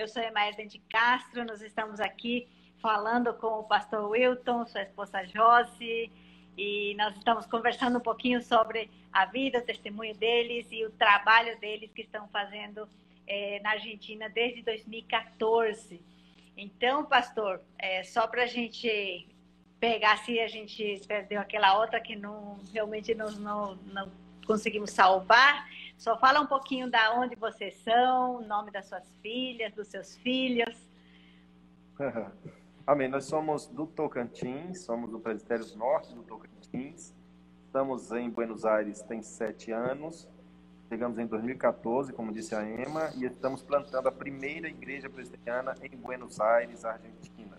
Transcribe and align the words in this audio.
Eu 0.00 0.08
sou 0.08 0.22
Emaísa 0.22 0.64
de 0.64 0.78
Castro, 0.90 1.44
nós 1.44 1.60
estamos 1.60 2.00
aqui 2.00 2.48
falando 2.80 3.34
com 3.34 3.58
o 3.58 3.64
pastor 3.64 4.08
Wilton, 4.08 4.64
sua 4.64 4.80
esposa 4.80 5.26
Josi, 5.26 6.10
e 6.56 6.94
nós 6.96 7.14
estamos 7.18 7.44
conversando 7.44 7.98
um 7.98 8.00
pouquinho 8.00 8.40
sobre 8.40 8.90
a 9.12 9.26
vida, 9.26 9.58
o 9.58 9.62
testemunho 9.62 10.14
deles 10.16 10.66
e 10.70 10.86
o 10.86 10.90
trabalho 10.92 11.60
deles 11.60 11.92
que 11.92 12.00
estão 12.00 12.26
fazendo 12.28 12.88
é, 13.26 13.60
na 13.60 13.72
Argentina 13.72 14.26
desde 14.30 14.62
2014. 14.62 16.00
Então, 16.56 17.04
pastor, 17.04 17.60
é, 17.78 18.02
só 18.02 18.26
para 18.26 18.44
a 18.44 18.46
gente 18.46 19.28
pegar 19.78 20.16
se 20.24 20.40
a 20.40 20.48
gente 20.48 21.02
perdeu 21.06 21.38
aquela 21.38 21.78
outra 21.78 22.00
que 22.00 22.16
não 22.16 22.58
realmente 22.72 23.14
não, 23.14 23.30
não, 23.32 23.74
não 23.92 24.10
conseguimos 24.46 24.92
salvar, 24.92 25.68
só 26.00 26.16
fala 26.18 26.40
um 26.40 26.46
pouquinho 26.46 26.90
da 26.90 27.12
onde 27.12 27.36
vocês 27.36 27.74
são, 27.84 28.40
nome 28.40 28.70
das 28.70 28.86
suas 28.86 29.04
filhas, 29.20 29.70
dos 29.74 29.86
seus 29.88 30.16
filhos. 30.16 30.74
Amém. 32.86 33.06
Nós 33.06 33.26
somos 33.26 33.66
do 33.66 33.86
Tocantins, 33.86 34.80
somos 34.80 35.10
do 35.10 35.20
Presbitério 35.20 35.66
Norte 35.76 36.14
do 36.14 36.22
Tocantins. 36.22 37.14
Estamos 37.66 38.10
em 38.12 38.30
Buenos 38.30 38.64
Aires 38.64 39.02
tem 39.02 39.20
sete 39.20 39.72
anos. 39.72 40.26
Chegamos 40.88 41.18
em 41.18 41.26
2014, 41.26 42.14
como 42.14 42.32
disse 42.32 42.54
a 42.54 42.64
Emma, 42.64 43.10
e 43.16 43.26
estamos 43.26 43.62
plantando 43.62 44.08
a 44.08 44.12
primeira 44.12 44.68
igreja 44.68 45.08
presbiteriana 45.10 45.74
em 45.82 45.96
Buenos 45.98 46.40
Aires, 46.40 46.82
Argentina, 46.82 47.58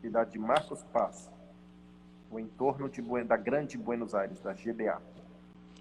cidade 0.00 0.32
de 0.32 0.38
Marcos 0.38 0.82
Paz, 0.84 1.30
o 2.30 2.40
entorno 2.40 2.88
de, 2.88 3.02
da 3.24 3.36
Grande 3.36 3.76
Buenos 3.76 4.14
Aires, 4.14 4.40
da 4.40 4.54
GBA. 4.54 5.00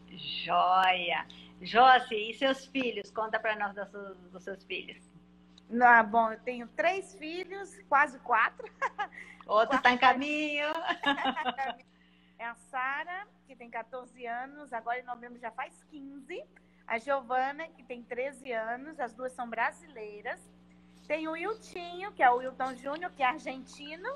Joia! 0.10 1.26
Josi, 1.62 2.16
e 2.16 2.34
seus 2.34 2.66
filhos? 2.66 3.12
Conta 3.12 3.40
para 3.40 3.56
nós 3.56 3.74
dos, 3.74 4.18
dos 4.32 4.44
seus 4.44 4.64
filhos. 4.64 5.04
Ah, 5.82 6.04
bom, 6.04 6.32
eu 6.32 6.40
tenho 6.40 6.68
três 6.70 7.16
filhos, 7.16 7.76
quase 7.90 8.20
quatro. 8.20 8.70
Outro 9.48 9.78
está 9.78 9.92
em 9.92 9.98
caminho. 9.98 10.68
é 12.38 12.46
a 12.46 12.56
Sara, 12.56 13.28
que 13.48 13.56
tem 13.56 13.70
14 13.70 14.26
anos, 14.26 14.74
agora 14.74 15.00
em 15.00 15.04
novembro 15.04 15.40
já 15.40 15.52
faz 15.52 15.84
15 15.90 16.44
a 16.88 17.00
Giovana, 17.00 17.68
que 17.70 17.84
tem 17.84 18.04
13 18.04 18.52
anos, 18.52 19.00
as 19.00 19.14
duas 19.14 19.32
são 19.34 19.50
brasileiras. 19.50 20.40
Tem 21.08 21.28
o 21.28 21.32
Wiltinho, 21.32 22.12
que 22.12 22.22
é 22.22 22.30
o 22.30 22.38
Wilton 22.38 22.76
Júnior, 22.76 23.12
que 23.12 23.24
é 23.24 23.28
argentino, 23.28 24.10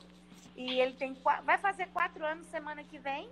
e 0.55 0.79
ele 0.79 0.93
tem 0.93 1.15
vai 1.43 1.57
fazer 1.57 1.87
quatro 1.89 2.25
anos 2.25 2.47
semana 2.47 2.83
que 2.83 2.99
vem. 2.99 3.29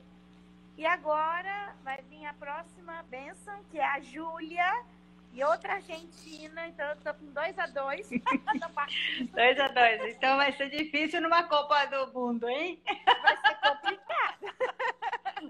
E 0.78 0.86
agora 0.86 1.76
vai 1.84 2.02
vir 2.04 2.26
a 2.26 2.34
próxima 2.34 3.04
benção, 3.10 3.64
que 3.72 3.80
é 3.80 3.86
a 3.86 4.00
Júlia, 4.00 4.86
e 5.34 5.44
outra 5.44 5.74
argentina, 5.74 6.68
então 6.68 6.88
eu 6.90 6.98
tô 6.98 7.14
com 7.14 7.32
dois 7.32 7.58
a 7.58 7.68
dois. 7.68 8.10
dois 9.34 9.60
a 9.60 9.68
dois. 9.68 10.16
Então 10.16 10.38
vai 10.38 10.52
ser 10.54 10.70
difícil 10.70 11.22
numa 11.22 11.44
Copa 11.44 11.86
do 11.86 12.14
Mundo, 12.14 12.48
hein? 12.48 12.82
Vai 12.86 13.38
ser 13.38 13.56
complicado. 13.62 14.38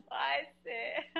Vai 0.10 0.48
ser. 0.64 1.12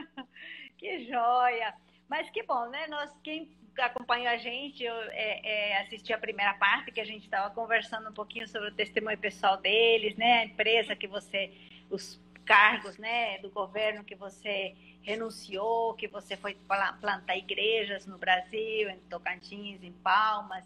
Que 0.78 1.06
joia. 1.06 1.74
Mas 2.10 2.30
que 2.30 2.44
bom, 2.44 2.68
né? 2.68 2.88
Nós, 2.88 3.10
quem 3.24 3.50
acompanhou 3.78 4.28
a 4.28 4.38
gente, 4.38 4.84
eu 4.84 4.96
é, 5.12 5.40
é, 5.44 5.82
assisti 5.82 6.12
a 6.12 6.18
primeira 6.18 6.54
parte, 6.56 6.92
que 6.92 7.00
a 7.00 7.06
gente 7.06 7.24
estava 7.24 7.54
conversando 7.54 8.10
um 8.10 8.14
pouquinho 8.14 8.48
sobre 8.48 8.70
o 8.70 8.74
testemunho 8.74 9.18
pessoal 9.18 9.58
deles, 9.58 10.16
né? 10.18 10.40
A 10.40 10.46
empresa 10.46 10.96
que 10.96 11.08
você, 11.08 11.54
os 11.90 12.20
cargos, 12.48 12.98
né, 12.98 13.38
do 13.40 13.50
governo 13.50 14.06
que 14.06 14.16
você 14.16 14.74
renunciou, 15.02 15.94
que 15.94 16.08
você 16.08 16.38
foi 16.38 16.58
plantar 17.00 17.38
igrejas 17.38 18.06
no 18.06 18.18
Brasil, 18.18 18.90
em 18.90 19.00
Tocantins, 19.10 19.84
em 19.84 19.92
Palmas, 19.92 20.66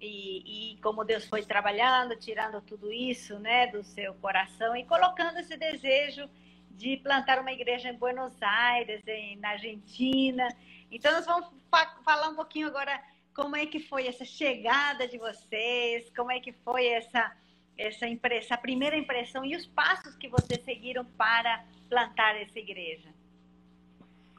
e, 0.00 0.74
e, 0.74 0.76
como 0.80 1.04
Deus 1.04 1.26
foi 1.26 1.44
trabalhando, 1.44 2.14
tirando 2.14 2.60
tudo 2.60 2.92
isso, 2.92 3.38
né, 3.38 3.66
do 3.66 3.82
seu 3.82 4.14
coração 4.14 4.76
e 4.76 4.84
colocando 4.84 5.38
esse 5.38 5.56
desejo 5.56 6.28
de 6.70 6.98
plantar 6.98 7.40
uma 7.40 7.50
igreja 7.50 7.88
em 7.88 7.96
Buenos 7.96 8.40
Aires, 8.40 9.02
em, 9.08 9.36
na 9.38 9.50
Argentina. 9.50 10.46
Então, 10.90 11.10
nós 11.12 11.26
vamos 11.26 11.48
fa 11.68 11.96
falar 12.04 12.28
um 12.28 12.36
pouquinho 12.36 12.68
agora 12.68 13.02
como 13.34 13.56
é 13.56 13.66
que 13.66 13.80
foi 13.80 14.06
essa 14.06 14.24
chegada 14.24 15.08
de 15.08 15.18
vocês, 15.18 16.10
como 16.16 16.30
é 16.30 16.38
que 16.38 16.52
foi 16.52 16.86
essa, 16.86 17.32
essa, 17.78 18.06
essa 18.06 18.56
primeira 18.56 18.96
impressão 18.96 19.44
e 19.44 19.56
os 19.56 19.66
passos 19.66 20.16
que 20.16 20.28
vocês 20.28 20.62
seguiram 20.64 21.04
para 21.16 21.64
plantar 21.88 22.36
essa 22.36 22.58
igreja. 22.58 23.08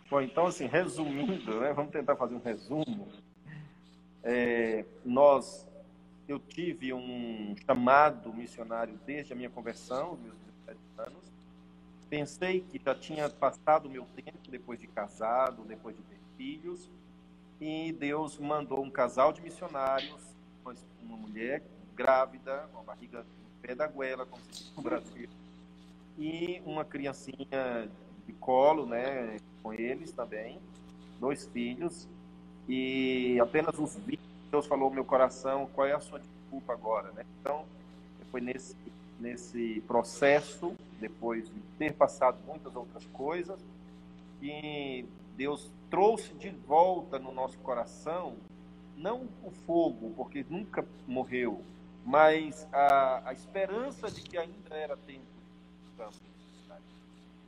Bom, 0.10 0.22
então, 0.22 0.48
assim, 0.48 0.66
resumindo, 0.66 1.60
né, 1.60 1.72
vamos 1.74 1.92
tentar 1.92 2.16
fazer 2.16 2.36
um 2.36 2.42
resumo. 2.42 3.08
É, 4.24 4.84
nós, 5.06 5.68
eu 6.28 6.40
tive 6.40 6.94
um 6.94 7.56
chamado 7.66 8.34
missionário 8.34 9.00
desde 9.06 9.34
a 9.34 9.36
minha 9.36 9.50
conversão, 9.50 10.18
meus 10.18 10.36
17 10.66 10.80
anos, 10.98 11.30
Pensei 12.10 12.62
que 12.62 12.82
já 12.84 12.96
tinha 12.96 13.30
passado 13.30 13.86
o 13.86 13.90
meu 13.90 14.04
tempo 14.16 14.50
depois 14.50 14.80
de 14.80 14.88
casado, 14.88 15.64
depois 15.64 15.96
de 15.96 16.02
ter 16.02 16.18
filhos, 16.36 16.90
e 17.62 17.92
Deus 17.94 18.40
mandou 18.40 18.84
um 18.84 18.90
casal 18.90 19.32
de 19.32 19.42
missionários, 19.42 20.20
uma 21.04 21.18
mulher 21.18 21.62
grávida, 22.00 22.70
com 22.72 22.80
a 22.80 22.84
barriga 22.84 23.20
no 23.20 23.62
pé 23.62 23.76
da 23.76 23.86
goela, 23.86 24.26
como 24.26 24.42
se 24.46 24.64
diz 24.64 24.74
no 24.74 24.82
Brasil, 24.82 25.30
e 26.18 26.62
uma 26.66 26.86
criancinha 26.86 27.90
de 28.26 28.32
colo, 28.34 28.86
né, 28.86 29.38
com 29.62 29.74
eles 29.74 30.14
também, 30.14 30.58
dois 31.20 31.46
filhos, 31.48 32.08
e 32.70 33.38
apenas 33.42 33.78
os 33.78 33.98
vídeos, 33.98 34.30
Deus 34.50 34.66
falou 34.66 34.90
meu 34.90 35.04
coração, 35.04 35.70
qual 35.74 35.86
é 35.86 35.94
a 35.94 36.00
sua 36.00 36.20
desculpa 36.20 36.72
agora, 36.72 37.12
né? 37.12 37.26
Então, 37.42 37.66
foi 38.32 38.40
nesse 38.42 38.76
nesse 39.20 39.84
processo, 39.86 40.74
depois 41.00 41.50
de 41.50 41.60
ter 41.78 41.94
passado 41.94 42.38
muitas 42.48 42.74
outras 42.74 43.06
coisas, 43.08 43.60
que 44.40 45.06
Deus 45.36 45.70
trouxe 45.90 46.34
de 46.36 46.50
volta 46.50 47.20
no 47.20 47.34
nosso 47.34 47.58
coração, 47.60 48.36
não 48.96 49.28
o 49.44 49.52
fogo, 49.66 50.14
porque 50.16 50.46
nunca 50.50 50.86
morreu, 51.06 51.62
mas 52.10 52.68
a, 52.74 53.30
a 53.30 53.34
esperança 53.34 54.10
de 54.10 54.24
que 54.24 54.36
ainda 54.36 54.76
era 54.76 54.98
tempo. 54.98 55.28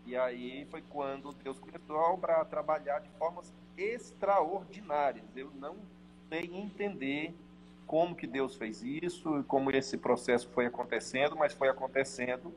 E 0.06 0.16
aí 0.16 0.68
foi 0.70 0.84
quando 0.84 1.32
Deus 1.32 1.58
começou 1.58 1.98
a 1.98 2.14
obrar, 2.14 2.42
a 2.42 2.46
trabalhar 2.46 3.00
de 3.00 3.10
formas 3.18 3.52
extraordinárias. 3.76 5.26
Eu 5.36 5.50
não 5.56 5.78
sei 6.30 6.44
entender 6.54 7.34
como 7.88 8.16
que 8.16 8.28
Deus 8.28 8.56
fez 8.56 8.84
isso 8.84 9.44
como 9.48 9.72
esse 9.72 9.98
processo 9.98 10.48
foi 10.50 10.68
acontecendo, 10.68 11.36
mas 11.36 11.54
foi 11.54 11.68
acontecendo 11.68 12.54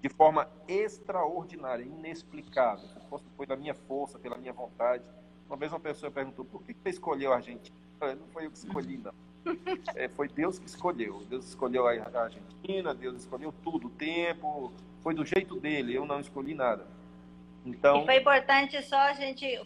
de 0.00 0.08
forma 0.08 0.48
extraordinária, 0.66 1.82
inexplicável. 1.84 2.88
Foi 3.36 3.46
da 3.46 3.56
minha 3.56 3.74
força, 3.74 4.18
pela 4.18 4.38
minha 4.38 4.54
vontade. 4.54 5.04
Uma 5.46 5.58
vez 5.58 5.70
uma 5.70 5.80
pessoa 5.80 6.10
perguntou: 6.10 6.46
por 6.46 6.62
que 6.62 6.72
você 6.72 6.88
escolheu 6.88 7.30
a 7.30 7.36
Argentina? 7.36 7.76
Não 8.00 8.26
foi 8.28 8.46
eu 8.46 8.50
que 8.50 8.56
escolhi, 8.56 8.96
não. 8.96 9.12
É, 9.94 10.08
foi 10.08 10.28
Deus 10.28 10.58
que 10.58 10.66
escolheu. 10.66 11.22
Deus 11.28 11.48
escolheu 11.48 11.86
a 11.86 11.92
Argentina, 11.92 12.94
Deus 12.94 13.20
escolheu 13.20 13.52
tudo, 13.62 13.88
o 13.88 13.90
tempo, 13.90 14.72
foi 15.02 15.14
do 15.14 15.24
jeito 15.24 15.58
dele, 15.58 15.94
eu 15.94 16.06
não 16.06 16.20
escolhi 16.20 16.54
nada. 16.54 16.86
Então... 17.64 18.02
E 18.02 18.06
foi 18.06 18.16
importante 18.16 18.80
só 18.82 18.96
a 18.96 19.12
gente 19.12 19.60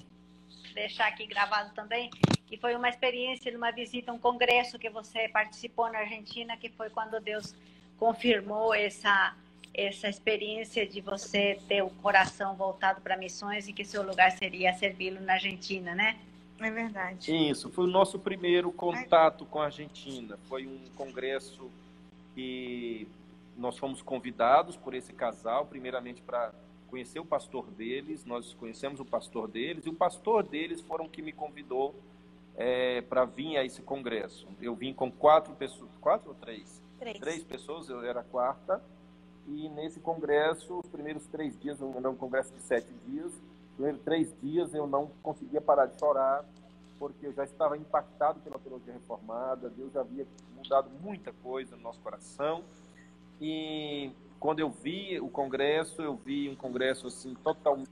deixar 0.74 1.08
aqui 1.08 1.26
gravado 1.26 1.74
também, 1.74 2.10
que 2.46 2.56
foi 2.56 2.74
uma 2.74 2.88
experiência 2.88 3.52
numa 3.52 3.70
visita, 3.70 4.12
um 4.12 4.18
congresso 4.18 4.78
que 4.78 4.90
você 4.90 5.28
participou 5.28 5.90
na 5.90 5.98
Argentina, 6.00 6.56
que 6.56 6.68
foi 6.68 6.90
quando 6.90 7.20
Deus 7.20 7.54
confirmou 7.98 8.74
essa 8.74 9.34
essa 9.74 10.08
experiência 10.08 10.86
de 10.86 11.02
você 11.02 11.60
ter 11.68 11.82
o 11.82 11.90
coração 11.90 12.54
voltado 12.54 13.02
para 13.02 13.14
missões 13.14 13.68
e 13.68 13.74
que 13.74 13.84
seu 13.84 14.02
lugar 14.02 14.32
seria 14.32 14.72
servi-lo 14.72 15.20
na 15.20 15.34
Argentina, 15.34 15.94
né? 15.94 16.16
É 16.58 16.70
verdade. 16.70 17.50
Isso, 17.50 17.70
foi 17.70 17.84
o 17.84 17.88
nosso 17.88 18.18
primeiro 18.18 18.72
contato 18.72 19.44
com 19.46 19.60
a 19.60 19.66
Argentina. 19.66 20.38
Foi 20.48 20.66
um 20.66 20.78
congresso 20.96 21.70
que 22.34 23.06
nós 23.56 23.78
fomos 23.78 24.02
convidados 24.02 24.76
por 24.76 24.94
esse 24.94 25.12
casal, 25.12 25.66
primeiramente 25.66 26.22
para 26.22 26.52
conhecer 26.88 27.18
o 27.18 27.24
pastor 27.24 27.66
deles, 27.70 28.24
nós 28.24 28.54
conhecemos 28.54 29.00
o 29.00 29.04
pastor 29.04 29.48
deles, 29.48 29.86
e 29.86 29.88
o 29.88 29.94
pastor 29.94 30.42
deles 30.42 30.80
foram 30.80 31.08
que 31.08 31.20
me 31.20 31.32
convidou 31.32 31.94
é, 32.56 33.00
para 33.02 33.24
vir 33.24 33.56
a 33.56 33.64
esse 33.64 33.82
congresso. 33.82 34.46
Eu 34.60 34.74
vim 34.74 34.92
com 34.92 35.10
quatro 35.10 35.54
pessoas, 35.54 35.90
quatro 36.00 36.30
ou 36.30 36.34
três? 36.34 36.80
Três. 36.98 37.18
Três 37.18 37.44
pessoas, 37.44 37.88
eu 37.88 38.02
era 38.02 38.20
a 38.20 38.24
quarta, 38.24 38.82
e 39.46 39.68
nesse 39.70 40.00
congresso, 40.00 40.78
os 40.78 40.86
primeiros 40.86 41.26
três 41.26 41.58
dias, 41.60 41.78
não 41.80 42.12
um 42.12 42.16
congresso 42.16 42.52
de 42.52 42.60
sete 42.62 42.92
dias, 43.06 43.32
primeiros 43.76 44.00
três 44.02 44.34
dias 44.42 44.74
eu 44.74 44.86
não 44.86 45.10
conseguia 45.22 45.60
parar 45.60 45.86
de 45.86 45.98
chorar, 45.98 46.44
porque 46.98 47.26
eu 47.26 47.32
já 47.32 47.44
estava 47.44 47.76
impactado 47.76 48.40
pela 48.40 48.58
teologia 48.58 48.92
reformada, 48.92 49.70
Deus 49.70 49.92
já 49.92 50.00
havia 50.00 50.26
mudado 50.56 50.90
muita 51.00 51.32
coisa 51.42 51.76
no 51.76 51.82
nosso 51.82 52.00
coração, 52.00 52.64
e 53.40 54.10
quando 54.40 54.60
eu 54.60 54.70
vi 54.70 55.20
o 55.20 55.28
congresso, 55.28 56.02
eu 56.02 56.16
vi 56.16 56.48
um 56.48 56.56
congresso 56.56 57.06
assim 57.06 57.34
totalmente 57.34 57.88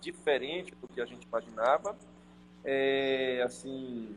diferente 0.00 0.74
do 0.80 0.88
que 0.88 1.00
a 1.00 1.04
gente 1.04 1.26
imaginava. 1.26 1.96
É, 2.64 3.42
assim, 3.44 4.16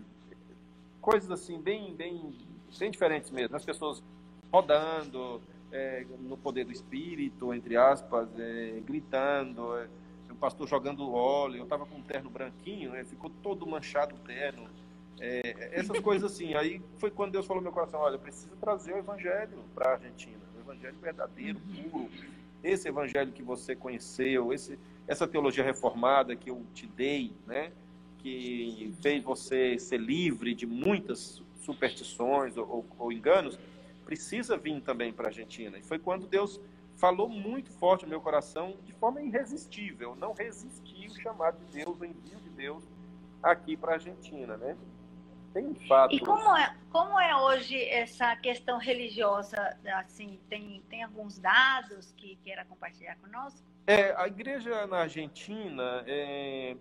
coisas 1.01 1.31
assim 1.31 1.59
bem, 1.59 1.93
bem 1.95 2.33
bem 2.77 2.91
diferentes 2.91 3.31
mesmo. 3.31 3.55
As 3.55 3.65
pessoas 3.65 4.03
rodando, 4.51 5.41
é, 5.71 6.05
no 6.19 6.37
poder 6.37 6.65
do 6.65 6.71
espírito, 6.71 7.53
entre 7.53 7.77
aspas, 7.77 8.27
é, 8.37 8.79
gritando, 8.85 9.77
é, 9.77 9.87
o 10.33 10.35
pastor 10.35 10.67
jogando 10.67 11.13
óleo, 11.13 11.57
eu 11.57 11.63
estava 11.63 11.85
com 11.85 11.95
um 11.95 12.01
terno 12.01 12.29
branquinho, 12.29 12.91
né, 12.91 13.03
ficou 13.03 13.29
todo 13.41 13.65
manchado 13.65 14.15
o 14.15 14.19
terno. 14.19 14.67
É, 15.19 15.69
essas 15.71 15.97
coisas 16.01 16.31
assim. 16.31 16.53
Aí 16.55 16.81
foi 16.97 17.11
quando 17.11 17.31
Deus 17.31 17.45
falou 17.45 17.61
no 17.61 17.65
meu 17.65 17.73
coração: 17.73 17.99
olha, 17.99 18.17
precisa 18.17 18.55
trazer 18.59 18.93
o 18.93 18.97
evangelho 18.97 19.57
para 19.73 19.91
a 19.91 19.93
Argentina, 19.93 20.39
o 20.57 20.59
evangelho 20.59 20.97
verdadeiro, 21.01 21.59
uhum. 21.59 21.89
puro. 21.89 22.09
Esse 22.63 22.87
evangelho 22.87 23.31
que 23.31 23.43
você 23.43 23.75
conheceu, 23.75 24.53
esse, 24.53 24.79
essa 25.07 25.27
teologia 25.27 25.63
reformada 25.63 26.35
que 26.35 26.49
eu 26.49 26.65
te 26.73 26.87
dei, 26.87 27.33
né? 27.45 27.71
que 28.23 28.93
fez 29.01 29.21
você 29.21 29.77
ser 29.77 29.99
livre 29.99 30.55
de 30.55 30.65
muitas 30.65 31.43
superstições 31.59 32.55
ou, 32.55 32.65
ou, 32.69 32.85
ou 32.97 33.11
enganos, 33.11 33.59
precisa 34.05 34.55
vir 34.55 34.81
também 34.81 35.11
para 35.11 35.25
a 35.25 35.27
Argentina. 35.27 35.77
E 35.77 35.83
foi 35.83 35.99
quando 35.99 36.25
Deus 36.25 36.59
falou 36.95 37.27
muito 37.27 37.69
forte 37.71 38.03
no 38.03 38.09
meu 38.09 38.21
coração, 38.21 38.77
de 38.83 38.93
forma 38.93 39.21
irresistível. 39.21 40.15
Não 40.15 40.33
resisti 40.33 41.07
o 41.07 41.21
chamado 41.21 41.57
de 41.65 41.83
Deus, 41.83 41.99
o 41.99 42.05
envio 42.05 42.39
de 42.39 42.49
Deus 42.49 42.83
aqui 43.41 43.75
para 43.75 43.91
a 43.91 43.93
Argentina, 43.95 44.57
né? 44.57 44.77
Tem 45.53 45.73
fato. 45.87 46.15
E 46.15 46.19
como 46.19 46.55
é, 46.57 46.75
como 46.89 47.19
é 47.19 47.35
hoje 47.35 47.79
essa 47.83 48.35
questão 48.37 48.79
religiosa? 48.79 49.77
Assim, 49.95 50.39
tem, 50.49 50.81
tem 50.89 51.03
alguns 51.03 51.37
dados 51.37 52.11
que 52.17 52.37
queira 52.37 52.65
compartilhar 52.65 53.15
conosco? 53.17 53.61
É, 53.85 54.15
a 54.17 54.27
igreja 54.27 54.87
na 54.87 54.99
Argentina, 54.99 56.03
é, 56.07 56.75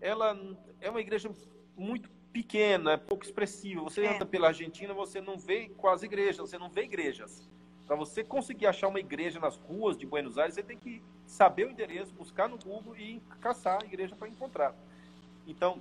ela 0.00 0.38
é 0.80 0.88
uma 0.88 1.00
igreja 1.00 1.30
muito 1.76 2.08
pequena, 2.32 2.98
pouco 2.98 3.24
expressiva. 3.24 3.82
Você 3.82 4.04
é. 4.04 4.14
anda 4.14 4.26
pela 4.26 4.48
Argentina, 4.48 4.92
você 4.92 5.20
não 5.20 5.38
vê 5.38 5.70
quase 5.70 6.06
igrejas, 6.06 6.36
você 6.36 6.58
não 6.58 6.68
vê 6.68 6.82
igrejas. 6.82 7.48
Para 7.86 7.94
você 7.94 8.24
conseguir 8.24 8.66
achar 8.66 8.88
uma 8.88 8.98
igreja 8.98 9.38
nas 9.38 9.56
ruas 9.56 9.96
de 9.96 10.04
Buenos 10.04 10.36
Aires, 10.38 10.54
você 10.54 10.62
tem 10.62 10.76
que 10.76 11.00
saber 11.24 11.66
o 11.66 11.70
endereço, 11.70 12.12
buscar 12.14 12.48
no 12.48 12.58
Google 12.58 12.96
e 12.96 13.22
caçar 13.40 13.80
a 13.80 13.86
igreja 13.86 14.16
para 14.16 14.28
encontrar. 14.28 14.74
Então, 15.46 15.80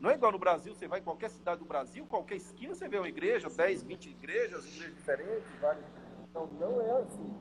não 0.00 0.10
é 0.10 0.14
igual 0.14 0.32
no 0.32 0.38
Brasil, 0.38 0.74
você 0.74 0.88
vai 0.88 1.00
em 1.00 1.02
qualquer 1.02 1.28
cidade 1.28 1.60
do 1.60 1.66
Brasil, 1.66 2.06
qualquer 2.06 2.36
esquina 2.36 2.74
você 2.74 2.88
vê 2.88 2.98
uma 2.98 3.08
igreja, 3.08 3.48
10, 3.50 3.82
20 3.82 4.06
igrejas, 4.10 4.66
igrejas 4.66 4.96
diferentes, 4.96 5.60
várias. 5.60 5.84
Então, 6.30 6.48
não 6.58 6.80
é 6.80 7.02
assim. 7.02 7.34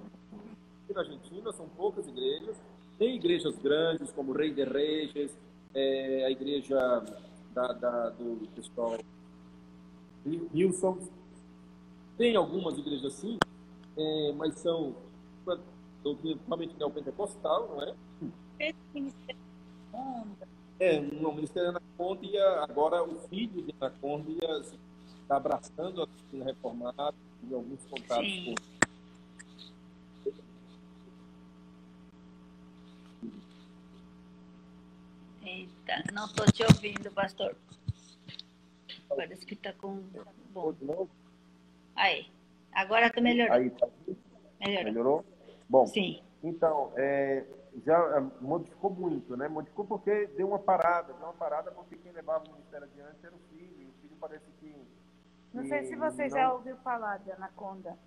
Aqui 0.84 0.94
na 0.94 1.02
Argentina 1.02 1.54
são 1.54 1.68
poucas 1.70 2.06
igrejas. 2.06 2.62
Tem 3.00 3.16
igrejas 3.16 3.58
grandes, 3.58 4.12
como 4.12 4.34
Rei 4.34 4.54
de 4.54 4.66
Reis, 4.66 5.38
é, 5.74 6.26
a 6.26 6.30
igreja 6.30 7.04
da, 7.54 7.72
da, 7.72 8.10
do 8.10 8.48
pessoal 8.54 8.98
Nilson. 10.26 11.00
Tem 12.18 12.36
algumas 12.36 12.78
igrejas 12.78 13.06
assim, 13.06 13.38
é, 13.98 14.31
mas 14.34 14.56
são 14.60 14.95
totalmente 16.04 16.75
neopentecostal, 16.78 17.69
não 17.69 17.84
é? 17.84 17.95
É, 20.80 21.00
no 21.00 21.31
Ministério 21.34 21.69
Anacondia, 21.69 22.62
agora 22.62 23.04
o 23.04 23.19
filho 23.30 23.62
de 23.63 23.74
Anacondia 23.80 24.62
está 25.22 25.38
abraçando 25.38 26.01
a 26.01 26.06
doutrina 26.06 26.45
reformada 26.45 27.16
e 27.50 27.54
alguns 27.54 27.84
contatos 27.86 28.25
Sim. 28.25 28.56
com 28.56 28.74
Eita, 35.45 36.04
não 36.13 36.25
estou 36.25 36.45
te 36.45 36.63
ouvindo, 36.63 37.12
pastor. 37.12 37.56
Parece 39.10 39.45
que 39.45 39.54
está 39.54 39.74
com. 39.74 40.01
Bom. 40.54 41.07
Aí. 41.95 42.31
Agora 42.74 43.08
está 43.08 43.22
melhorando. 43.22 43.56
Aí, 43.56 43.70
tá... 43.70 43.88
Melhorou. 44.60 44.84
Melhorou? 44.86 45.25
Bom. 45.70 45.86
Sim. 45.88 46.22
Então, 46.44 46.92
é, 46.96 47.46
já 47.86 47.98
é, 47.98 48.44
modificou 48.44 48.92
muito, 48.92 49.36
né? 49.36 49.48
Modificou 49.48 49.86
porque 49.86 50.28
deu 50.28 50.48
uma 50.48 50.60
parada, 50.60 51.14
deu 51.14 51.24
uma 51.24 51.34
parada 51.34 51.72
porque 51.72 51.96
quem 51.98 52.12
levava 52.12 52.46
o 52.46 52.52
ministério 52.52 52.88
adiante 52.88 53.25
era 53.25 53.36
o 53.36 53.40
filho, 53.50 53.81
e 53.81 53.86
o 53.86 53.94
filho 54.02 54.16
parece 54.20 54.52
que. 54.60 54.75
Não 55.54 55.66
sei 55.66 55.84
se 55.86 55.96
você 55.96 56.24
não... 56.24 56.30
já 56.30 56.54
ouviu 56.54 56.75
falar 56.78 57.18
de 57.20 57.31
Anaconda. 57.31 57.98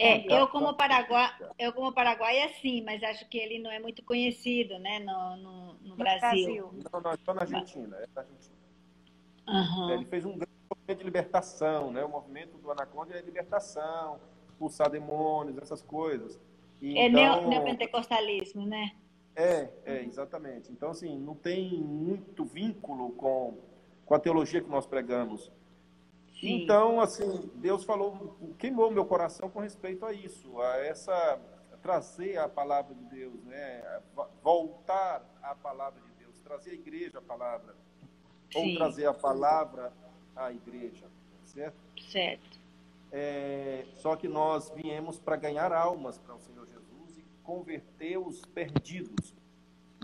É, 0.00 0.40
eu 0.40 0.48
como 0.48 0.74
Paraguai, 0.74 1.30
eu 1.58 1.72
como 1.72 1.92
paraguaia 1.92 2.48
sim, 2.60 2.82
mas 2.82 3.02
acho 3.02 3.26
que 3.28 3.38
ele 3.38 3.60
não 3.60 3.70
é 3.70 3.78
muito 3.78 4.02
conhecido, 4.04 4.76
né, 4.78 4.98
no, 4.98 5.36
no, 5.36 5.74
no 5.74 5.96
Brasil. 5.96 6.70
Não, 6.92 7.00
não, 7.00 7.16
só 7.24 7.32
na 7.32 7.42
Argentina, 7.42 7.96
é 7.96 8.06
na 8.14 8.22
Argentina. 8.22 8.56
Uhum. 9.46 9.90
Ele 9.90 10.04
fez 10.06 10.24
um 10.26 10.36
de 10.94 11.04
libertação, 11.04 11.92
né? 11.92 12.04
O 12.04 12.08
movimento 12.08 12.56
do 12.58 12.70
Anaconda 12.70 13.14
é 13.14 13.20
libertação, 13.20 14.18
expulsar 14.48 14.90
demônios, 14.90 15.58
essas 15.58 15.82
coisas. 15.82 16.38
E, 16.80 16.98
é 16.98 17.08
então, 17.08 17.48
neopentecostalismo, 17.48 18.66
né? 18.66 18.92
É, 19.34 19.68
é, 19.84 20.02
exatamente. 20.02 20.70
Então, 20.72 20.90
assim, 20.90 21.16
não 21.18 21.34
tem 21.34 21.72
muito 21.80 22.44
vínculo 22.44 23.10
com, 23.12 23.58
com 24.04 24.14
a 24.14 24.18
teologia 24.18 24.60
que 24.60 24.68
nós 24.68 24.86
pregamos. 24.86 25.52
Sim. 26.40 26.62
Então, 26.62 27.00
assim, 27.00 27.50
Deus 27.54 27.84
falou, 27.84 28.36
queimou 28.58 28.90
meu 28.90 29.04
coração 29.04 29.50
com 29.50 29.60
respeito 29.60 30.04
a 30.06 30.12
isso, 30.12 30.60
a 30.60 30.76
essa 30.78 31.40
trazer 31.82 32.36
a 32.38 32.48
palavra 32.48 32.94
de 32.94 33.04
Deus, 33.04 33.44
né? 33.44 34.00
Voltar 34.42 35.24
à 35.42 35.54
palavra 35.54 36.00
de 36.00 36.24
Deus, 36.24 36.40
trazer 36.40 36.70
a 36.70 36.74
igreja 36.74 37.18
a 37.18 37.22
palavra, 37.22 37.74
Sim. 38.52 38.72
ou 38.72 38.76
trazer 38.76 39.06
a 39.06 39.14
palavra 39.14 39.92
à 40.38 40.52
igreja, 40.52 41.06
certo? 41.44 41.76
Certo. 42.10 42.58
É, 43.10 43.84
só 43.94 44.16
que 44.16 44.28
nós 44.28 44.70
viemos 44.74 45.18
para 45.18 45.36
ganhar 45.36 45.72
almas 45.72 46.18
para 46.18 46.34
o 46.34 46.40
Senhor 46.40 46.66
Jesus 46.66 47.18
e 47.18 47.24
converter 47.42 48.18
os 48.18 48.44
perdidos. 48.46 49.34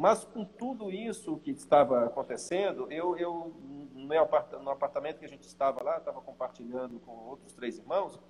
Mas 0.01 0.25
com 0.25 0.45
tudo 0.45 0.91
isso 0.91 1.37
que 1.39 1.51
estava 1.51 2.07
acontecendo, 2.07 2.91
eu, 2.91 3.17
eu 3.17 3.55
no 3.95 4.71
apartamento 4.71 5.19
que 5.19 5.25
a 5.25 5.29
gente 5.29 5.47
estava 5.47 5.83
lá, 5.83 5.99
estava 5.99 6.21
compartilhando 6.21 6.99
com 7.01 7.13
outros 7.13 7.53
três 7.55 7.79
irmãos, 7.79 8.21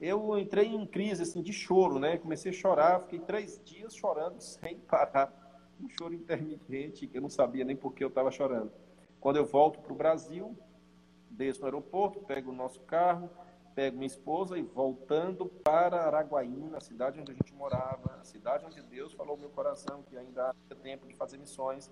eu 0.00 0.38
entrei 0.38 0.68
em 0.68 0.86
crise 0.86 1.22
assim, 1.22 1.42
de 1.42 1.52
choro, 1.52 1.98
né? 1.98 2.18
Comecei 2.18 2.52
a 2.52 2.54
chorar, 2.54 3.00
fiquei 3.00 3.18
três 3.18 3.60
dias 3.64 3.94
chorando 3.94 4.40
sem 4.40 4.78
parar. 4.78 5.46
Um 5.80 5.88
choro 5.88 6.12
intermitente, 6.12 7.06
que 7.06 7.16
eu 7.16 7.22
não 7.22 7.28
sabia 7.28 7.64
nem 7.64 7.76
por 7.76 7.94
que 7.94 8.02
eu 8.02 8.08
estava 8.08 8.30
chorando. 8.32 8.72
Quando 9.20 9.36
eu 9.36 9.46
volto 9.46 9.78
para 9.80 9.92
o 9.92 9.96
Brasil, 9.96 10.56
desço 11.30 11.60
no 11.60 11.66
aeroporto, 11.66 12.20
pego 12.20 12.50
o 12.50 12.54
nosso 12.54 12.80
carro, 12.80 13.30
pego 13.74 13.96
minha 13.96 14.06
esposa 14.06 14.58
e 14.58 14.62
voltando 14.62 15.46
para 15.46 16.04
Araguaína, 16.04 16.78
a 16.78 16.80
cidade 16.80 17.20
onde 17.20 17.32
a 17.32 17.34
gente 17.34 17.54
morava, 17.54 18.18
a 18.20 18.24
cidade 18.24 18.64
onde 18.66 18.82
Deus 18.82 19.12
falou 19.12 19.36
no 19.36 19.42
meu 19.42 19.50
coração 19.50 20.02
que 20.02 20.16
ainda 20.16 20.50
há 20.50 20.74
tempo 20.74 21.06
de 21.06 21.14
fazer 21.14 21.38
missões, 21.38 21.90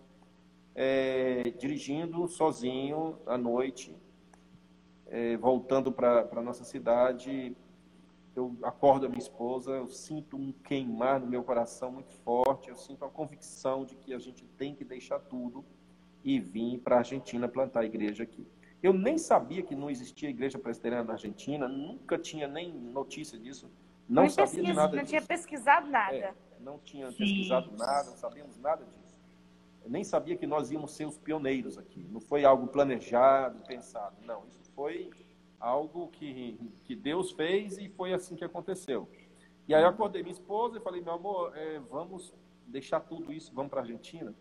é, 0.74 1.44
dirigindo 1.58 2.26
sozinho 2.28 3.18
à 3.24 3.38
noite, 3.38 3.96
é, 5.06 5.36
voltando 5.36 5.92
para 5.92 6.28
a 6.30 6.42
nossa 6.42 6.64
cidade, 6.64 7.56
eu 8.34 8.54
acordo 8.62 9.06
a 9.06 9.08
minha 9.08 9.18
esposa, 9.18 9.70
eu 9.70 9.88
sinto 9.88 10.36
um 10.36 10.52
queimar 10.52 11.18
no 11.20 11.26
meu 11.26 11.42
coração 11.42 11.90
muito 11.90 12.12
forte, 12.16 12.68
eu 12.68 12.76
sinto 12.76 13.04
a 13.04 13.08
convicção 13.08 13.84
de 13.84 13.96
que 13.96 14.12
a 14.12 14.18
gente 14.18 14.44
tem 14.58 14.74
que 14.74 14.84
deixar 14.84 15.18
tudo 15.20 15.64
e 16.22 16.38
vir 16.38 16.78
para 16.80 16.96
a 16.96 16.98
Argentina 16.98 17.48
plantar 17.48 17.80
a 17.80 17.86
igreja 17.86 18.24
aqui. 18.24 18.46
Eu 18.86 18.92
nem 18.92 19.18
sabia 19.18 19.64
que 19.64 19.74
não 19.74 19.90
existia 19.90 20.30
igreja 20.30 20.60
presbiteriana 20.60 21.02
na 21.02 21.12
Argentina, 21.14 21.66
nunca 21.66 22.16
tinha 22.16 22.46
nem 22.46 22.72
notícia 22.72 23.36
disso. 23.36 23.68
Não, 24.08 24.22
não 24.22 24.30
sabia 24.30 24.52
pesquisa, 24.52 24.74
nada 24.74 24.92
Não 24.94 25.02
disso. 25.02 25.10
tinha 25.10 25.22
pesquisado 25.22 25.90
nada. 25.90 26.14
É, 26.14 26.34
não 26.60 26.78
tinha 26.78 27.10
Sim. 27.10 27.16
pesquisado 27.16 27.76
nada, 27.76 28.10
não 28.10 28.16
sabíamos 28.16 28.56
nada 28.58 28.84
disso. 28.84 29.18
Eu 29.82 29.90
nem 29.90 30.04
sabia 30.04 30.36
que 30.36 30.46
nós 30.46 30.70
íamos 30.70 30.92
ser 30.92 31.04
os 31.04 31.18
pioneiros 31.18 31.76
aqui. 31.76 32.06
Não 32.12 32.20
foi 32.20 32.44
algo 32.44 32.68
planejado, 32.68 33.58
pensado. 33.66 34.14
Não, 34.24 34.46
isso 34.46 34.60
foi 34.76 35.10
algo 35.58 36.06
que, 36.12 36.56
que 36.84 36.94
Deus 36.94 37.32
fez 37.32 37.78
e 37.78 37.88
foi 37.88 38.12
assim 38.12 38.36
que 38.36 38.44
aconteceu. 38.44 39.08
E 39.66 39.74
aí 39.74 39.82
eu 39.82 39.88
acordei 39.88 40.22
minha 40.22 40.32
esposa 40.32 40.78
e 40.78 40.80
falei, 40.80 41.00
meu 41.00 41.14
amor, 41.14 41.56
é, 41.56 41.80
vamos 41.80 42.32
deixar 42.68 43.00
tudo 43.00 43.32
isso, 43.32 43.52
vamos 43.52 43.68
para 43.68 43.80
a 43.80 43.82
Argentina? 43.82 44.32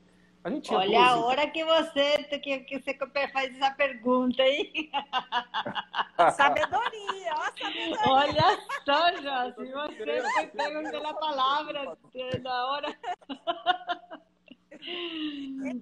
A 0.45 0.49
gente 0.51 0.71
Olha 0.71 1.03
a 1.03 1.17
hora 1.25 1.49
que 1.49 1.65
você, 1.65 2.23
que, 2.39 2.59
que 2.59 2.77
você 2.77 2.95
faz 3.33 3.51
essa 3.55 3.71
pergunta, 3.71 4.43
hein? 4.43 4.91
sabedoria, 6.37 7.33
ó, 7.33 7.45
sabedoria. 7.45 7.97
Olha 8.05 8.43
só, 8.85 9.11
Josi, 9.25 9.71
você 9.71 10.21
foi 10.21 10.45
pego 10.45 10.87
pela 10.91 11.15
palavra 11.15 11.97
na 12.43 12.65
hora. 12.67 12.95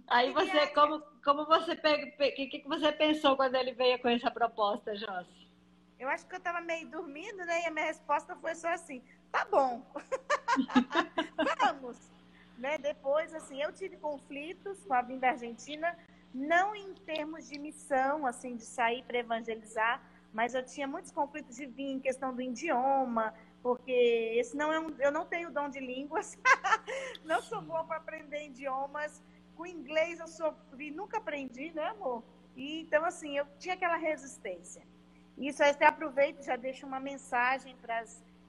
Aí 0.07 0.31
você, 0.31 0.67
como, 0.67 1.01
como 1.25 1.45
você 1.45 1.75
pega, 1.75 2.07
o 2.07 2.11
que, 2.33 2.47
que 2.47 2.65
você 2.65 2.89
pensou 2.93 3.35
quando 3.35 3.55
ele 3.55 3.73
veio 3.73 3.99
com 3.99 4.07
essa 4.07 4.31
proposta, 4.31 4.95
Josi? 4.95 5.51
Eu 5.99 6.07
acho 6.07 6.25
que 6.25 6.35
eu 6.35 6.39
estava 6.39 6.61
meio 6.61 6.87
dormindo, 6.87 7.45
né? 7.45 7.63
E 7.63 7.65
a 7.65 7.71
minha 7.71 7.87
resposta 7.87 8.33
foi 8.37 8.55
só 8.55 8.69
assim: 8.69 9.03
tá 9.29 9.43
bom, 9.43 9.85
vamos. 11.59 12.12
Né? 12.57 12.77
Depois, 12.77 13.33
assim, 13.33 13.61
eu 13.61 13.71
tive 13.71 13.97
conflitos 13.97 14.83
com 14.83 14.93
a 14.93 15.01
vinda 15.01 15.21
da 15.21 15.29
Argentina, 15.31 15.97
não 16.33 16.75
em 16.75 16.93
termos 16.93 17.47
de 17.47 17.59
missão, 17.59 18.25
assim, 18.25 18.55
de 18.55 18.63
sair 18.63 19.03
para 19.03 19.19
evangelizar, 19.19 20.01
mas 20.33 20.55
eu 20.55 20.65
tinha 20.65 20.87
muitos 20.87 21.11
conflitos 21.11 21.55
de 21.55 21.65
vir 21.65 21.91
em 21.91 21.99
questão 21.99 22.33
do 22.33 22.41
idioma, 22.41 23.33
porque 23.61 23.91
esse 24.35 24.57
não 24.57 24.73
é 24.73 24.79
um, 24.79 24.89
eu 24.99 25.11
não 25.11 25.25
tenho 25.25 25.51
dom 25.51 25.69
de 25.69 25.79
línguas, 25.79 26.37
não 27.23 27.41
sou 27.41 27.61
boa 27.61 27.83
para 27.83 27.97
aprender 27.97 28.47
idiomas. 28.47 29.21
Com 29.55 29.65
inglês 29.65 30.19
eu 30.19 30.27
sou, 30.27 30.55
nunca 30.93 31.17
aprendi, 31.17 31.71
né, 31.71 31.89
amor? 31.89 32.23
E, 32.55 32.81
então, 32.81 33.05
assim, 33.05 33.37
eu 33.37 33.45
tinha 33.59 33.75
aquela 33.75 33.95
resistência. 33.95 34.83
Isso 35.37 35.63
aí 35.63 35.71
até 35.71 35.85
aproveito 35.85 36.43
já 36.43 36.55
deixo 36.55 36.85
uma 36.85 36.99
mensagem 36.99 37.75
para 37.77 38.03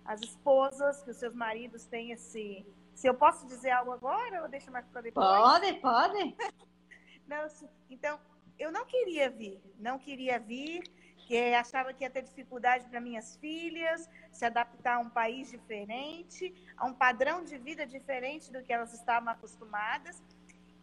as 0.04 0.20
esposas, 0.20 1.02
que 1.02 1.11
os 1.11 1.16
seus 1.16 1.34
maridos 1.34 1.87
têm 1.87 2.11
esse. 2.11 2.66
Se 2.94 3.06
eu 3.06 3.14
posso 3.14 3.46
dizer 3.46 3.70
algo 3.70 3.92
agora 3.92 4.42
ou 4.42 4.48
deixa 4.48 4.70
mais 4.70 4.86
para 4.86 5.00
depois? 5.00 5.26
Pode, 5.26 5.72
pode. 5.74 6.36
não, 7.26 7.46
então, 7.90 8.18
eu 8.58 8.70
não 8.70 8.84
queria 8.84 9.28
vir, 9.28 9.60
não 9.78 9.98
queria 9.98 10.38
vir, 10.38 10.82
que 11.26 11.54
achava 11.54 11.92
que 11.92 12.04
ia 12.04 12.10
ter 12.10 12.22
dificuldade 12.22 12.86
para 12.86 13.00
minhas 13.00 13.36
filhas 13.36 14.08
se 14.30 14.44
adaptar 14.44 14.96
a 14.96 14.98
um 14.98 15.08
país 15.08 15.50
diferente, 15.50 16.54
a 16.76 16.84
um 16.84 16.92
padrão 16.92 17.42
de 17.42 17.56
vida 17.56 17.86
diferente 17.86 18.52
do 18.52 18.62
que 18.62 18.72
elas 18.72 18.92
estavam 18.92 19.30
acostumadas. 19.30 20.22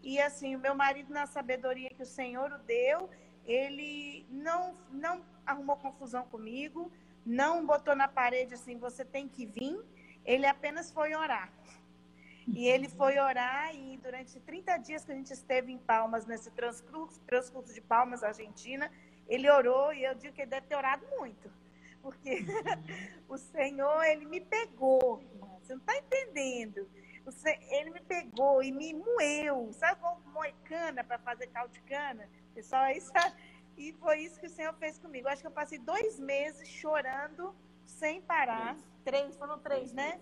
E 0.01 0.19
assim, 0.19 0.55
o 0.55 0.59
meu 0.59 0.73
marido, 0.73 1.13
na 1.13 1.27
sabedoria 1.27 1.89
que 1.89 2.01
o 2.01 2.05
Senhor 2.05 2.51
o 2.51 2.57
deu, 2.59 3.09
ele 3.45 4.25
não, 4.29 4.75
não 4.89 5.23
arrumou 5.45 5.77
confusão 5.77 6.23
comigo, 6.23 6.91
não 7.25 7.65
botou 7.65 7.95
na 7.95 8.07
parede 8.07 8.55
assim, 8.55 8.77
você 8.77 9.05
tem 9.05 9.27
que 9.27 9.45
vir. 9.45 9.79
Ele 10.25 10.45
apenas 10.45 10.91
foi 10.91 11.15
orar. 11.15 11.51
E 12.47 12.67
ele 12.67 12.89
foi 12.89 13.19
orar 13.19 13.73
e 13.75 13.97
durante 13.97 14.39
30 14.39 14.77
dias 14.77 15.05
que 15.05 15.11
a 15.11 15.15
gente 15.15 15.31
esteve 15.31 15.71
em 15.71 15.77
Palmas, 15.77 16.25
nesse 16.25 16.49
transcurso, 16.51 17.19
transcurso 17.21 17.73
de 17.73 17.81
Palmas, 17.81 18.23
Argentina, 18.23 18.91
ele 19.27 19.49
orou 19.49 19.93
e 19.93 20.03
eu 20.03 20.15
digo 20.15 20.33
que 20.33 20.41
ele 20.41 20.49
deve 20.49 20.67
ter 20.67 20.75
orado 20.75 21.05
muito. 21.17 21.51
Porque 22.01 22.39
o 23.29 23.37
Senhor, 23.37 24.03
ele 24.03 24.25
me 24.25 24.41
pegou, 24.41 25.23
você 25.61 25.73
não 25.73 25.81
está 25.81 25.97
entendendo. 25.97 26.89
Ele 27.69 27.91
me 27.91 28.01
pegou 28.01 28.63
e 28.63 28.71
me 28.71 28.93
moeu, 28.93 29.71
sabe 29.73 30.01
como 30.01 30.19
moicana 30.31 31.03
para 31.03 31.19
fazer 31.19 31.47
caldo 31.47 31.71
de 31.71 31.79
cana? 31.81 32.27
Pessoal, 32.53 32.85
é 32.85 32.97
isso, 32.97 33.11
e 33.77 33.93
foi 33.93 34.19
isso 34.21 34.39
que 34.39 34.47
o 34.47 34.49
Senhor 34.49 34.73
fez 34.73 34.97
comigo. 34.97 35.27
acho 35.27 35.41
que 35.41 35.47
eu 35.47 35.51
passei 35.51 35.77
dois 35.77 36.19
meses 36.19 36.67
chorando 36.67 37.55
sem 37.85 38.21
parar. 38.21 38.75
Três, 39.03 39.23
três 39.23 39.37
foram 39.37 39.59
três, 39.59 39.93
né? 39.93 40.19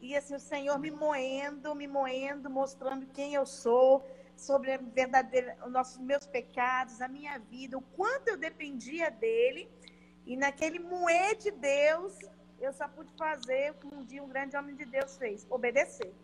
E 0.00 0.16
assim, 0.16 0.34
o 0.34 0.40
Senhor 0.40 0.78
me 0.78 0.90
moendo, 0.90 1.74
me 1.74 1.86
moendo, 1.86 2.48
mostrando 2.48 3.06
quem 3.06 3.34
eu 3.34 3.44
sou, 3.44 4.06
sobre 4.36 4.72
a 4.72 4.78
verdadeira, 4.78 5.56
os 5.64 5.72
nossos 5.72 5.98
meus 5.98 6.26
pecados, 6.26 7.00
a 7.00 7.08
minha 7.08 7.38
vida, 7.38 7.76
o 7.76 7.82
quanto 7.82 8.28
eu 8.28 8.36
dependia 8.36 9.10
dele. 9.10 9.68
E 10.24 10.36
naquele 10.36 10.78
moer 10.78 11.36
de 11.36 11.50
Deus, 11.50 12.16
eu 12.60 12.72
só 12.72 12.86
pude 12.86 13.12
fazer 13.14 13.72
o 13.72 13.74
que 13.74 13.86
um 13.86 14.04
dia 14.04 14.22
um 14.22 14.28
grande 14.28 14.56
homem 14.56 14.76
de 14.76 14.84
Deus 14.84 15.16
fez: 15.16 15.46
obedecer. 15.50 16.14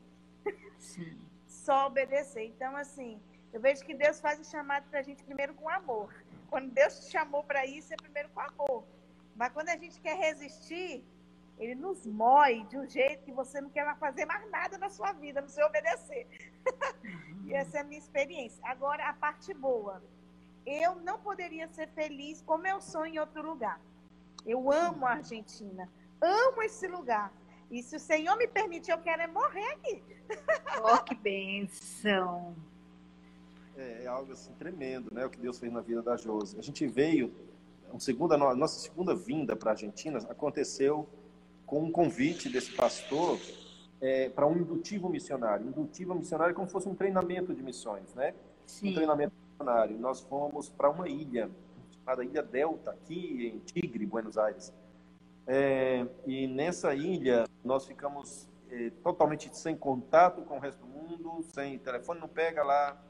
Sim. 0.78 1.18
só 1.46 1.86
obedecer. 1.86 2.44
Então, 2.46 2.76
assim, 2.76 3.20
eu 3.52 3.60
vejo 3.60 3.84
que 3.84 3.94
Deus 3.94 4.20
faz 4.20 4.38
o 4.38 4.44
chamado 4.44 4.88
para 4.90 5.00
a 5.00 5.02
gente 5.02 5.22
primeiro 5.24 5.54
com 5.54 5.68
amor. 5.68 6.14
Quando 6.50 6.70
Deus 6.70 7.00
te 7.00 7.10
chamou 7.10 7.42
para 7.42 7.66
isso, 7.66 7.92
é 7.92 7.96
primeiro 7.96 8.28
com 8.30 8.40
amor. 8.40 8.84
Mas 9.34 9.52
quando 9.52 9.68
a 9.70 9.76
gente 9.76 10.00
quer 10.00 10.16
resistir, 10.16 11.04
ele 11.58 11.74
nos 11.74 12.06
moe 12.06 12.64
de 12.64 12.76
um 12.76 12.86
jeito 12.86 13.24
que 13.24 13.32
você 13.32 13.60
não 13.60 13.70
quer 13.70 13.96
fazer 13.96 14.24
mais 14.26 14.50
nada 14.50 14.76
na 14.78 14.88
sua 14.88 15.12
vida, 15.12 15.40
não 15.40 15.48
sei 15.48 15.64
obedecer. 15.64 16.26
Uhum. 17.04 17.44
e 17.44 17.52
essa 17.52 17.76
é 17.76 17.80
a 17.82 17.84
minha 17.84 17.98
experiência. 17.98 18.58
Agora, 18.64 19.06
a 19.06 19.12
parte 19.12 19.52
boa. 19.52 20.02
Eu 20.64 20.94
não 21.02 21.18
poderia 21.18 21.68
ser 21.68 21.86
feliz 21.90 22.40
como 22.40 22.66
eu 22.66 22.80
sou 22.80 23.04
em 23.04 23.18
outro 23.18 23.46
lugar. 23.46 23.78
Eu 24.46 24.72
amo 24.72 25.06
a 25.06 25.10
Argentina. 25.10 25.86
Amo 26.18 26.62
esse 26.62 26.88
lugar. 26.88 27.30
E 27.70 27.82
se 27.82 27.96
o 27.96 28.00
Senhor 28.00 28.38
me 28.38 28.48
permitir, 28.48 28.92
eu 28.92 29.02
quero 29.02 29.20
é 29.20 29.26
morrer 29.26 29.72
aqui. 29.72 30.02
Oh, 30.82 31.04
que 31.04 31.14
benção! 31.14 32.56
é, 33.76 34.04
é, 34.04 34.06
algo 34.06 34.32
assim 34.32 34.52
tremendo, 34.54 35.12
né? 35.12 35.24
O 35.24 35.30
que 35.30 35.38
Deus 35.38 35.58
fez 35.58 35.72
na 35.72 35.80
vida 35.80 36.02
da 36.02 36.16
Josi. 36.16 36.58
A 36.58 36.62
gente 36.62 36.86
veio, 36.86 37.34
segunda, 37.98 38.34
a 38.34 38.54
nossa 38.54 38.78
segunda 38.78 39.14
vinda 39.14 39.56
para 39.56 39.70
a 39.70 39.72
Argentina 39.72 40.18
aconteceu 40.28 41.08
com 41.66 41.82
um 41.82 41.90
convite 41.90 42.48
desse 42.48 42.72
pastor 42.72 43.38
é, 44.00 44.28
para 44.28 44.46
um 44.46 44.56
indutivo 44.56 45.08
missionário. 45.08 45.66
Indutivo 45.66 46.14
missionário 46.14 46.52
é 46.52 46.54
como 46.54 46.66
se 46.66 46.72
fosse 46.72 46.88
um 46.88 46.94
treinamento 46.94 47.54
de 47.54 47.62
missões, 47.62 48.14
né? 48.14 48.34
Sim. 48.66 48.90
Um 48.90 48.94
treinamento 48.94 49.34
missionário. 49.48 49.98
Nós 49.98 50.20
fomos 50.20 50.68
para 50.68 50.90
uma 50.90 51.08
ilha 51.08 51.50
chamada 52.04 52.22
Ilha 52.22 52.42
Delta, 52.42 52.90
aqui 52.90 53.46
em 53.54 53.58
Tigre, 53.60 54.04
Buenos 54.04 54.36
Aires. 54.36 54.72
É, 55.46 56.06
e 56.26 56.46
nessa 56.46 56.94
ilha 56.94 57.44
nós 57.64 57.86
ficamos 57.86 58.48
é, 58.70 58.90
totalmente 59.02 59.56
sem 59.56 59.76
contato 59.76 60.42
com 60.42 60.56
o 60.56 60.60
resto 60.60 60.80
do 60.80 60.86
mundo, 60.86 61.42
sem 61.54 61.78
telefone, 61.78 62.20
não 62.20 62.28
pega 62.28 62.62
lá, 62.62 63.00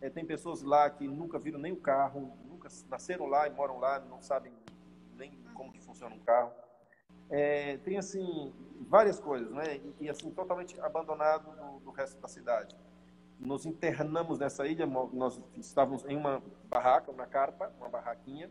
é, 0.00 0.10
tem 0.10 0.24
pessoas 0.24 0.62
lá 0.62 0.88
que 0.90 1.06
nunca 1.06 1.38
viram 1.38 1.58
nem 1.58 1.72
o 1.72 1.76
carro, 1.76 2.36
nunca 2.48 2.68
nasceram 2.88 3.26
lá 3.26 3.46
e 3.46 3.50
moram 3.50 3.78
lá, 3.78 4.00
não 4.00 4.20
sabem 4.22 4.52
nem 5.16 5.32
como 5.54 5.72
que 5.72 5.80
funciona 5.80 6.14
um 6.14 6.20
carro. 6.20 6.52
É, 7.30 7.78
tem 7.78 7.96
assim 7.96 8.52
várias 8.88 9.18
coisas, 9.18 9.50
né? 9.52 9.76
E, 9.76 10.04
e 10.04 10.10
assim 10.10 10.30
totalmente 10.30 10.78
abandonado 10.80 11.50
do, 11.56 11.84
do, 11.84 11.90
resto 11.90 12.20
da 12.20 12.28
cidade. 12.28 12.76
Nos 13.38 13.66
internamos 13.66 14.38
nessa 14.38 14.66
ilha, 14.66 14.86
nós 14.86 15.40
estávamos 15.56 16.04
em 16.04 16.16
uma 16.16 16.42
barraca, 16.68 17.10
uma 17.10 17.26
carpa, 17.26 17.72
uma 17.78 17.88
barraquinha, 17.88 18.50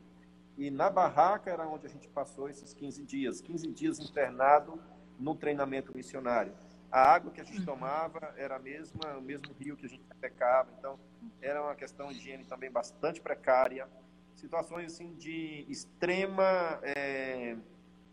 e 0.57 0.69
na 0.69 0.89
barraca 0.89 1.49
era 1.49 1.67
onde 1.67 1.87
a 1.87 1.89
gente 1.89 2.07
passou 2.09 2.49
esses 2.49 2.73
15 2.73 3.03
dias, 3.03 3.41
15 3.41 3.71
dias 3.71 3.99
internado 3.99 4.79
no 5.17 5.35
treinamento 5.35 5.95
missionário. 5.95 6.53
A 6.91 7.11
água 7.11 7.31
que 7.31 7.41
a 7.41 7.43
gente 7.43 7.59
uhum. 7.59 7.65
tomava 7.65 8.33
era 8.37 8.57
a 8.57 8.59
mesma, 8.59 9.17
o 9.17 9.21
mesmo 9.21 9.51
rio 9.59 9.75
que 9.75 9.85
a 9.85 9.89
gente 9.89 10.03
pecava, 10.19 10.69
então 10.77 10.99
era 11.41 11.63
uma 11.63 11.73
questão 11.73 12.09
de 12.09 12.17
higiene 12.19 12.43
também 12.45 12.69
bastante 12.69 13.19
precária. 13.19 13.87
Situações 14.35 14.93
assim 14.93 15.13
de 15.15 15.65
extrema, 15.67 16.79
é, 16.83 17.57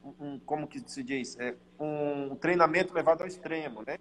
um, 0.02 0.38
como 0.40 0.66
que 0.66 0.80
se 0.80 1.02
diz, 1.02 1.38
é, 1.38 1.54
um 1.78 2.35
treinamento 2.37 2.95
levado 2.95 3.23
ao 3.23 3.26
extremo, 3.26 3.83
né? 3.83 3.99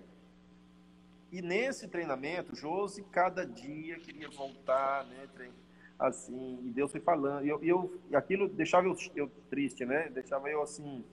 E 1.32 1.42
nesse 1.42 1.88
treinamento, 1.88 2.56
Josi 2.56 3.04
cada 3.04 3.46
dia 3.46 4.00
queria 4.00 4.30
voltar, 4.30 5.06
né? 5.06 5.28
Assim, 5.98 6.60
e 6.64 6.72
Deus 6.72 6.92
foi 6.92 7.02
falando. 7.02 7.46
E 7.46 7.50
eu, 7.50 7.64
eu, 7.64 8.00
aquilo 8.14 8.48
deixava 8.48 8.88
eu, 8.88 8.96
eu 9.16 9.30
triste, 9.50 9.86
né? 9.86 10.10
Deixava 10.10 10.50
eu 10.50 10.64
assim, 10.64 11.04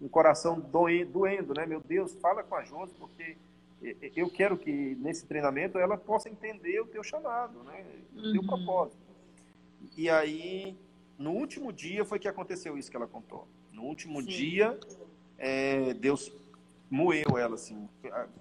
um 0.00 0.08
coração 0.08 0.58
doendo, 0.58 1.52
né? 1.54 1.66
Meu 1.66 1.80
Deus, 1.80 2.14
fala 2.14 2.42
com 2.42 2.54
a 2.54 2.62
Josi, 2.62 2.94
porque 2.94 3.36
eu 4.14 4.30
quero 4.30 4.56
que 4.56 4.94
nesse 4.96 5.26
treinamento 5.26 5.78
ela 5.78 5.96
possa 5.96 6.28
entender 6.28 6.80
o 6.80 6.86
teu 6.86 7.02
chamado, 7.02 7.62
né? 7.64 7.84
O 8.14 8.32
teu 8.32 8.40
uhum. 8.40 8.46
propósito. 8.46 9.10
E 9.96 10.08
aí, 10.08 10.76
no 11.18 11.32
último 11.32 11.72
dia 11.72 12.04
foi 12.04 12.18
que 12.18 12.28
aconteceu 12.28 12.78
isso 12.78 12.90
que 12.90 12.96
ela 12.96 13.06
contou. 13.06 13.46
No 13.80 13.86
último 13.86 14.20
Sim. 14.20 14.28
dia, 14.28 14.78
é, 15.38 15.94
Deus 15.94 16.32
moeu 16.90 17.38
ela, 17.38 17.54
assim. 17.54 17.88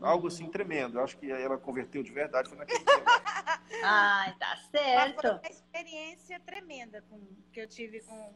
Algo 0.01 0.27
assim 0.27 0.47
tremendo. 0.47 0.97
Eu 0.97 1.03
acho 1.03 1.17
que 1.17 1.31
ela 1.31 1.57
converteu 1.57 2.03
de 2.03 2.11
verdade, 2.11 2.49
foi 2.49 2.57
naquele 2.57 2.79
dia. 2.79 3.03
Ai, 3.83 4.35
tá 4.37 4.57
certo. 4.71 5.21
Foi 5.21 5.31
uma 5.31 5.41
experiência 5.49 6.39
tremenda 6.41 7.03
com, 7.09 7.19
que 7.53 7.61
eu 7.61 7.67
tive 7.67 8.01
com 8.01 8.33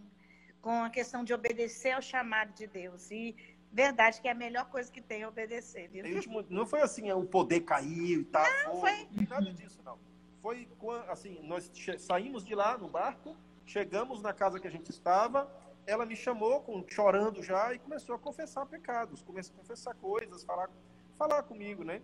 com 0.63 0.81
a 0.81 0.89
questão 0.89 1.25
de 1.25 1.33
obedecer 1.33 1.91
ao 1.91 2.01
chamado 2.01 2.53
de 2.53 2.65
Deus. 2.65 3.11
E 3.11 3.35
verdade 3.71 4.21
que 4.21 4.29
é 4.29 4.31
a 4.31 4.35
melhor 4.35 4.69
coisa 4.69 4.89
que 4.89 5.01
tem 5.01 5.21
é 5.23 5.27
obedecer, 5.27 5.89
viu? 5.89 6.05
Não 6.49 6.65
foi 6.65 6.81
assim, 6.81 7.11
o 7.11 7.25
poder 7.25 7.59
caiu 7.61 8.21
e 8.21 8.23
tal. 8.23 8.45
Não, 8.63 8.79
foi. 8.79 9.07
Nada 9.29 9.51
disso, 9.51 9.81
não. 9.83 9.99
Foi 10.41 10.67
assim, 11.09 11.39
nós 11.43 11.69
saímos 11.99 12.45
de 12.45 12.55
lá 12.55 12.77
no 12.77 12.87
barco, 12.87 13.35
chegamos 13.65 14.21
na 14.21 14.33
casa 14.33 14.59
que 14.59 14.67
a 14.67 14.71
gente 14.71 14.89
estava, 14.89 15.51
ela 15.85 16.05
me 16.05 16.15
chamou 16.15 16.61
com, 16.61 16.83
chorando 16.87 17.43
já 17.43 17.73
e 17.73 17.79
começou 17.79 18.15
a 18.15 18.19
confessar 18.19 18.65
pecados, 18.65 19.21
começou 19.21 19.55
a 19.55 19.59
confessar 19.59 19.95
coisas, 19.95 20.43
falar, 20.43 20.69
falar 21.17 21.43
comigo, 21.43 21.83
né? 21.83 22.01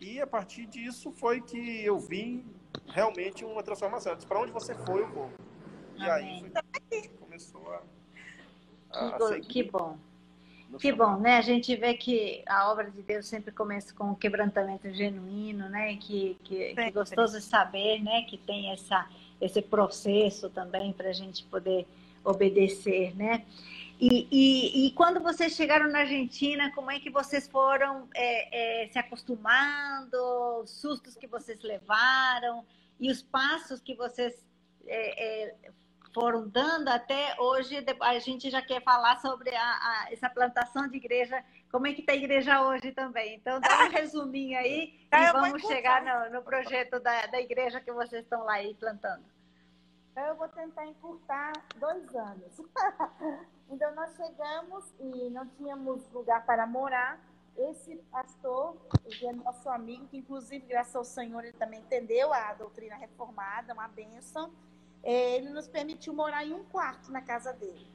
E 0.00 0.20
a 0.20 0.26
partir 0.26 0.66
disso 0.66 1.12
foi 1.12 1.40
que 1.40 1.84
eu 1.84 1.98
vi 1.98 2.44
realmente 2.88 3.44
uma 3.44 3.62
transformação. 3.62 4.16
Para 4.16 4.40
onde 4.40 4.52
você 4.52 4.74
foi, 4.74 5.02
eu 5.02 5.08
vou. 5.10 5.30
E 5.96 6.02
Amém. 6.02 6.44
aí 6.44 6.52
foi, 6.88 7.08
começou 7.18 7.72
a 7.72 7.82
que, 8.90 9.40
que 9.40 9.62
bom. 9.64 9.98
Que 10.78 10.92
bom, 10.92 11.16
né? 11.16 11.36
A 11.36 11.42
gente 11.42 11.74
vê 11.74 11.94
que 11.94 12.44
a 12.46 12.70
obra 12.70 12.90
de 12.90 13.02
Deus 13.02 13.26
sempre 13.26 13.50
começa 13.50 13.92
com 13.92 14.04
um 14.04 14.14
quebrantamento 14.14 14.88
genuíno, 14.92 15.68
né? 15.68 15.96
Que, 15.96 16.38
que, 16.44 16.74
que 16.74 16.90
gostoso 16.92 17.38
de 17.38 17.44
saber, 17.44 18.00
né? 18.00 18.22
Que 18.22 18.38
tem 18.38 18.70
essa, 18.70 19.08
esse 19.40 19.60
processo 19.60 20.48
também 20.48 20.92
para 20.92 21.08
a 21.08 21.12
gente 21.12 21.44
poder 21.44 21.88
obedecer, 22.24 23.16
né? 23.16 23.44
E, 24.00 24.26
e, 24.30 24.86
e, 24.86 24.90
quando 24.92 25.20
vocês 25.20 25.54
chegaram 25.54 25.90
na 25.90 26.00
Argentina, 26.00 26.72
como 26.74 26.90
é 26.90 26.98
que 26.98 27.10
vocês 27.10 27.46
foram 27.46 28.08
é, 28.14 28.84
é, 28.84 28.88
se 28.88 28.98
acostumando, 28.98 30.16
os 30.62 30.70
sustos 30.70 31.14
que 31.14 31.26
vocês 31.26 31.60
levaram 31.60 32.64
e 32.98 33.10
os 33.10 33.20
passos 33.20 33.78
que 33.80 33.94
vocês 33.94 34.42
é, 34.86 35.44
é 35.44 35.54
foram 36.12 36.48
dando 36.48 36.88
até 36.88 37.36
hoje. 37.38 37.84
A 38.00 38.18
gente 38.18 38.50
já 38.50 38.62
quer 38.62 38.82
falar 38.82 39.20
sobre 39.20 39.54
a, 39.54 39.62
a, 39.62 40.08
essa 40.10 40.28
plantação 40.28 40.88
de 40.88 40.96
igreja, 40.96 41.42
como 41.70 41.86
é 41.86 41.92
que 41.92 42.00
está 42.00 42.12
a 42.12 42.16
igreja 42.16 42.62
hoje 42.62 42.92
também. 42.92 43.36
Então, 43.36 43.60
dá 43.60 43.86
um 43.86 43.90
resuminho 43.90 44.58
aí 44.58 44.98
e 45.12 45.32
vamos 45.32 45.62
chegar 45.62 46.02
no, 46.02 46.36
no 46.36 46.42
projeto 46.42 47.00
da, 47.00 47.26
da 47.26 47.40
igreja 47.40 47.80
que 47.80 47.92
vocês 47.92 48.22
estão 48.22 48.44
lá 48.44 48.54
aí 48.54 48.74
plantando. 48.74 49.24
Então, 50.10 50.24
eu 50.24 50.34
vou 50.34 50.48
tentar 50.48 50.86
encurtar 50.86 51.52
dois 51.76 52.14
anos. 52.14 52.60
então, 53.70 53.94
nós 53.94 54.14
chegamos 54.16 54.84
e 54.98 55.30
não 55.30 55.46
tínhamos 55.46 56.10
lugar 56.10 56.44
para 56.44 56.66
morar. 56.66 57.20
Esse 57.56 57.96
pastor, 58.10 58.76
ele 59.04 59.26
é 59.26 59.32
nosso 59.32 59.68
amigo, 59.68 60.06
que 60.06 60.16
inclusive, 60.16 60.64
graças 60.66 60.96
ao 60.96 61.04
Senhor, 61.04 61.44
ele 61.44 61.56
também 61.56 61.80
entendeu 61.80 62.32
a 62.32 62.54
doutrina 62.54 62.96
reformada, 62.96 63.72
uma 63.74 63.88
bênção. 63.88 64.50
É, 65.02 65.36
ele 65.36 65.50
nos 65.50 65.68
permitiu 65.68 66.12
morar 66.12 66.44
em 66.44 66.54
um 66.54 66.64
quarto 66.64 67.10
na 67.12 67.20
casa 67.20 67.52
dele. 67.52 67.86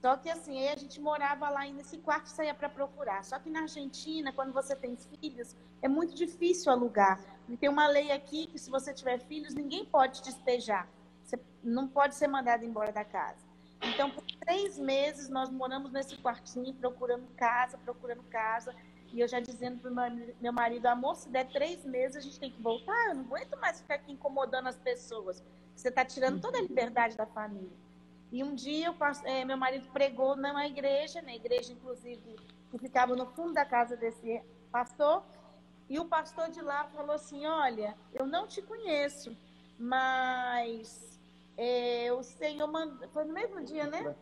Só 0.00 0.16
que 0.16 0.28
assim, 0.28 0.58
aí 0.58 0.68
a 0.68 0.76
gente 0.76 1.00
morava 1.00 1.48
lá 1.48 1.64
e 1.64 1.72
nesse 1.72 1.96
quarto 1.98 2.26
saía 2.26 2.52
para 2.52 2.68
procurar. 2.68 3.24
Só 3.24 3.38
que 3.38 3.48
na 3.48 3.60
Argentina, 3.60 4.32
quando 4.32 4.52
você 4.52 4.74
tem 4.74 4.96
filhos, 4.96 5.54
é 5.80 5.86
muito 5.86 6.12
difícil 6.14 6.72
alugar. 6.72 7.20
E 7.48 7.56
tem 7.56 7.68
uma 7.68 7.86
lei 7.86 8.10
aqui 8.10 8.48
que 8.48 8.58
se 8.58 8.68
você 8.68 8.92
tiver 8.92 9.20
filhos, 9.20 9.54
ninguém 9.54 9.84
pode 9.84 10.20
despejar. 10.22 10.88
Você 11.32 11.40
não 11.64 11.88
pode 11.88 12.14
ser 12.14 12.28
mandado 12.28 12.62
embora 12.62 12.92
da 12.92 13.04
casa. 13.04 13.40
Então, 13.82 14.10
por 14.10 14.22
três 14.40 14.78
meses, 14.78 15.30
nós 15.30 15.48
moramos 15.48 15.90
nesse 15.90 16.16
quartinho, 16.18 16.74
procurando 16.74 17.26
casa, 17.36 17.78
procurando 17.78 18.22
casa. 18.24 18.74
E 19.12 19.20
eu 19.20 19.26
já 19.26 19.40
dizendo 19.40 19.78
para 19.80 20.10
meu 20.40 20.52
marido, 20.52 20.86
amor, 20.86 21.16
se 21.16 21.30
der 21.30 21.48
três 21.48 21.84
meses, 21.86 22.18
a 22.18 22.20
gente 22.20 22.38
tem 22.38 22.50
que 22.50 22.60
voltar. 22.60 23.08
Eu 23.08 23.14
não 23.14 23.24
aguento 23.24 23.58
mais 23.58 23.80
ficar 23.80 23.94
aqui 23.94 24.12
incomodando 24.12 24.68
as 24.68 24.76
pessoas. 24.76 25.42
Você 25.74 25.88
está 25.88 26.04
tirando 26.04 26.38
toda 26.38 26.58
a 26.58 26.62
liberdade 26.62 27.16
da 27.16 27.24
família. 27.24 27.76
E 28.30 28.44
um 28.44 28.54
dia, 28.54 28.88
eu, 28.88 28.96
é, 29.24 29.44
meu 29.44 29.56
marido 29.56 29.88
pregou 29.90 30.36
numa 30.36 30.66
igreja, 30.66 31.22
na 31.22 31.34
igreja, 31.34 31.72
inclusive, 31.72 32.36
que 32.70 32.78
ficava 32.78 33.16
no 33.16 33.26
fundo 33.26 33.54
da 33.54 33.64
casa 33.64 33.96
desse 33.96 34.42
pastor. 34.70 35.24
E 35.88 35.98
o 35.98 36.04
pastor 36.04 36.50
de 36.50 36.60
lá 36.60 36.84
falou 36.88 37.14
assim: 37.14 37.46
Olha, 37.46 37.96
eu 38.12 38.26
não 38.26 38.46
te 38.46 38.62
conheço, 38.62 39.36
mas 39.78 41.11
é, 41.56 42.12
o 42.12 42.22
Senhor 42.22 42.66
mandou. 42.66 43.08
Foi 43.10 43.24
no 43.24 43.32
mesmo 43.32 43.62
dia, 43.62 43.86
né? 43.86 44.14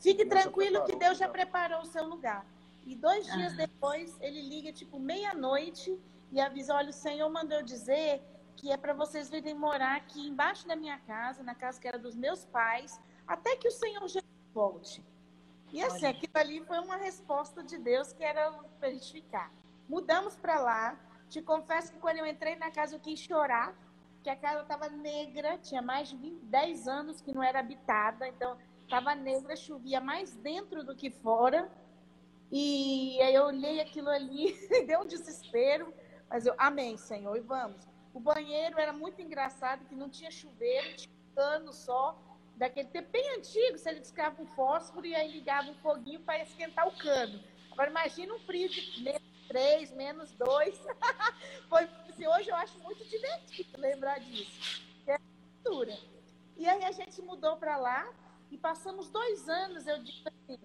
Fique 0.00 0.24
tranquilo 0.26 0.84
que 0.84 0.96
Deus 0.96 1.18
já 1.18 1.28
preparou 1.28 1.82
o 1.82 1.86
seu 1.86 2.04
lugar. 2.04 2.46
E 2.86 2.94
dois 2.94 3.26
dias 3.32 3.56
depois, 3.56 4.16
ele 4.20 4.42
liga, 4.42 4.72
tipo, 4.72 4.98
meia-noite, 4.98 5.98
e 6.30 6.40
avisa: 6.40 6.74
olha, 6.74 6.90
o 6.90 6.92
Senhor 6.92 7.28
mandou 7.30 7.62
dizer 7.62 8.22
que 8.56 8.70
é 8.70 8.76
para 8.76 8.92
vocês 8.92 9.28
virem 9.28 9.54
morar 9.54 9.96
aqui 9.96 10.28
embaixo 10.28 10.66
da 10.66 10.76
minha 10.76 10.98
casa, 10.98 11.42
na 11.42 11.54
casa 11.54 11.80
que 11.80 11.88
era 11.88 11.98
dos 11.98 12.14
meus 12.14 12.44
pais, 12.44 13.00
até 13.26 13.56
que 13.56 13.66
o 13.66 13.70
Senhor 13.70 14.06
já 14.08 14.20
volte. 14.52 15.04
E 15.72 15.82
assim, 15.82 16.06
aquilo 16.06 16.32
ali 16.34 16.64
foi 16.64 16.78
uma 16.78 16.96
resposta 16.96 17.62
de 17.62 17.76
Deus 17.78 18.12
que 18.12 18.22
era 18.22 18.52
para 18.78 18.88
a 18.88 18.92
gente 18.92 19.10
ficar. 19.10 19.52
Mudamos 19.88 20.36
para 20.36 20.60
lá. 20.60 20.96
Te 21.28 21.42
confesso 21.42 21.92
que 21.92 21.98
quando 21.98 22.18
eu 22.18 22.26
entrei 22.26 22.54
na 22.54 22.70
casa 22.70 22.94
eu 22.94 23.00
quis 23.00 23.18
chorar, 23.18 23.74
que 24.24 24.30
a 24.30 24.36
casa 24.36 24.62
estava 24.62 24.88
negra, 24.88 25.58
tinha 25.58 25.82
mais 25.82 26.08
de 26.08 26.16
20, 26.16 26.46
10 26.46 26.88
anos 26.88 27.20
que 27.20 27.30
não 27.30 27.42
era 27.42 27.60
habitada, 27.60 28.26
então 28.26 28.56
estava 28.82 29.14
negra, 29.14 29.54
chovia 29.54 30.00
mais 30.00 30.34
dentro 30.36 30.82
do 30.82 30.96
que 30.96 31.10
fora. 31.10 31.70
E 32.50 33.20
aí 33.20 33.34
eu 33.34 33.44
olhei 33.44 33.82
aquilo 33.82 34.08
ali, 34.08 34.56
deu 34.88 35.00
um 35.00 35.06
desespero, 35.06 35.92
mas 36.30 36.46
eu, 36.46 36.54
amém, 36.56 36.96
Senhor, 36.96 37.36
e 37.36 37.40
vamos. 37.40 37.86
O 38.14 38.20
banheiro 38.20 38.80
era 38.80 38.94
muito 38.94 39.20
engraçado, 39.20 39.84
que 39.84 39.94
não 39.94 40.08
tinha 40.08 40.30
chuveiro, 40.30 40.96
tinha 40.96 41.14
um 41.14 41.34
cano 41.34 41.72
só, 41.74 42.18
daquele 42.56 42.88
tempo 42.88 43.10
bem 43.10 43.36
antigo, 43.36 43.76
você 43.76 43.92
descava 43.94 44.40
um 44.40 44.46
fósforo 44.46 45.04
e 45.04 45.14
aí 45.14 45.32
ligava 45.32 45.68
um 45.68 45.74
foguinho 45.74 46.20
para 46.20 46.42
esquentar 46.42 46.88
o 46.88 46.96
cano. 46.96 47.44
Agora 47.72 47.90
imagina 47.90 48.32
um 48.32 48.38
frio 48.38 48.70
de 48.70 49.02
menos 49.02 49.22
3, 49.48 49.92
menos 49.92 50.32
2. 50.32 50.80
Foi 51.68 51.86
assim, 52.14 52.26
hoje 52.26 52.50
eu 52.50 52.56
acho 52.56 52.78
muito 52.78 53.04
divertido 53.04 53.80
lembrar 53.80 54.20
disso. 54.20 54.82
É 55.06 55.18
cultura. 55.62 55.98
E 56.56 56.68
aí 56.68 56.84
a 56.84 56.92
gente 56.92 57.20
mudou 57.20 57.56
para 57.56 57.76
lá 57.76 58.08
e 58.50 58.56
passamos 58.56 59.10
dois 59.10 59.48
anos, 59.48 59.86
eu 59.86 60.00
digo 60.02 60.28
assim, 60.28 60.58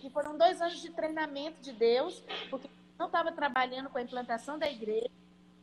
que 0.00 0.10
foram 0.10 0.36
dois 0.36 0.60
anos 0.60 0.80
de 0.80 0.90
treinamento 0.90 1.60
de 1.62 1.72
Deus, 1.72 2.22
porque 2.50 2.68
não 2.98 3.06
estava 3.06 3.32
trabalhando 3.32 3.88
com 3.88 3.96
a 3.96 4.02
implantação 4.02 4.58
da 4.58 4.70
igreja, 4.70 5.10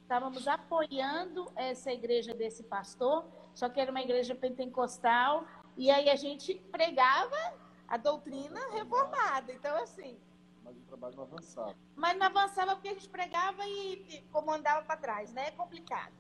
estávamos 0.02 0.48
apoiando 0.48 1.52
essa 1.56 1.92
igreja 1.92 2.34
desse 2.34 2.64
pastor, 2.64 3.24
só 3.54 3.70
que 3.70 3.80
era 3.80 3.92
uma 3.92 4.02
igreja 4.02 4.34
pentecostal, 4.34 5.46
e 5.78 5.92
aí 5.92 6.10
a 6.10 6.16
gente 6.16 6.56
pregava 6.72 7.38
a 7.88 7.98
doutrina 7.98 8.60
reformada. 8.72 9.54
Então, 9.54 9.76
assim, 9.78 10.18
mas 10.70 10.78
o 10.78 10.86
trabalho 10.86 11.16
não 11.16 11.24
avançava. 11.24 11.76
Mas 11.96 12.18
não 12.18 12.28
avançava 12.28 12.76
porque 12.76 12.90
a 12.90 12.94
gente 12.94 13.10
pregava 13.10 13.66
e, 13.66 13.94
e 14.10 14.22
comandava 14.32 14.86
para 14.86 14.98
trás, 14.98 15.34
né? 15.34 15.48
É 15.48 15.52
complicado. 15.52 16.14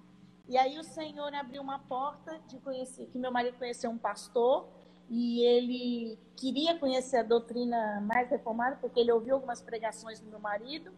E 0.48 0.58
aí 0.58 0.80
o 0.80 0.84
Senhor 0.84 1.34
abriu 1.36 1.62
uma 1.62 1.80
porta 1.80 2.40
de 2.48 2.58
conhecer, 2.60 3.06
que 3.08 3.20
meu 3.20 3.32
marido 3.32 3.58
conheceu 3.58 3.92
um 3.92 3.98
pastor 3.98 4.68
e 5.08 5.42
ele 5.42 6.20
queria 6.36 6.78
conhecer 6.80 7.18
a 7.18 7.24
doutrina 7.24 8.02
mais 8.02 8.30
reformada, 8.30 8.78
porque 8.78 9.00
ele 9.00 9.12
ouviu 9.12 9.36
algumas 9.36 9.62
pregações 9.62 10.20
do 10.20 10.28
meu 10.28 10.40
marido. 10.40 10.92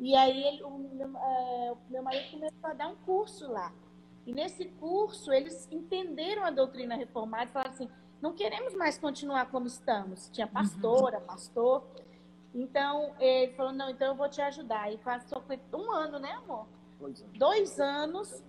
E 0.00 0.14
aí 0.16 0.42
ele, 0.44 0.62
o, 0.64 0.70
meu, 0.70 1.16
é, 1.16 1.72
o 1.72 1.90
meu 1.90 2.02
marido 2.02 2.30
começou 2.32 2.70
a 2.70 2.72
dar 2.72 2.88
um 2.88 2.96
curso 2.96 3.50
lá. 3.50 3.72
E 4.26 4.32
nesse 4.32 4.64
curso 4.64 5.32
eles 5.32 5.68
entenderam 5.70 6.44
a 6.44 6.50
doutrina 6.50 6.96
reformada 6.96 7.44
e 7.44 7.52
falaram 7.52 7.72
assim: 7.72 7.88
não 8.20 8.32
queremos 8.32 8.74
mais 8.74 8.98
continuar 8.98 9.50
como 9.50 9.66
estamos. 9.66 10.28
Tinha 10.28 10.46
pastora, 10.46 11.20
pastor. 11.20 11.84
Então, 12.54 13.14
ele 13.20 13.52
falou, 13.52 13.72
não, 13.72 13.90
então 13.90 14.08
eu 14.08 14.14
vou 14.14 14.28
te 14.28 14.40
ajudar. 14.40 14.92
E 14.92 14.98
passou 14.98 15.42
um 15.74 15.92
ano, 15.92 16.18
né, 16.18 16.32
amor? 16.32 16.66
Dois 16.98 17.20
anos. 17.20 17.38
Dois 17.38 17.80
anos, 17.80 18.44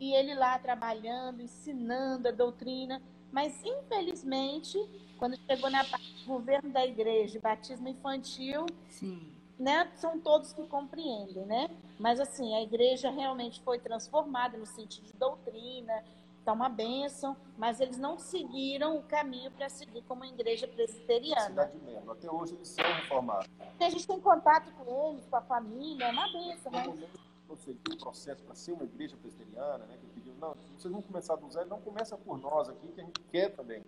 e 0.00 0.14
ele 0.14 0.34
lá 0.34 0.58
trabalhando, 0.58 1.40
ensinando 1.42 2.28
a 2.28 2.32
doutrina. 2.32 3.00
Mas, 3.32 3.60
infelizmente, 3.64 4.78
quando 5.18 5.36
chegou 5.36 5.70
na 5.70 5.84
parte 5.84 6.22
do 6.22 6.26
governo 6.26 6.70
da 6.70 6.84
igreja, 6.84 7.40
batismo 7.40 7.88
infantil, 7.88 8.66
Sim. 8.88 9.32
Né, 9.56 9.88
são 9.94 10.18
todos 10.18 10.52
que 10.52 10.66
compreendem, 10.66 11.46
né? 11.46 11.70
Mas, 11.96 12.18
assim, 12.18 12.56
a 12.56 12.62
igreja 12.62 13.08
realmente 13.08 13.62
foi 13.62 13.78
transformada 13.78 14.58
no 14.58 14.66
sentido 14.66 15.06
de 15.06 15.12
doutrina, 15.12 16.02
está 16.44 16.52
uma 16.52 16.68
bênção, 16.68 17.34
mas 17.56 17.80
eles 17.80 17.96
não 17.96 18.18
seguiram 18.18 18.98
o 18.98 19.02
caminho 19.02 19.50
para 19.50 19.70
seguir 19.70 20.02
como 20.02 20.24
igreja 20.26 20.68
presbiteriana. 20.68 21.72
Mesmo. 21.82 22.12
Até 22.12 22.30
hoje 22.30 22.54
eles 22.54 22.68
são 22.68 22.84
reformados. 22.84 23.48
a 23.80 23.90
gente 23.90 24.06
tem 24.06 24.20
contato 24.20 24.70
com 24.74 25.10
eles, 25.10 25.26
com 25.26 25.36
a 25.36 25.40
família, 25.40 26.04
é 26.04 26.12
uma 26.12 26.30
bênção. 26.30 26.70
Você 27.48 27.72
tem 27.72 27.94
um 27.94 27.98
processo 27.98 28.42
para 28.42 28.54
ser 28.54 28.72
uma 28.72 28.84
igreja 28.84 29.16
presbiteriana, 29.16 29.86
né? 29.86 29.96
Que 29.98 30.06
pediu, 30.08 30.34
não, 30.38 30.54
vocês 30.76 30.92
vão 30.92 31.00
começar 31.00 31.36
do 31.36 31.50
zero, 31.50 31.68
não 31.68 31.80
começa 31.80 32.16
por 32.16 32.38
nós 32.38 32.68
aqui, 32.68 32.88
que 32.88 33.00
a 33.00 33.04
gente 33.04 33.20
quer 33.30 33.50
também. 33.50 33.82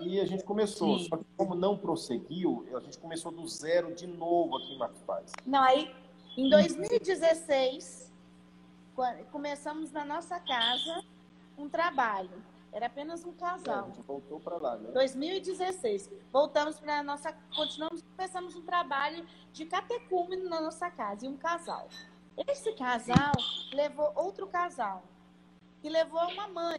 E 0.00 0.20
a 0.20 0.24
gente 0.24 0.44
começou, 0.44 0.98
Sim. 0.98 1.08
só 1.08 1.16
que 1.16 1.24
como 1.36 1.54
não 1.54 1.76
prosseguiu, 1.76 2.66
a 2.76 2.80
gente 2.80 2.98
começou 2.98 3.30
do 3.30 3.46
zero 3.46 3.94
de 3.94 4.06
novo 4.06 4.56
aqui 4.56 4.74
em 4.74 4.78
Marcos 4.78 5.02
Paz. 5.02 5.32
Não, 5.44 5.62
aí 5.62 5.92
em 6.36 6.48
2016, 6.48 8.12
começamos 9.30 9.92
na 9.92 10.04
nossa 10.04 10.40
casa 10.40 11.04
um 11.58 11.68
trabalho. 11.68 12.42
Era 12.72 12.86
apenas 12.86 13.24
um 13.24 13.32
casal. 13.32 13.76
É, 13.76 13.80
a 13.80 13.86
gente 13.86 14.02
voltou 14.02 14.38
para 14.38 14.56
lá, 14.56 14.76
né? 14.76 14.90
2016. 14.92 16.10
Voltamos 16.30 16.78
para 16.78 16.98
a 16.98 17.02
nossa. 17.02 17.32
Continuamos, 17.54 18.02
começamos 18.02 18.54
um 18.54 18.62
trabalho 18.62 19.26
de 19.52 19.64
catecúmeno 19.64 20.48
na 20.48 20.60
nossa 20.60 20.90
casa, 20.90 21.24
e 21.24 21.28
um 21.28 21.36
casal. 21.36 21.88
Esse 22.46 22.72
casal 22.72 23.32
levou 23.72 24.12
outro 24.14 24.46
casal, 24.46 25.02
que 25.80 25.88
levou 25.88 26.20
uma 26.28 26.46
mãe, 26.46 26.78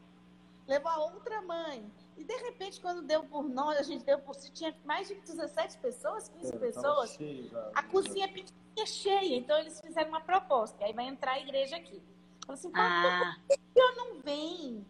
levou 0.67 0.89
a 0.89 0.97
outra 0.99 1.41
mãe. 1.41 1.91
E 2.17 2.23
de 2.23 2.35
repente, 2.35 2.79
quando 2.79 3.01
deu 3.01 3.23
por 3.23 3.43
nós, 3.49 3.77
a 3.77 3.83
gente 3.83 4.05
deu 4.05 4.19
por 4.19 4.35
si, 4.35 4.51
tinha 4.51 4.75
mais 4.85 5.07
de 5.07 5.15
17 5.15 5.79
pessoas, 5.79 6.29
15 6.29 6.55
é, 6.55 6.59
pessoas. 6.59 7.13
Cheio, 7.13 7.49
a 7.73 7.83
cozinha 7.83 8.27
pequena 8.27 8.85
cheia. 8.85 9.37
Então 9.37 9.57
eles 9.57 9.79
fizeram 9.81 10.09
uma 10.09 10.21
proposta. 10.21 10.85
Aí 10.85 10.93
vai 10.93 11.07
entrar 11.07 11.33
a 11.33 11.39
igreja 11.39 11.75
aqui. 11.75 12.01
Falei 12.49 12.59
assim, 12.59 12.71
ah. 12.73 13.35
por 13.47 13.57
que 13.57 13.79
eu 13.79 13.95
não 13.95 14.21
venho 14.21 14.83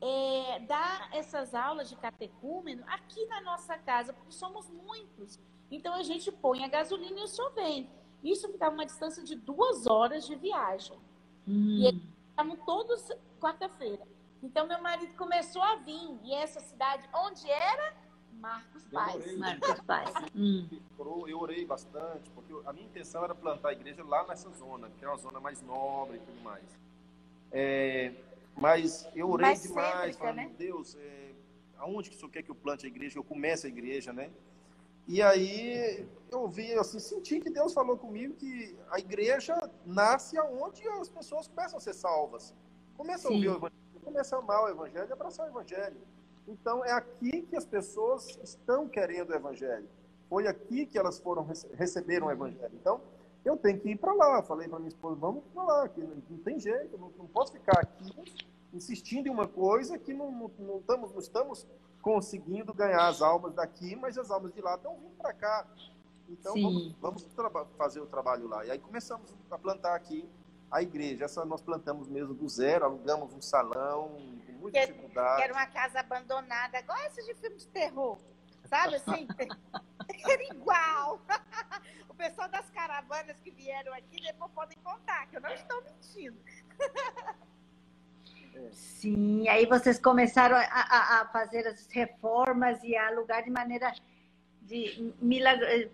é, 0.00 0.58
dar 0.66 1.08
essas 1.12 1.54
aulas 1.54 1.88
de 1.88 1.94
catecúmeno 1.94 2.82
aqui 2.88 3.24
na 3.26 3.40
nossa 3.40 3.78
casa? 3.78 4.12
Porque 4.12 4.32
somos 4.32 4.68
muitos. 4.68 5.38
Então 5.70 5.94
a 5.94 6.02
gente 6.02 6.32
põe 6.32 6.64
a 6.64 6.68
gasolina 6.68 7.20
e 7.20 7.22
o 7.22 7.28
senhor 7.28 7.52
vem. 7.52 7.88
Isso 8.22 8.50
ficava 8.50 8.74
uma 8.74 8.84
distância 8.84 9.22
de 9.22 9.36
duas 9.36 9.86
horas 9.86 10.26
de 10.26 10.34
viagem. 10.34 10.98
Hum. 11.46 11.78
E 11.78 12.02
estavam 12.30 12.56
todos 12.56 13.08
quarta-feira. 13.38 14.02
Então 14.42 14.66
meu 14.66 14.82
marido 14.82 15.14
começou 15.14 15.62
a 15.62 15.76
vir. 15.76 16.18
E 16.24 16.34
essa 16.34 16.58
cidade, 16.58 17.08
onde 17.14 17.48
era? 17.48 17.94
Marcos 18.32 18.84
Paz. 18.88 19.38
Marcos 19.38 19.80
Paz. 19.82 20.10
hum. 20.34 20.68
Eu 21.28 21.38
orei 21.38 21.64
bastante, 21.64 22.28
porque 22.30 22.52
a 22.66 22.72
minha 22.72 22.86
intenção 22.86 23.22
era 23.22 23.36
plantar 23.36 23.68
a 23.68 23.72
igreja 23.72 24.02
lá 24.02 24.26
nessa 24.26 24.50
zona, 24.50 24.90
que 24.98 25.04
é 25.04 25.08
uma 25.08 25.16
zona 25.16 25.38
mais 25.38 25.62
nobre 25.62 26.16
e 26.16 26.20
tudo 26.20 26.42
mais. 26.42 26.64
É, 27.56 28.12
mas 28.56 29.08
eu 29.14 29.30
orei 29.30 29.46
mais 29.46 29.62
demais, 29.62 29.92
cêntrica, 29.92 30.18
falando, 30.18 30.36
né? 30.36 30.50
Deus, 30.58 30.96
é, 30.96 31.32
aonde 31.78 32.10
que 32.10 32.16
o 32.16 32.18
senhor 32.18 32.32
quer 32.32 32.42
que 32.42 32.50
eu 32.50 32.54
plante 32.54 32.84
a 32.84 32.88
igreja, 32.88 33.12
que 33.12 33.18
eu 33.18 33.24
comece 33.24 33.68
a 33.68 33.70
igreja, 33.70 34.12
né? 34.12 34.32
E 35.06 35.22
aí 35.22 36.04
eu 36.32 36.48
vi, 36.48 36.72
assim, 36.72 36.98
senti 36.98 37.38
que 37.38 37.50
Deus 37.50 37.72
falou 37.72 37.96
comigo 37.96 38.34
que 38.34 38.76
a 38.90 38.98
igreja 38.98 39.54
nasce 39.86 40.36
aonde 40.36 40.86
as 40.88 41.08
pessoas 41.08 41.46
começam 41.46 41.78
a 41.78 41.80
ser 41.80 41.94
salvas. 41.94 42.52
Começam 42.96 43.30
Sim. 43.30 43.34
a 43.34 43.36
ouvir 43.36 43.48
o 43.48 43.56
evangelho, 43.56 44.00
começam 44.02 44.38
a 44.38 44.42
amar 44.42 44.64
o 44.64 44.68
evangelho, 44.68 45.12
abraçar 45.12 45.46
o 45.46 45.50
evangelho. 45.50 45.96
Então 46.48 46.84
é 46.84 46.90
aqui 46.90 47.42
que 47.42 47.56
as 47.56 47.64
pessoas 47.64 48.36
estão 48.42 48.88
querendo 48.88 49.30
o 49.30 49.34
evangelho. 49.34 49.88
Foi 50.28 50.48
aqui 50.48 50.86
que 50.86 50.98
elas 50.98 51.20
foram 51.20 51.46
receberam 51.74 52.26
o 52.26 52.32
evangelho. 52.32 52.72
Então 52.74 53.00
eu 53.44 53.56
tenho 53.56 53.78
que 53.78 53.90
ir 53.90 53.96
para 53.96 54.12
lá. 54.12 54.42
Falei 54.42 54.68
para 54.68 54.78
minha 54.78 54.88
esposa, 54.88 55.16
vamos 55.16 55.44
para 55.52 55.62
lá, 55.62 55.88
que 55.88 56.00
não, 56.00 56.16
não 56.30 56.38
tem 56.38 56.58
jeito, 56.58 56.96
não, 56.96 57.10
não, 57.16 57.26
posso 57.26 57.52
ficar 57.52 57.78
aqui 57.78 58.12
insistindo 58.72 59.26
em 59.26 59.30
uma 59.30 59.46
coisa 59.46 59.98
que 59.98 60.12
não, 60.12 60.32
não, 60.32 60.50
não, 60.58 60.78
estamos, 60.78 61.12
não 61.12 61.20
estamos 61.20 61.66
conseguindo 62.02 62.74
ganhar 62.74 63.06
as 63.06 63.22
almas 63.22 63.54
daqui, 63.54 63.94
mas 63.96 64.18
as 64.18 64.30
almas 64.30 64.52
de 64.52 64.60
lá 64.60 64.74
estão 64.74 64.96
vindo 64.96 65.16
para 65.16 65.32
cá. 65.32 65.66
Então 66.28 66.54
Sim. 66.54 66.62
vamos, 67.00 67.26
vamos 67.26 67.66
fazer 67.76 68.00
o 68.00 68.06
trabalho 68.06 68.48
lá. 68.48 68.64
E 68.64 68.70
aí 68.70 68.78
começamos 68.78 69.34
a 69.50 69.58
plantar 69.58 69.94
aqui 69.94 70.28
a 70.70 70.82
igreja. 70.82 71.26
Essa 71.26 71.44
nós 71.44 71.62
plantamos 71.62 72.08
mesmo 72.08 72.34
do 72.34 72.48
zero, 72.48 72.86
alugamos 72.86 73.32
um 73.32 73.40
salão, 73.40 74.08
com 74.46 74.52
muita 74.52 74.80
que, 74.80 74.86
dificuldade. 74.86 75.36
Que 75.36 75.42
era 75.42 75.52
uma 75.52 75.66
casa 75.66 76.00
abandonada, 76.00 76.78
igual 76.78 76.98
essa 76.98 77.22
de 77.22 77.34
filme 77.34 77.56
de 77.56 77.68
terror. 77.68 78.18
Sabe 78.74 78.96
assim? 78.96 79.28
era 80.28 80.42
igual. 80.44 81.20
O 82.08 82.16
pessoal 82.16 82.48
das 82.48 82.70
caravanas 82.70 83.40
que 83.40 83.50
vieram 83.50 83.92
aqui 83.92 84.22
depois 84.22 84.48
podem 84.52 84.78
contar, 84.84 85.26
que 85.26 85.36
eu 85.36 85.40
não 85.40 85.50
estou 85.50 85.82
mentindo. 85.82 86.38
Sim, 88.70 89.48
aí 89.48 89.66
vocês 89.66 89.98
começaram 89.98 90.56
a, 90.56 90.62
a, 90.62 91.22
a 91.22 91.28
fazer 91.32 91.66
as 91.66 91.88
reformas 91.90 92.80
e 92.84 92.96
a 92.96 93.08
alugar 93.08 93.42
de 93.42 93.50
maneira 93.50 93.92
de 94.62 95.12
milagre, 95.20 95.90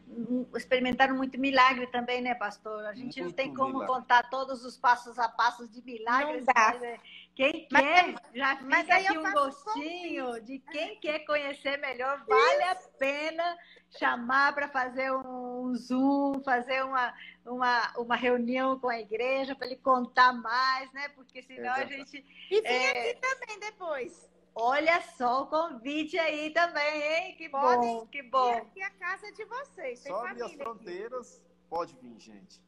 experimentaram 0.55 1.17
muito 1.17 1.39
milagre 1.39 1.87
também, 1.89 2.23
né, 2.23 2.35
pastor? 2.35 2.85
A 2.85 2.95
gente 2.95 3.21
muito 3.21 3.25
não 3.25 3.33
tem 3.33 3.55
como 3.55 3.81
milagre. 3.81 3.95
contar 3.95 4.31
todos 4.31 4.65
os 4.65 4.77
passos 4.77 5.19
a 5.19 5.29
passos 5.29 5.71
de 5.71 5.83
milagres. 5.83 6.45
Mas, 6.55 6.83
é, 6.83 7.01
quem 7.35 7.69
mas, 7.71 7.83
quer, 7.83 8.15
já 8.35 8.57
fica 8.57 8.97
aqui 8.97 9.19
um 9.19 9.33
gostinho 9.33 10.41
de 10.43 10.59
quem 10.59 11.01
quer 11.01 11.21
conhecer 11.21 11.79
melhor, 11.79 12.25
vale 12.27 12.63
a 12.65 12.75
pena 12.99 13.57
chamar 13.99 14.55
para 14.55 14.69
fazer 14.69 15.11
um 15.13 15.75
Zoom, 15.75 16.43
fazer 16.43 16.85
uma, 16.85 17.15
uma, 17.45 17.93
uma 17.97 18.17
reunião 18.17 18.79
com 18.79 18.89
a 18.89 19.01
igreja 19.01 19.55
para 19.55 19.67
ele 19.67 19.77
contar 19.77 20.33
mais, 20.33 20.93
né? 20.93 21.09
Porque 21.11 21.43
senão 21.43 21.73
a 21.73 21.85
gente. 21.85 22.25
E 22.51 22.61
vem 22.61 22.87
é... 22.87 22.91
aqui 22.91 23.21
também 23.21 23.61
depois. 23.61 24.29
Olha 24.55 25.01
só 25.01 25.43
o 25.43 25.47
convite 25.47 26.19
aí 26.19 26.51
também, 26.51 27.03
hein? 27.03 27.37
Que 27.37 27.49
Podem 27.49 27.99
bom, 27.99 28.07
que 28.07 28.23
bom. 28.23 28.53
aqui 28.53 28.83
a 28.83 28.91
casa 28.91 29.29
é 29.29 29.33
de 29.33 29.45
vocês. 29.45 30.01
Sobre 30.01 30.43
as 30.43 30.53
fronteiras, 30.53 31.37
aqui. 31.37 31.69
pode 31.69 31.97
vir, 31.97 32.19
gente. 32.19 32.61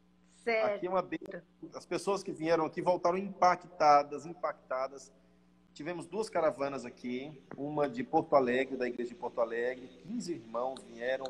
Certo. 0.45 0.77
Aqui 0.77 0.87
é 0.87 0.91
uma 0.91 1.07
As 1.75 1.87
pessoas 1.87 2.23
que 2.23 2.33
vieram 2.33 2.65
aqui 2.65 2.83
voltaram 2.83 3.17
impactadas, 3.17 4.27
impactadas. 4.27 5.13
Tivemos 5.73 6.07
duas 6.07 6.29
caravanas 6.29 6.85
aqui, 6.85 7.43
uma 7.57 7.89
de 7.89 8.05
Porto 8.05 8.37
Alegre, 8.37 8.77
da 8.77 8.87
igreja 8.87 9.11
de 9.11 9.15
Porto 9.15 9.41
Alegre. 9.41 9.87
15 9.87 10.33
irmãos 10.33 10.83
vieram, 10.83 11.27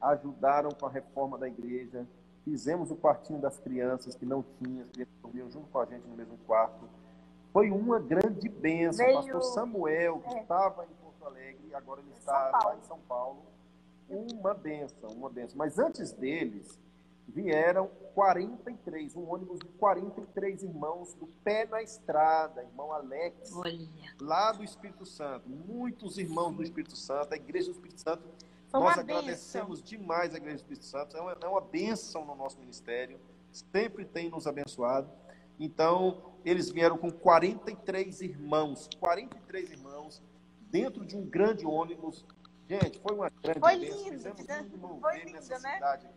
ajudaram 0.00 0.70
com 0.70 0.86
a 0.86 0.90
reforma 0.90 1.38
da 1.38 1.48
igreja. 1.48 2.06
Fizemos 2.44 2.90
o 2.90 2.96
quartinho 2.96 3.40
das 3.40 3.58
crianças 3.58 4.14
que 4.14 4.26
não 4.26 4.44
tinham, 4.62 4.82
as 4.82 4.90
crianças 4.90 5.14
dormiam 5.22 5.50
junto 5.50 5.68
com 5.68 5.80
a 5.80 5.86
gente 5.86 6.06
no 6.06 6.16
mesmo 6.16 6.38
quarto 6.46 6.88
foi 7.56 7.70
uma 7.70 7.98
grande 7.98 8.50
bênção. 8.50 9.02
Veio... 9.02 9.16
Pastor 9.16 9.42
Samuel, 9.42 10.20
que 10.28 10.34
é. 10.34 10.42
estava 10.42 10.84
em 10.84 10.94
Porto 11.02 11.24
Alegre, 11.24 11.74
agora 11.74 12.02
ele 12.02 12.12
está 12.12 12.50
lá 12.62 12.76
em 12.76 12.82
São 12.82 12.98
Paulo. 13.08 13.46
Uma 14.10 14.52
bênção, 14.52 15.08
uma 15.12 15.30
bênção. 15.30 15.56
Mas 15.56 15.78
antes 15.78 16.12
deles, 16.12 16.78
vieram 17.28 17.90
43, 18.14 19.14
um 19.16 19.30
ônibus 19.30 19.58
de 19.58 19.66
43 19.66 20.62
irmãos 20.62 21.14
do 21.14 21.26
pé 21.44 21.66
na 21.66 21.82
estrada, 21.82 22.62
irmão 22.62 22.92
Alex, 22.92 23.52
Olha. 23.54 23.88
lá 24.20 24.52
do 24.52 24.64
Espírito 24.64 25.04
Santo. 25.04 25.48
Muitos 25.48 26.16
irmãos 26.16 26.54
do 26.54 26.62
Espírito 26.62 26.96
Santo, 26.96 27.34
a 27.34 27.36
Igreja 27.36 27.66
do 27.66 27.72
Espírito 27.72 28.00
Santo. 28.00 28.22
Foi 28.70 28.80
nós 28.80 28.98
agradecemos 28.98 29.80
benção. 29.80 29.98
demais 29.98 30.34
a 30.34 30.38
Igreja 30.38 30.56
do 30.56 30.60
Espírito 30.60 30.84
Santo, 30.84 31.16
é 31.16 31.20
uma, 31.20 31.36
é 31.40 31.46
uma 31.46 31.60
bênção 31.60 32.24
no 32.24 32.34
nosso 32.34 32.58
ministério, 32.58 33.20
sempre 33.52 34.04
tem 34.04 34.30
nos 34.30 34.46
abençoado. 34.46 35.10
Então, 35.58 36.34
eles 36.44 36.70
vieram 36.70 36.98
com 36.98 37.10
43 37.10 38.20
irmãos, 38.20 38.88
43 39.00 39.70
irmãos, 39.72 40.22
dentro 40.70 41.04
de 41.04 41.16
um 41.16 41.24
grande 41.24 41.66
ônibus. 41.66 42.24
Gente, 42.68 42.98
foi 43.00 43.14
uma 43.14 43.30
grande 43.30 43.60
Foi 43.60 43.74
lindo, 43.74 44.24
né? 44.46 44.66
foi 45.00 45.24
lindo, 45.24 45.58
né? 45.60 45.78
Aqui, 45.82 46.08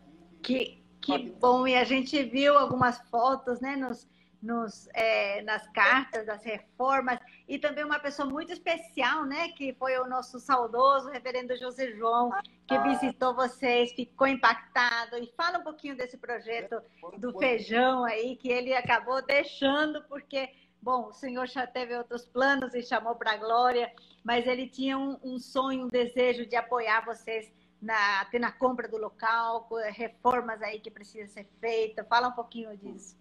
que, 0.41 0.83
que 1.17 1.29
bom, 1.31 1.67
e 1.67 1.75
a 1.75 1.83
gente 1.83 2.21
viu 2.23 2.57
algumas 2.57 2.99
fotos, 3.09 3.59
né, 3.59 3.75
nos, 3.75 4.07
nos, 4.41 4.87
é, 4.93 5.41
nas 5.41 5.67
cartas 5.71 6.25
das 6.25 6.43
reformas, 6.43 7.19
e 7.47 7.57
também 7.57 7.83
uma 7.83 7.99
pessoa 7.99 8.29
muito 8.29 8.53
especial, 8.53 9.25
né, 9.25 9.49
que 9.49 9.73
foi 9.73 9.97
o 9.97 10.07
nosso 10.07 10.39
saudoso 10.39 11.09
reverendo 11.09 11.57
José 11.57 11.91
João, 11.91 12.31
que 12.67 12.75
ah. 12.75 12.83
visitou 12.83 13.33
vocês, 13.33 13.91
ficou 13.93 14.27
impactado, 14.27 15.17
e 15.17 15.31
fala 15.35 15.59
um 15.59 15.63
pouquinho 15.63 15.97
desse 15.97 16.17
projeto 16.17 16.81
do 17.17 17.37
feijão 17.37 18.03
aí, 18.05 18.35
que 18.35 18.49
ele 18.49 18.73
acabou 18.73 19.21
deixando, 19.25 20.03
porque, 20.03 20.49
bom, 20.81 21.07
o 21.07 21.13
senhor 21.13 21.47
já 21.47 21.65
teve 21.65 21.97
outros 21.97 22.25
planos 22.25 22.73
e 22.73 22.83
chamou 22.83 23.15
para 23.15 23.31
a 23.31 23.37
glória, 23.37 23.91
mas 24.23 24.45
ele 24.45 24.67
tinha 24.67 24.97
um, 24.97 25.17
um 25.23 25.39
sonho, 25.39 25.85
um 25.85 25.89
desejo 25.89 26.45
de 26.45 26.55
apoiar 26.55 27.03
vocês 27.05 27.51
na, 27.81 28.21
até 28.21 28.37
na 28.37 28.51
compra 28.51 28.87
do 28.87 28.97
local, 28.97 29.67
reformas 29.91 30.61
aí 30.61 30.79
que 30.79 30.91
precisa 30.91 31.27
ser 31.27 31.47
feita. 31.59 32.03
Fala 32.03 32.27
um 32.27 32.33
pouquinho 32.33 32.75
disso. 32.77 33.17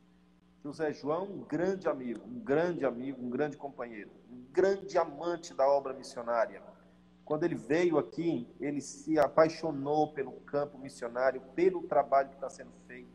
José 0.65 0.93
João, 0.93 1.25
um 1.25 1.45
grande 1.45 1.89
amigo, 1.89 2.21
um 2.27 2.41
grande 2.41 2.85
amigo, 2.85 3.23
um 3.23 3.31
grande 3.31 3.57
companheiro, 3.57 4.11
um 4.31 4.45
grande 4.53 4.99
amante 4.99 5.55
da 5.55 5.67
obra 5.69 5.95
missionária. 5.95 6.63
Quando 7.25 7.45
ele 7.45 7.55
veio 7.55 7.99
aqui, 7.99 8.49
ele 8.59 8.81
se 8.81 9.19
apaixonou 9.19 10.13
pelo 10.13 10.33
campo 10.41 10.77
missionário, 10.79 11.41
pelo 11.55 11.83
trabalho 11.83 12.31
que 12.31 12.35
está 12.35 12.51
sendo 12.51 12.73
feito. 12.87 13.09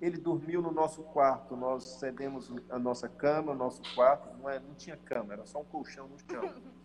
Ele 0.00 0.18
dormiu 0.18 0.60
no 0.60 0.70
nosso 0.70 1.02
quarto, 1.04 1.56
nós 1.56 1.84
cedemos 1.98 2.52
a 2.68 2.78
nossa 2.78 3.08
cama, 3.08 3.52
o 3.52 3.54
nosso 3.54 3.82
quarto, 3.94 4.28
não, 4.36 4.48
é, 4.48 4.58
não 4.58 4.74
tinha 4.74 4.96
cama, 4.96 5.32
era 5.32 5.46
só 5.46 5.60
um 5.60 5.64
colchão 5.64 6.08
no 6.08 6.18
chão. 6.18 6.54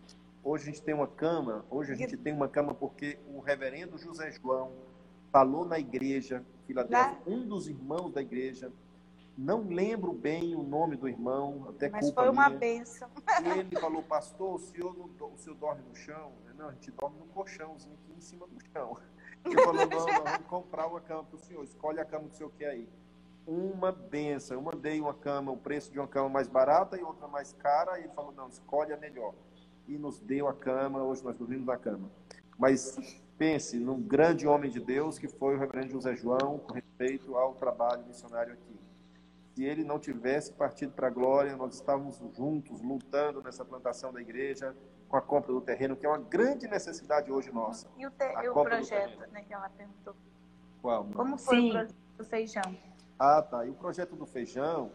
Hoje 0.45 0.61
a 0.61 0.65
gente 0.67 0.83
tem 0.83 0.93
uma 0.93 1.07
cama, 1.07 1.65
hoje 1.71 1.91
a 1.91 1.95
gente 1.95 2.15
tem 2.15 2.31
uma 2.31 2.47
cama 2.47 2.71
porque 2.71 3.17
o 3.33 3.39
reverendo 3.39 3.97
José 3.97 4.29
João 4.29 4.73
falou 5.31 5.65
na 5.65 5.79
igreja, 5.79 6.45
Filadélfia, 6.67 7.17
um 7.25 7.47
dos 7.47 7.67
irmãos 7.67 8.11
da 8.11 8.21
igreja, 8.21 8.71
não 9.35 9.67
lembro 9.67 10.13
bem 10.13 10.53
o 10.53 10.61
nome 10.61 10.97
do 10.97 11.09
irmão, 11.09 11.65
até 11.69 11.89
Mas 11.89 12.11
foi 12.11 12.29
uma 12.29 12.47
minha. 12.47 12.59
bênção. 12.59 13.09
Ele 13.43 13.75
falou, 13.75 14.03
pastor, 14.03 14.53
o 14.53 14.59
senhor, 14.59 14.95
não, 14.95 15.33
o 15.33 15.37
senhor 15.39 15.55
dorme 15.55 15.81
no 15.81 15.95
chão? 15.95 16.31
Não, 16.55 16.69
a 16.69 16.73
gente 16.73 16.91
dorme 16.91 17.17
no 17.17 17.25
colchãozinho 17.25 17.95
aqui 17.95 18.13
em 18.15 18.21
cima 18.21 18.45
do 18.45 18.63
chão. 18.71 18.99
Ele 19.43 19.55
falou, 19.55 19.73
não, 19.73 19.87
não, 19.87 20.23
vamos 20.23 20.47
comprar 20.47 20.85
uma 20.85 21.01
cama 21.01 21.23
para 21.23 21.37
o 21.37 21.39
senhor, 21.39 21.63
escolhe 21.63 21.99
a 21.99 22.05
cama 22.05 22.27
que 22.29 22.35
o 22.35 22.37
senhor 22.37 22.51
quer 22.51 22.69
aí. 22.69 22.87
Uma 23.47 23.91
benção. 23.91 24.57
Eu 24.57 24.61
mandei 24.61 25.01
uma 25.01 25.13
cama, 25.15 25.51
o 25.51 25.57
preço 25.57 25.91
de 25.91 25.97
uma 25.97 26.07
cama 26.07 26.29
mais 26.29 26.47
barata 26.47 26.99
e 26.99 27.03
outra 27.03 27.27
mais 27.27 27.51
cara, 27.53 27.97
e 27.97 28.03
ele 28.03 28.13
falou, 28.13 28.31
não, 28.31 28.47
escolhe 28.47 28.93
a 28.93 28.97
melhor. 28.97 29.33
E 29.87 29.97
nos 29.97 30.19
deu 30.19 30.47
a 30.47 30.53
cama, 30.53 31.03
hoje 31.03 31.23
nós 31.23 31.35
dormimos 31.35 31.65
na 31.65 31.77
cama. 31.77 32.09
Mas 32.57 32.97
pense 33.37 33.77
num 33.77 34.01
grande 34.01 34.47
homem 34.47 34.71
de 34.71 34.79
Deus 34.79 35.19
que 35.19 35.27
foi 35.27 35.55
o 35.55 35.59
reverendo 35.59 35.91
José 35.91 36.15
João, 36.15 36.59
com 36.59 36.73
respeito 36.73 37.35
ao 37.35 37.53
trabalho 37.55 38.05
missionário 38.05 38.53
aqui 38.53 38.75
se 39.55 39.63
ele 39.63 39.85
não 39.85 39.97
tivesse 39.97 40.51
partido 40.51 40.91
para 40.91 41.07
a 41.07 41.09
glória, 41.09 41.55
nós 41.55 41.75
estávamos 41.75 42.17
juntos, 42.35 42.81
lutando 42.81 43.41
nessa 43.41 43.63
plantação 43.63 44.11
da 44.11 44.21
igreja, 44.21 44.75
com 45.07 45.15
a 45.15 45.21
compra 45.21 45.53
do 45.53 45.61
terreno, 45.61 45.95
que 45.95 46.05
é 46.05 46.09
uma 46.09 46.17
grande 46.17 46.67
necessidade 46.67 47.31
hoje 47.31 47.51
nossa. 47.53 47.87
E 47.97 48.05
o, 48.05 48.11
te, 48.11 48.25
e 48.25 48.49
o 48.49 48.53
projeto, 48.53 49.19
né, 49.31 49.43
que 49.43 49.53
ela 49.53 49.69
perguntou? 49.69 50.13
Qual? 50.81 51.05
Como 51.05 51.37
foi 51.37 51.55
Sim. 51.55 51.69
o 51.69 51.71
projeto 51.71 51.95
do 52.17 52.25
feijão? 52.25 52.77
Ah, 53.17 53.41
tá. 53.41 53.65
E 53.65 53.69
o 53.69 53.73
projeto 53.73 54.15
do 54.17 54.25
feijão, 54.25 54.91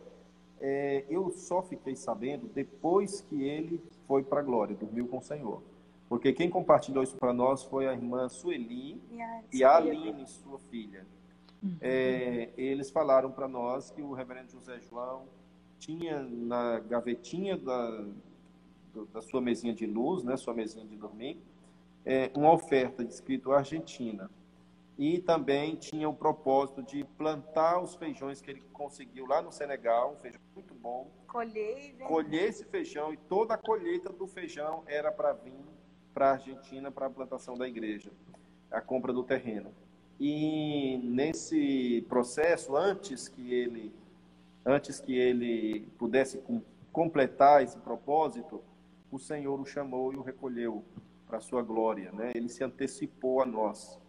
é, 0.61 1.07
eu 1.09 1.31
só 1.31 1.62
fiquei 1.62 1.96
sabendo 1.96 2.46
depois 2.48 3.22
que 3.22 3.42
ele 3.42 3.83
foi 4.11 4.25
para 4.25 4.40
a 4.40 4.42
glória, 4.42 4.75
dormiu 4.75 5.07
com 5.07 5.18
o 5.18 5.23
Senhor. 5.23 5.62
Porque 6.09 6.33
quem 6.33 6.51
compartilhou 6.51 7.05
isso 7.05 7.16
para 7.16 7.33
nós 7.33 7.62
foi 7.62 7.87
a 7.87 7.92
irmã 7.92 8.29
Sueli 8.29 9.01
e 9.09 9.23
a, 9.23 9.42
e 9.53 9.62
a 9.62 9.77
Aline, 9.77 10.27
sua 10.27 10.59
filha. 10.59 11.07
Uhum. 11.62 11.77
É, 11.81 12.51
eles 12.57 12.90
falaram 12.90 13.31
para 13.31 13.46
nós 13.46 13.92
que 13.92 14.03
o 14.03 14.12
reverendo 14.12 14.51
José 14.51 14.81
João 14.81 15.29
tinha 15.79 16.25
na 16.25 16.81
gavetinha 16.81 17.57
da, 17.57 18.05
da 19.12 19.23
sua 19.23 19.40
mesinha 19.40 19.73
de 19.73 19.87
luz, 19.87 20.25
né, 20.25 20.37
sua 20.37 20.55
mesinha 20.55 20.85
de 20.85 20.96
dormir, 20.96 21.40
é, 22.05 22.33
uma 22.35 22.53
oferta 22.53 23.05
de 23.05 23.12
escrito 23.12 23.53
Argentina. 23.53 24.29
E 25.00 25.18
também 25.18 25.76
tinha 25.76 26.06
o 26.06 26.14
propósito 26.14 26.82
de 26.82 27.04
plantar 27.16 27.80
os 27.82 27.94
feijões 27.94 28.42
que 28.42 28.50
ele 28.50 28.60
conseguiu 28.70 29.24
lá 29.24 29.40
no 29.40 29.50
Senegal, 29.50 30.12
um 30.12 30.16
feijão 30.16 30.42
muito 30.54 30.74
bom. 30.74 31.10
Colher, 31.26 31.96
Colher 32.06 32.50
esse 32.50 32.66
feijão 32.66 33.10
e 33.10 33.16
toda 33.16 33.54
a 33.54 33.56
colheita 33.56 34.12
do 34.12 34.26
feijão 34.26 34.82
era 34.86 35.10
para 35.10 35.32
vir 35.32 35.54
para 36.12 36.28
a 36.28 36.32
Argentina 36.32 36.90
para 36.90 37.06
a 37.06 37.10
plantação 37.10 37.56
da 37.56 37.66
igreja, 37.66 38.12
a 38.70 38.82
compra 38.82 39.10
do 39.10 39.24
terreno. 39.24 39.72
E 40.18 40.98
nesse 41.02 42.04
processo, 42.08 42.76
antes 42.76 43.26
que 43.26 43.54
ele, 43.54 43.94
antes 44.66 45.00
que 45.00 45.16
ele 45.16 45.88
pudesse 45.96 46.42
completar 46.92 47.62
esse 47.62 47.78
propósito, 47.78 48.62
o 49.10 49.18
Senhor 49.18 49.58
o 49.58 49.64
chamou 49.64 50.12
e 50.12 50.16
o 50.16 50.22
recolheu 50.22 50.84
para 51.26 51.38
a 51.38 51.40
sua 51.40 51.62
glória. 51.62 52.12
Né? 52.12 52.32
Ele 52.34 52.48
se 52.48 52.64
antecipou 52.64 53.40
a 53.40 53.46
nós, 53.46 53.99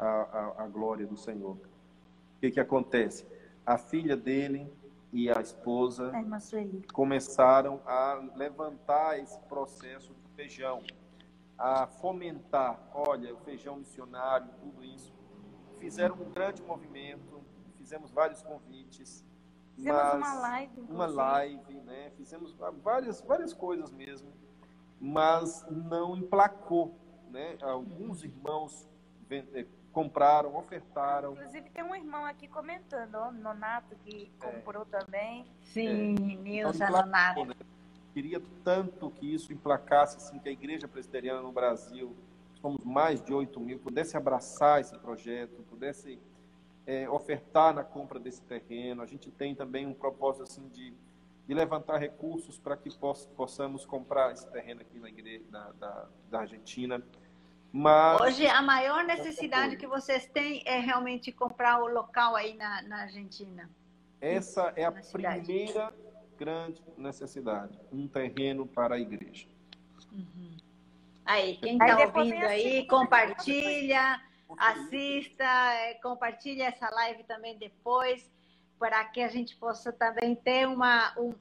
a, 0.00 0.06
a, 0.06 0.64
a 0.64 0.66
glória 0.66 1.06
do 1.06 1.16
Senhor. 1.16 1.56
O 1.56 2.40
que, 2.40 2.50
que 2.50 2.58
acontece? 2.58 3.26
A 3.66 3.76
filha 3.76 4.16
dele 4.16 4.72
e 5.12 5.28
a 5.28 5.40
esposa 5.40 6.10
a 6.10 6.92
começaram 6.92 7.80
a 7.84 8.14
levantar 8.34 9.18
esse 9.18 9.38
processo 9.40 10.14
do 10.14 10.28
feijão, 10.30 10.82
a 11.58 11.86
fomentar, 11.86 12.80
olha, 12.94 13.34
o 13.34 13.38
feijão 13.40 13.76
missionário, 13.76 14.48
tudo 14.60 14.82
isso. 14.82 15.12
Fizeram 15.76 16.14
um 16.14 16.30
grande 16.30 16.62
movimento, 16.62 17.42
fizemos 17.76 18.10
vários 18.10 18.42
convites. 18.42 19.24
Fizemos 19.74 20.00
mas, 20.00 20.14
uma 20.14 20.34
live. 20.34 20.80
Uma 20.88 21.06
live, 21.06 21.74
né? 21.82 22.10
Fizemos 22.16 22.54
várias, 22.82 23.20
várias 23.20 23.52
coisas 23.52 23.90
mesmo, 23.90 24.32
mas 24.98 25.64
não 25.70 26.16
emplacou, 26.16 26.94
né? 27.30 27.58
Alguns 27.62 28.24
irmãos 28.24 28.88
eh, 29.30 29.66
compraram, 29.92 30.56
ofertaram. 30.56 31.32
Inclusive 31.32 31.70
tem 31.70 31.84
um 31.84 31.94
irmão 31.94 32.24
aqui 32.24 32.46
comentando, 32.46 33.14
ó, 33.16 33.30
Nonato, 33.30 33.96
que 34.04 34.30
é. 34.40 34.44
comprou 34.44 34.86
é. 34.92 34.98
também. 34.98 35.46
Sim, 35.62 36.14
é. 36.14 36.36
Nilson 36.36 36.84
então, 36.84 36.90
Nonato. 36.90 37.44
Né? 37.44 37.54
Queria 38.12 38.42
tanto 38.64 39.10
que 39.10 39.34
isso 39.34 39.52
emplacasse, 39.52 40.16
assim, 40.16 40.38
que 40.38 40.48
a 40.48 40.52
Igreja 40.52 40.88
Presbiteriana 40.88 41.42
no 41.42 41.52
Brasil, 41.52 42.14
somos 42.60 42.84
mais 42.84 43.22
de 43.22 43.32
8 43.32 43.58
mil, 43.60 43.78
pudesse 43.78 44.16
abraçar 44.16 44.80
esse 44.80 44.96
projeto, 44.98 45.62
pudesse 45.68 46.18
é, 46.86 47.08
ofertar 47.08 47.74
na 47.74 47.84
compra 47.84 48.18
desse 48.18 48.42
terreno. 48.42 49.02
A 49.02 49.06
gente 49.06 49.30
tem 49.30 49.54
também 49.54 49.86
um 49.86 49.94
propósito 49.94 50.42
assim 50.42 50.68
de, 50.68 50.92
de 51.46 51.54
levantar 51.54 51.98
recursos 51.98 52.58
para 52.58 52.76
que 52.76 52.94
poss, 52.96 53.26
possamos 53.36 53.86
comprar 53.86 54.32
esse 54.32 54.46
terreno 54.48 54.80
aqui 54.80 54.98
na 54.98 55.08
igreja 55.08 55.44
da, 55.50 55.72
da, 55.72 56.08
da 56.30 56.40
Argentina. 56.40 57.02
Mas... 57.72 58.20
Hoje, 58.20 58.46
a 58.46 58.60
maior 58.60 59.04
necessidade 59.04 59.76
que 59.76 59.86
vocês 59.86 60.26
têm 60.26 60.62
é 60.66 60.80
realmente 60.80 61.30
comprar 61.30 61.80
o 61.80 61.86
local 61.86 62.34
aí 62.34 62.54
na, 62.54 62.82
na 62.82 63.02
Argentina. 63.02 63.70
Essa 64.20 64.72
é 64.76 64.84
a 64.84 64.92
primeira 64.92 65.94
grande 66.36 66.82
necessidade, 66.96 67.78
um 67.92 68.08
terreno 68.08 68.66
para 68.66 68.96
a 68.96 68.98
igreja. 68.98 69.46
Uhum. 70.10 70.56
Aí, 71.24 71.56
quem 71.58 71.78
está 71.78 72.18
ouvindo 72.18 72.44
aí, 72.44 72.86
compartilha, 72.86 74.20
assista, 74.58 75.44
é, 75.44 75.94
compartilhe 75.94 76.62
essa 76.62 76.90
live 76.90 77.22
também 77.24 77.56
depois, 77.56 78.28
para 78.78 79.04
que 79.04 79.20
a 79.20 79.28
gente 79.28 79.54
possa 79.56 79.92
também 79.92 80.34
ter 80.34 80.66
uma, 80.66 81.12
um, 81.16 81.34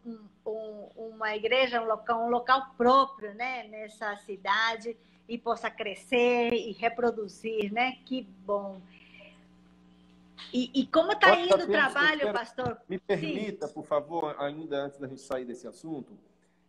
um, 0.46 0.90
uma 0.96 1.36
igreja, 1.36 1.82
um 1.82 1.86
local, 1.86 2.26
um 2.26 2.30
local 2.30 2.74
próprio 2.78 3.34
né, 3.34 3.64
nessa 3.70 4.16
cidade 4.18 4.96
e 5.30 5.38
possa 5.38 5.70
crescer 5.70 6.52
e 6.52 6.72
reproduzir, 6.72 7.72
né? 7.72 7.98
Que 8.04 8.24
bom. 8.46 8.82
E, 10.52 10.72
e 10.74 10.88
como 10.88 11.12
está 11.12 11.40
indo 11.40 11.56
o 11.56 11.68
trabalho, 11.68 12.22
quero, 12.22 12.34
pastor? 12.34 12.82
Me 12.90 12.98
permita, 12.98 13.68
Sim. 13.68 13.74
por 13.74 13.86
favor, 13.86 14.36
ainda 14.40 14.78
antes 14.78 14.98
da 14.98 15.08
gente 15.08 15.22
sair 15.22 15.46
desse 15.46 15.68
assunto, 15.68 16.18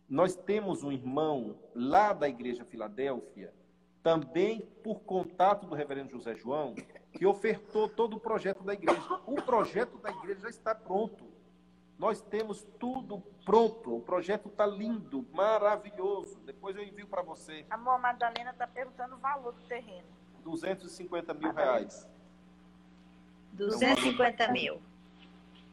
nós 0.07 0.35
temos 0.35 0.83
um 0.83 0.91
irmão 0.91 1.55
lá 1.73 2.13
da 2.13 2.29
Igreja 2.29 2.63
Filadélfia, 2.63 3.51
também 4.03 4.67
por 4.83 4.99
contato 5.01 5.65
do 5.65 5.73
reverendo 5.73 6.11
José 6.11 6.35
João, 6.35 6.75
que 7.13 7.25
ofertou 7.25 7.89
todo 7.89 8.17
o 8.17 8.19
projeto 8.19 8.63
da 8.63 8.73
igreja. 8.73 9.01
O 9.25 9.35
projeto 9.41 9.97
da 9.97 10.09
igreja 10.11 10.41
já 10.41 10.49
está 10.49 10.75
pronto. 10.75 11.30
Nós 12.01 12.19
temos 12.19 12.65
tudo 12.79 13.21
pronto. 13.45 13.97
O 13.97 14.01
projeto 14.01 14.49
está 14.49 14.65
lindo, 14.65 15.23
maravilhoso. 15.31 16.39
Depois 16.43 16.75
eu 16.75 16.81
envio 16.81 17.05
para 17.05 17.21
você. 17.21 17.63
Amor, 17.69 17.91
a 17.91 17.97
Madalena 17.99 18.49
está 18.49 18.65
perguntando 18.65 19.13
o 19.13 19.19
valor 19.19 19.53
do 19.53 19.61
terreno. 19.67 20.07
250 20.43 21.31
mil 21.35 21.53
reais. 21.53 22.09
250 23.53 24.43
é 24.43 24.51
mil. 24.51 24.81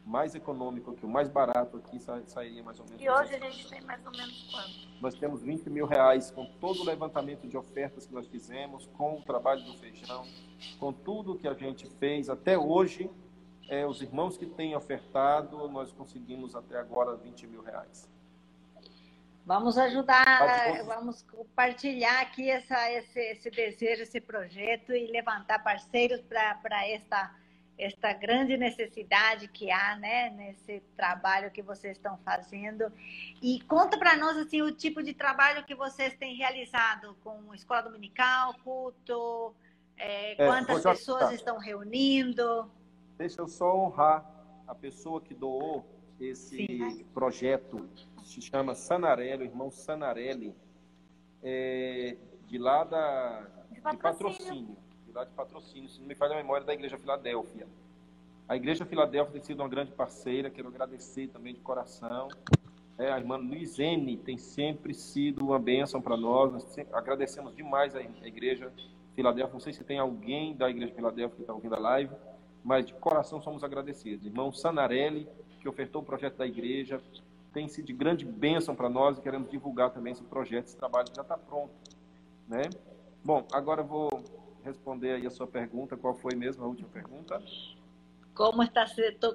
Mais 0.05 0.35
econômico 0.35 0.91
aqui, 0.91 1.03
o 1.03 1.09
mais 1.09 1.27
barato 1.29 1.77
aqui 1.77 1.99
sairia 1.99 2.61
mais 2.61 2.79
ou 2.79 2.85
menos. 2.85 3.01
E 3.01 3.09
hoje 3.09 3.33
a 3.33 3.39
gente 3.39 3.67
tem 3.67 3.81
mais 3.81 4.05
ou 4.05 4.11
menos 4.11 4.51
quanto? 4.51 5.01
Nós 5.01 5.15
temos 5.15 5.41
20 5.41 5.67
mil 5.71 5.87
reais 5.87 6.29
com 6.29 6.45
todo 6.45 6.81
o 6.81 6.85
levantamento 6.85 7.47
de 7.47 7.57
ofertas 7.57 8.05
que 8.05 8.13
nós 8.13 8.27
fizemos, 8.27 8.87
com 8.93 9.17
o 9.17 9.21
trabalho 9.23 9.63
do 9.63 9.73
feijão, 9.79 10.27
com 10.79 10.93
tudo 10.93 11.35
que 11.35 11.47
a 11.47 11.55
gente 11.55 11.89
fez 11.97 12.29
até 12.29 12.55
hoje 12.55 13.09
é, 13.69 13.85
os 13.85 14.01
irmãos 14.01 14.35
que 14.35 14.47
têm 14.47 14.75
ofertado, 14.75 15.69
nós 15.69 15.91
conseguimos 15.91 16.55
até 16.55 16.77
agora 16.77 17.15
20 17.15 17.47
mil 17.47 17.61
reais. 17.61 18.09
Vamos 19.45 19.77
ajudar, 19.77 20.83
vamos 20.85 21.23
compartilhar 21.23 22.21
aqui 22.21 22.49
essa, 22.49 22.91
esse, 22.91 23.19
esse 23.19 23.49
desejo, 23.49 24.03
esse 24.03 24.19
projeto 24.19 24.91
e 24.91 25.07
levantar 25.07 25.63
parceiros 25.63 26.21
para 26.21 26.87
esta, 26.87 27.35
esta 27.77 28.13
grande 28.13 28.57
necessidade 28.57 29.47
que 29.47 29.71
há 29.71 29.95
né, 29.95 30.29
nesse 30.31 30.83
trabalho 30.95 31.49
que 31.51 31.63
vocês 31.63 31.97
estão 31.97 32.17
fazendo. 32.19 32.91
E 33.41 33.61
conta 33.61 33.97
para 33.97 34.15
nós 34.17 34.37
assim, 34.37 34.61
o 34.61 34.71
tipo 34.71 35.01
de 35.01 35.13
trabalho 35.13 35.63
que 35.63 35.73
vocês 35.73 36.15
têm 36.15 36.35
realizado 36.35 37.15
com 37.23 37.53
escola 37.55 37.83
dominical, 37.83 38.53
culto, 38.63 39.55
é, 39.97 40.35
quantas 40.35 40.85
é, 40.85 40.91
pessoas 40.91 41.31
estão 41.31 41.57
reunindo. 41.57 42.69
Deixa 43.19 43.41
eu 43.41 43.49
só 43.49 43.75
honrar 43.75 44.25
a 44.65 44.73
pessoa 44.73 45.19
que 45.19 45.35
doou 45.35 45.85
esse 46.21 46.65
Sim. 46.65 47.03
projeto, 47.13 47.85
se 48.23 48.41
chama 48.41 48.73
Sanarelli, 48.73 49.43
o 49.43 49.45
irmão 49.45 49.69
Sanarelli, 49.69 50.55
é, 51.43 52.15
de 52.47 52.57
lá 52.57 52.85
da, 52.85 53.41
de 53.71 53.81
patrocínio. 53.81 53.97
de 53.97 54.01
patrocínio. 54.01 54.77
De 55.05 55.11
lá 55.11 55.23
de 55.25 55.31
patrocínio, 55.31 55.89
se 55.89 55.99
não 55.99 56.07
me 56.07 56.15
falha 56.15 56.31
a 56.33 56.37
memória, 56.37 56.65
da 56.65 56.73
Igreja 56.73 56.97
Filadélfia. 56.97 57.67
A 58.47 58.55
Igreja 58.55 58.85
Filadélfia 58.85 59.33
tem 59.33 59.41
sido 59.41 59.59
uma 59.59 59.67
grande 59.67 59.91
parceira, 59.91 60.49
quero 60.49 60.69
agradecer 60.69 61.27
também 61.27 61.53
de 61.53 61.59
coração. 61.59 62.29
É, 62.97 63.11
a 63.11 63.17
irmã 63.17 63.35
Luizene 63.35 64.15
tem 64.15 64.37
sempre 64.37 64.93
sido 64.93 65.45
uma 65.45 65.59
bênção 65.59 66.01
para 66.01 66.15
nós, 66.15 66.53
nós 66.53 66.63
sempre, 66.63 66.95
agradecemos 66.95 67.53
demais 67.53 67.97
a, 67.97 67.99
a 67.99 68.27
Igreja 68.27 68.71
Filadélfia. 69.13 69.51
Não 69.51 69.59
sei 69.59 69.73
se 69.73 69.83
tem 69.83 69.99
alguém 69.99 70.55
da 70.55 70.69
Igreja 70.69 70.93
Filadélfia 70.93 71.35
que 71.35 71.41
está 71.41 71.53
ouvindo 71.53 71.75
a 71.75 71.79
live, 71.79 72.15
mas 72.63 72.85
de 72.85 72.93
coração 72.93 73.41
somos 73.41 73.63
agradecidos. 73.63 74.25
Irmão 74.25 74.51
Sanarelli, 74.51 75.27
que 75.59 75.67
ofertou 75.67 76.01
o 76.01 76.05
projeto 76.05 76.37
da 76.37 76.45
igreja, 76.45 77.01
tem 77.53 77.67
sido 77.67 77.85
de 77.85 77.93
grande 77.93 78.25
bênção 78.25 78.75
para 78.75 78.89
nós 78.89 79.17
e 79.17 79.21
queremos 79.21 79.49
divulgar 79.49 79.91
também 79.91 80.13
esse 80.13 80.23
projeto, 80.23 80.67
esse 80.67 80.77
trabalho 80.77 81.09
que 81.09 81.15
já 81.15 81.21
está 81.21 81.37
pronto. 81.37 81.73
Né? 82.47 82.63
Bom, 83.23 83.45
agora 83.51 83.83
vou 83.83 84.09
responder 84.63 85.13
aí 85.13 85.25
a 85.25 85.31
sua 85.31 85.47
pergunta. 85.47 85.97
Qual 85.97 86.13
foi 86.15 86.35
mesmo 86.35 86.63
a 86.63 86.67
última 86.67 86.89
pergunta? 86.89 87.41
Como 88.33 88.63
está, 88.63 88.85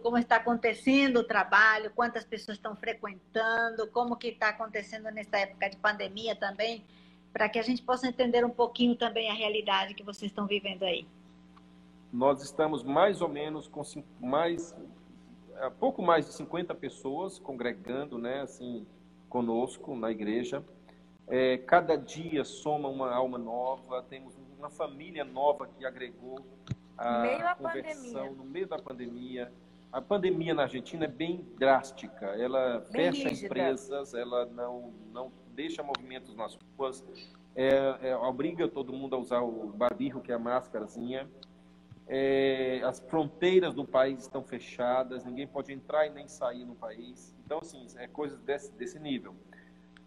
como 0.02 0.16
está 0.16 0.36
acontecendo 0.36 1.18
o 1.18 1.24
trabalho, 1.24 1.90
quantas 1.94 2.24
pessoas 2.24 2.56
estão 2.56 2.74
frequentando, 2.74 3.86
como 3.88 4.16
que 4.16 4.28
está 4.28 4.48
acontecendo 4.48 5.10
nessa 5.10 5.38
época 5.38 5.68
de 5.68 5.76
pandemia 5.76 6.34
também, 6.34 6.82
para 7.32 7.48
que 7.48 7.58
a 7.58 7.62
gente 7.62 7.82
possa 7.82 8.06
entender 8.06 8.44
um 8.44 8.50
pouquinho 8.50 8.96
também 8.96 9.30
a 9.30 9.34
realidade 9.34 9.92
que 9.92 10.02
vocês 10.02 10.30
estão 10.30 10.46
vivendo 10.46 10.84
aí 10.84 11.06
nós 12.14 12.40
estamos 12.42 12.84
mais 12.84 13.20
ou 13.20 13.28
menos 13.28 13.66
com 13.66 13.82
mais 14.20 14.72
é, 15.56 15.68
pouco 15.68 16.00
mais 16.00 16.26
de 16.26 16.32
50 16.34 16.72
pessoas 16.76 17.40
congregando, 17.40 18.18
né, 18.18 18.42
assim, 18.42 18.86
conosco 19.28 19.96
na 19.96 20.12
igreja. 20.12 20.64
É, 21.26 21.58
cada 21.58 21.96
dia 21.96 22.44
soma 22.44 22.88
uma 22.88 23.12
alma 23.12 23.36
nova, 23.36 24.00
temos 24.02 24.32
uma 24.56 24.70
família 24.70 25.24
nova 25.24 25.66
que 25.66 25.84
agregou 25.84 26.38
a 26.96 27.18
meio 27.22 27.56
conversão 27.56 28.12
pandemia. 28.12 28.30
no 28.30 28.44
meio 28.44 28.68
da 28.68 28.78
pandemia. 28.78 29.52
A 29.92 30.00
pandemia 30.00 30.54
na 30.54 30.62
Argentina 30.62 31.06
é 31.06 31.08
bem 31.08 31.44
drástica, 31.58 32.26
ela 32.26 32.78
bem 32.92 33.12
fecha 33.12 33.28
rígida. 33.28 33.46
empresas, 33.46 34.14
ela 34.14 34.46
não, 34.46 34.92
não 35.12 35.32
deixa 35.52 35.82
movimentos 35.82 36.36
nas 36.36 36.56
ruas, 36.76 37.04
é, 37.56 38.10
é, 38.10 38.16
obriga 38.16 38.68
todo 38.68 38.92
mundo 38.92 39.16
a 39.16 39.18
usar 39.18 39.40
o 39.40 39.72
barbijo, 39.72 40.20
que 40.20 40.30
é 40.30 40.34
a 40.34 40.38
máscarazinha 40.38 41.28
é, 42.06 42.82
as 42.84 43.00
fronteiras 43.00 43.74
do 43.74 43.84
país 43.84 44.20
estão 44.20 44.42
fechadas, 44.42 45.24
ninguém 45.24 45.46
pode 45.46 45.72
entrar 45.72 46.06
e 46.06 46.10
nem 46.10 46.28
sair 46.28 46.64
no 46.64 46.74
país. 46.74 47.34
Então, 47.44 47.58
assim, 47.58 47.86
é 47.96 48.06
coisas 48.06 48.38
desse, 48.40 48.72
desse 48.72 48.98
nível. 48.98 49.34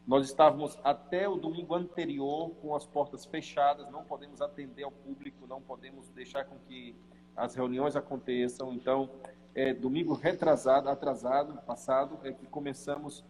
Nós 0.05 0.25
estávamos 0.25 0.79
até 0.83 1.27
o 1.27 1.35
domingo 1.35 1.75
anterior 1.75 2.51
com 2.61 2.75
as 2.75 2.85
portas 2.85 3.25
fechadas, 3.25 3.89
não 3.89 4.03
podemos 4.03 4.41
atender 4.41 4.83
ao 4.83 4.91
público, 4.91 5.45
não 5.47 5.61
podemos 5.61 6.09
deixar 6.11 6.45
com 6.45 6.57
que 6.59 6.95
as 7.35 7.55
reuniões 7.55 7.95
aconteçam. 7.95 8.73
Então, 8.73 9.09
é, 9.53 9.73
domingo 9.73 10.13
retrasado, 10.13 10.87
atrasado, 10.87 11.59
passado, 11.63 12.19
é 12.23 12.31
que 12.31 12.45
começamos 12.45 13.25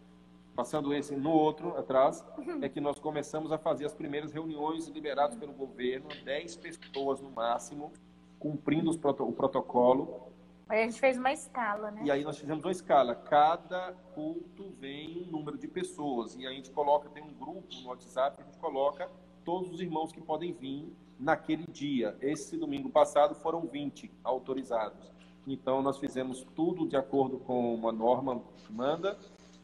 passando 0.56 0.91
esse 0.93 1.15
no 1.15 1.32
outro 1.32 1.77
atrás, 1.77 2.25
é 2.62 2.67
que 2.67 2.82
nós 2.82 2.99
começamos 2.99 3.51
a 3.51 3.60
fazer 3.60 3.86
as 3.86 3.93
primeiras 3.93 4.32
reuniões 4.32 4.88
liberadas 4.88 5.38
pelo 5.38 5.53
governo, 5.53 6.08
10 6.25 6.56
pessoas 6.58 7.21
no 7.21 7.30
máximo, 7.30 7.93
cumprindo 8.39 8.91
o 8.91 9.32
protocolo. 9.34 10.28
Aí 10.69 10.82
a 10.82 10.86
gente 10.86 11.00
fez 11.00 11.17
uma 11.17 11.32
escala, 11.32 11.91
né? 11.91 12.02
E 12.04 12.12
aí 12.12 12.23
nós 12.23 12.38
fizemos 12.38 12.63
uma 12.63 12.71
escala. 12.71 13.15
Cada 13.15 13.93
culto 14.13 14.69
vem 14.80 15.23
um 15.23 15.32
número 15.32 15.58
de 15.58 15.67
pessoas. 15.67 16.36
E 16.36 16.45
a 16.45 16.52
gente 16.52 16.71
coloca, 16.71 17.10
tem 17.10 17.23
um 17.23 17.34
grupo 17.34 17.67
no 17.82 17.89
WhatsApp, 17.89 18.41
a 18.41 18.45
gente 18.45 18.58
coloca 18.58 19.10
todos 19.45 19.71
os 19.71 19.80
irmãos 19.80 20.12
que 20.12 20.19
podem 20.19 20.52
vir 20.52 20.93
naquele 21.17 21.65
dia. 21.67 22.17
Esse 22.19 22.58
domingo 22.58 22.89
passado 22.89 23.34
foram 23.36 23.62
20 23.62 24.12
autorizados. 24.23 25.10
Então 25.47 25.82
nós 25.82 25.97
fizemos 25.97 26.45
tudo 26.54 26.86
de 26.86 26.97
acordo 26.97 27.39
com 27.39 27.73
uma 27.73 27.91
norma 27.93 28.41
que 28.58 28.73
manda 28.73 29.17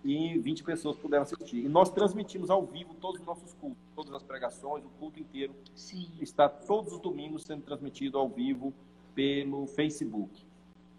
e 0.04 0.38
20 0.38 0.64
pessoas 0.64 0.98
puderam 0.98 1.24
assistir. 1.24 1.64
E 1.64 1.70
nós 1.70 1.90
transmitimos 1.90 2.50
ao 2.50 2.66
vivo 2.66 2.94
todos 2.96 3.22
os 3.22 3.26
nossos 3.26 3.54
cultos, 3.54 3.82
todas 3.96 4.14
as 4.14 4.24
pregações, 4.24 4.84
o 4.84 4.90
culto 5.00 5.20
inteiro 5.20 5.56
Sim. 5.74 6.12
está 6.20 6.50
todos 6.50 6.94
os 6.94 7.00
domingos 7.00 7.44
sendo 7.44 7.62
transmitido 7.62 8.18
ao 8.18 8.28
vivo 8.28 8.74
pelo 9.16 9.66
Facebook, 9.68 10.46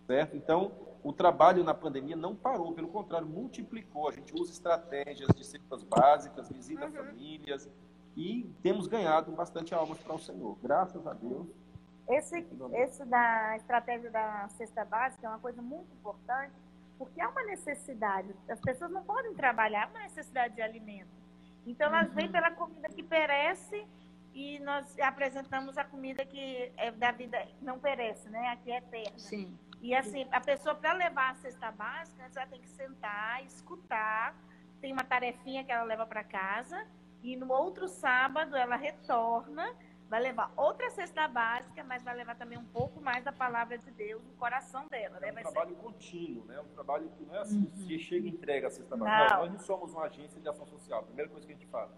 certo? 0.07 0.37
Então, 0.37 0.73
o 1.03 1.12
trabalho 1.12 1.62
na 1.62 1.75
pandemia 1.75 2.17
não 2.17 2.35
parou, 2.35 2.73
pelo 2.73 2.88
contrário, 2.88 3.27
multiplicou. 3.27 4.09
A 4.09 4.12
gente 4.12 4.35
usa 4.35 4.53
estratégias 4.53 5.29
de 5.37 5.45
cestas 5.45 5.83
básicas, 5.83 6.49
visita 6.49 6.87
uhum. 6.87 6.93
famílias 6.93 7.69
e 8.17 8.49
temos 8.62 8.87
ganhado 8.87 9.31
bastante 9.33 9.75
almas 9.75 9.99
para 9.99 10.14
o 10.14 10.19
Senhor, 10.19 10.57
graças 10.62 11.07
a 11.07 11.12
Deus. 11.12 11.47
Esse, 12.09 12.47
esse 12.75 13.05
da 13.05 13.57
estratégia 13.57 14.11
da 14.11 14.49
cesta 14.51 14.85
básica 14.85 15.27
é 15.27 15.31
uma 15.31 15.38
coisa 15.38 15.61
muito 15.61 15.93
importante, 15.95 16.53
porque 16.98 17.20
há 17.20 17.28
uma 17.28 17.42
necessidade. 17.44 18.35
As 18.48 18.61
pessoas 18.61 18.90
não 18.90 19.02
podem 19.02 19.35
trabalhar, 19.35 19.85
há 19.85 19.87
uma 19.88 20.00
necessidade 20.00 20.54
de 20.54 20.62
alimento. 20.62 21.11
Então, 21.66 21.88
elas 21.88 22.09
uhum. 22.09 22.14
vêm 22.14 22.30
pela 22.30 22.50
comida 22.50 22.88
que 22.88 23.02
perece 23.02 23.87
e 24.35 24.59
nós 24.61 24.98
apresentamos 24.98 25.78
a 25.78 25.85
comida 25.85 26.24
que 26.24 26.72
é 26.76 26.90
da 26.90 27.12
vida 27.12 27.46
não 27.62 27.78
perece, 27.78 28.28
né? 28.28 28.48
Aqui 28.48 28.72
é 28.72 28.78
eterna. 28.78 29.18
Sim. 29.18 29.57
E 29.80 29.94
assim, 29.94 30.26
a 30.33 30.40
pessoa, 30.40 30.74
para 30.74 30.92
levar 30.92 31.33
a 31.33 31.35
cesta 31.35 31.70
básica, 31.70 32.28
ela 32.35 32.46
tem 32.46 32.61
que 32.61 32.68
sentar, 32.68 33.44
escutar. 33.44 34.35
Tem 34.80 34.92
uma 34.92 35.04
tarefinha 35.04 35.62
que 35.62 35.70
ela 35.70 35.85
leva 35.85 36.07
para 36.07 36.24
casa. 36.24 36.87
E 37.22 37.37
no 37.37 37.52
outro 37.52 37.87
sábado, 37.87 38.57
ela 38.57 38.76
retorna 38.76 39.74
vai 40.09 40.21
levar 40.21 40.53
outra 40.57 40.90
cesta 40.90 41.27
básica, 41.27 41.83
mas 41.85 42.03
vai 42.03 42.14
levar 42.14 42.37
também 42.37 42.59
um 42.59 42.64
pouco 42.64 43.01
mais 43.01 43.25
da 43.25 43.33
palavra 43.33 43.79
de 43.79 43.90
Deus 43.90 44.23
no 44.23 44.33
coração 44.33 44.87
dela. 44.88 45.19
Né? 45.21 45.29
É 45.29 45.31
um 45.31 45.35
vai 45.35 45.43
trabalho 45.43 45.71
ser... 45.71 45.83
contínuo, 45.83 46.45
né? 46.45 46.61
Um 46.61 46.75
trabalho 46.75 47.09
que 47.17 47.25
não 47.25 47.35
é 47.35 47.40
assim, 47.40 47.59
uhum. 47.59 47.87
se 47.87 47.99
chega 47.99 48.27
e 48.27 48.31
entrega 48.31 48.69
a 48.69 48.71
cesta 48.71 48.97
básica. 48.97 49.35
Não. 49.35 49.43
nós 49.43 49.53
não 49.53 49.59
somos 49.59 49.93
uma 49.93 50.05
agência 50.05 50.40
de 50.40 50.49
ação 50.49 50.67
social. 50.67 51.03
Primeira 51.05 51.31
coisa 51.31 51.47
que 51.47 51.53
a 51.53 51.57
gente 51.57 51.67
fala. 51.67 51.90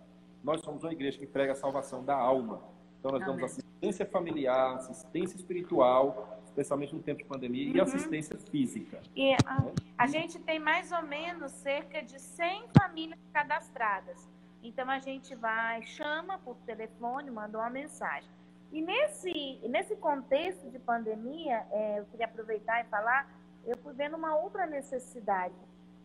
Nós 0.43 0.61
somos 0.61 0.83
uma 0.83 0.93
igreja 0.93 1.19
que 1.19 1.27
prega 1.27 1.53
a 1.53 1.57
salvação 1.57 2.05
da 2.05 2.15
alma. 2.15 2.63
Então 2.99 3.11
nós 3.11 3.23
Amém. 3.23 3.37
damos 3.37 3.53
assistência 3.53 4.07
familiar, 4.07 4.77
assistência 4.77 5.37
espiritual, 5.37 6.41
especialmente 6.45 6.95
no 6.95 7.03
tempo 7.03 7.23
de 7.23 7.29
pandemia, 7.29 7.71
uhum. 7.71 7.77
e 7.77 7.81
assistência 7.81 8.39
física. 8.39 9.01
E 9.15 9.35
a, 9.45 9.61
né? 9.61 9.73
a 9.99 10.07
gente 10.07 10.39
tem 10.39 10.59
mais 10.59 10.93
ou 10.93 11.03
menos 11.03 11.53
cerca 11.53 12.03
de 12.03 12.19
100 12.19 12.69
famílias 12.79 13.19
cadastradas. 13.33 14.29
Então 14.67 14.91
a 14.91 14.99
gente 14.99 15.33
vai, 15.37 15.81
chama 15.83 16.39
por 16.39 16.57
telefone, 16.67 17.31
manda 17.31 17.57
uma 17.57 17.71
mensagem. 17.71 18.29
E 18.73 18.83
nesse, 18.83 19.61
nesse 19.69 19.95
contexto 19.95 20.69
de 20.69 20.79
pandemia, 20.81 21.65
é, 21.71 22.01
eu 22.01 22.05
queria 22.07 22.27
aproveitar 22.27 22.85
e 22.85 22.89
falar, 22.89 23.31
eu 23.65 23.77
fui 23.79 23.95
vendo 23.95 24.17
uma 24.17 24.35
outra 24.37 24.67
necessidade. 24.67 25.55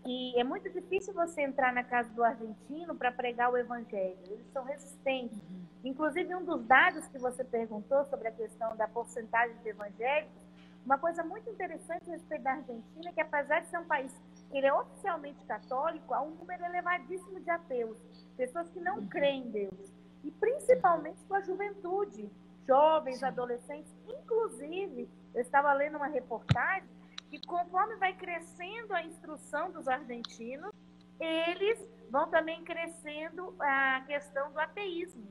E 0.05 0.39
é 0.39 0.43
muito 0.43 0.69
difícil 0.69 1.11
você 1.11 1.41
entrar 1.41 1.73
na 1.73 1.83
casa 1.83 2.09
do 2.13 2.23
argentino 2.23 2.93
para 2.93 3.11
pregar 3.11 3.51
o 3.51 3.57
evangelho. 3.57 4.17
Eles 4.27 4.45
são 4.53 4.63
resistentes. 4.63 5.37
Uhum. 5.37 5.65
Inclusive, 5.83 6.35
um 6.35 6.45
dos 6.45 6.63
dados 6.65 7.07
que 7.07 7.17
você 7.17 7.43
perguntou 7.43 8.05
sobre 8.05 8.27
a 8.27 8.31
questão 8.31 8.75
da 8.75 8.87
porcentagem 8.87 9.57
de 9.63 9.69
evangélicos, 9.69 10.39
uma 10.85 10.99
coisa 10.99 11.23
muito 11.23 11.49
interessante 11.49 12.09
a 12.09 12.13
respeito 12.13 12.43
da 12.43 12.51
Argentina 12.53 13.09
é 13.09 13.11
que, 13.11 13.21
apesar 13.21 13.61
de 13.61 13.67
ser 13.67 13.79
um 13.79 13.85
país 13.85 14.11
que 14.49 14.57
ele 14.57 14.67
é 14.67 14.73
oficialmente 14.73 15.43
católico, 15.45 16.13
há 16.13 16.21
um 16.21 16.31
número 16.31 16.63
elevadíssimo 16.65 17.39
de 17.39 17.49
ateus 17.49 17.97
pessoas 18.41 18.67
que 18.71 18.79
não 18.79 19.05
creem 19.05 19.43
em 19.43 19.51
Deus. 19.51 19.93
E 20.23 20.31
principalmente 20.31 21.23
com 21.25 21.35
a 21.35 21.41
juventude, 21.41 22.27
jovens, 22.67 23.21
adolescentes. 23.21 23.93
Inclusive, 24.07 25.07
eu 25.35 25.41
estava 25.41 25.71
lendo 25.73 25.97
uma 25.97 26.07
reportagem 26.07 26.89
que 27.29 27.39
conforme 27.45 27.95
vai 27.97 28.13
crescendo 28.13 28.93
a 28.93 29.03
instrução 29.03 29.71
dos 29.71 29.87
argentinos, 29.87 30.71
eles 31.19 31.87
vão 32.09 32.27
também 32.29 32.63
crescendo 32.63 33.53
a 33.59 34.03
questão 34.07 34.51
do 34.51 34.59
ateísmo. 34.59 35.23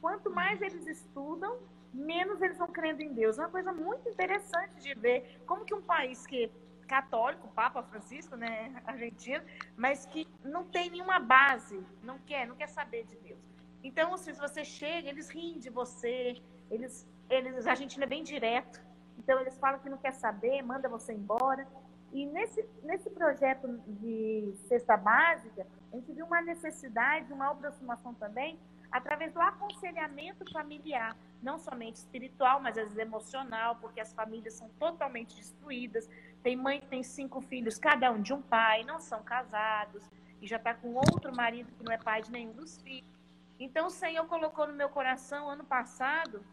Quanto 0.00 0.28
mais 0.28 0.60
eles 0.60 0.86
estudam, 0.88 1.58
menos 1.94 2.42
eles 2.42 2.58
vão 2.58 2.66
crendo 2.68 3.00
em 3.00 3.12
Deus. 3.12 3.38
É 3.38 3.42
uma 3.42 3.50
coisa 3.50 3.72
muito 3.72 4.08
interessante 4.08 4.74
de 4.80 4.92
ver 4.94 5.40
como 5.46 5.64
que 5.64 5.72
um 5.72 5.82
país 5.82 6.26
que 6.26 6.50
católico, 6.86 7.48
Papa 7.48 7.82
Francisco, 7.82 8.36
né, 8.36 8.80
argentino, 8.86 9.44
mas 9.76 10.06
que 10.06 10.26
não 10.44 10.64
tem 10.64 10.90
nenhuma 10.90 11.18
base, 11.18 11.84
não 12.02 12.18
quer, 12.18 12.46
não 12.46 12.56
quer 12.56 12.68
saber 12.68 13.04
de 13.04 13.16
Deus. 13.16 13.40
Então, 13.82 14.14
assim, 14.14 14.32
se 14.32 14.40
você 14.40 14.64
chega, 14.64 15.08
eles 15.08 15.28
riem 15.28 15.58
de 15.58 15.70
você, 15.70 16.42
eles, 16.70 17.06
eles, 17.28 17.66
a 17.66 17.70
Argentina 17.70 18.04
é 18.04 18.08
bem 18.08 18.22
direto, 18.22 18.80
então 19.18 19.40
eles 19.40 19.58
falam 19.58 19.78
que 19.80 19.88
não 19.88 19.98
quer 19.98 20.12
saber, 20.12 20.62
manda 20.62 20.88
você 20.88 21.12
embora. 21.12 21.66
E 22.12 22.24
nesse, 22.26 22.64
nesse 22.82 23.10
projeto 23.10 23.68
de 23.86 24.54
cesta 24.68 24.96
básica, 24.96 25.66
a 25.92 25.96
gente 25.96 26.12
viu 26.12 26.26
uma 26.26 26.40
necessidade, 26.40 27.32
uma 27.32 27.50
aproximação 27.50 28.14
também, 28.14 28.58
através 28.90 29.32
do 29.32 29.40
aconselhamento 29.40 30.50
familiar, 30.52 31.16
não 31.42 31.58
somente 31.58 31.96
espiritual, 31.96 32.60
mas 32.60 32.78
às 32.78 32.84
vezes 32.84 32.98
emocional, 32.98 33.76
porque 33.76 34.00
as 34.00 34.12
famílias 34.12 34.54
são 34.54 34.68
totalmente 34.78 35.36
destruídas, 35.36 36.08
tem 36.42 36.56
mãe 36.56 36.80
que 36.80 36.86
tem 36.86 37.02
cinco 37.02 37.40
filhos, 37.40 37.78
cada 37.78 38.10
um 38.10 38.22
de 38.22 38.32
um 38.32 38.40
pai, 38.40 38.84
não 38.84 39.00
são 39.00 39.22
casados, 39.22 40.08
e 40.40 40.46
já 40.46 40.56
está 40.56 40.74
com 40.74 40.94
outro 40.94 41.34
marido 41.34 41.70
que 41.72 41.84
não 41.84 41.92
é 41.92 41.98
pai 41.98 42.22
de 42.22 42.30
nenhum 42.30 42.52
dos 42.52 42.80
filhos. 42.80 43.10
Então, 43.58 43.86
o 43.86 43.90
Senhor 43.90 44.26
colocou 44.26 44.66
no 44.66 44.74
meu 44.74 44.88
coração, 44.88 45.48
ano 45.48 45.64
passado, 45.64 46.44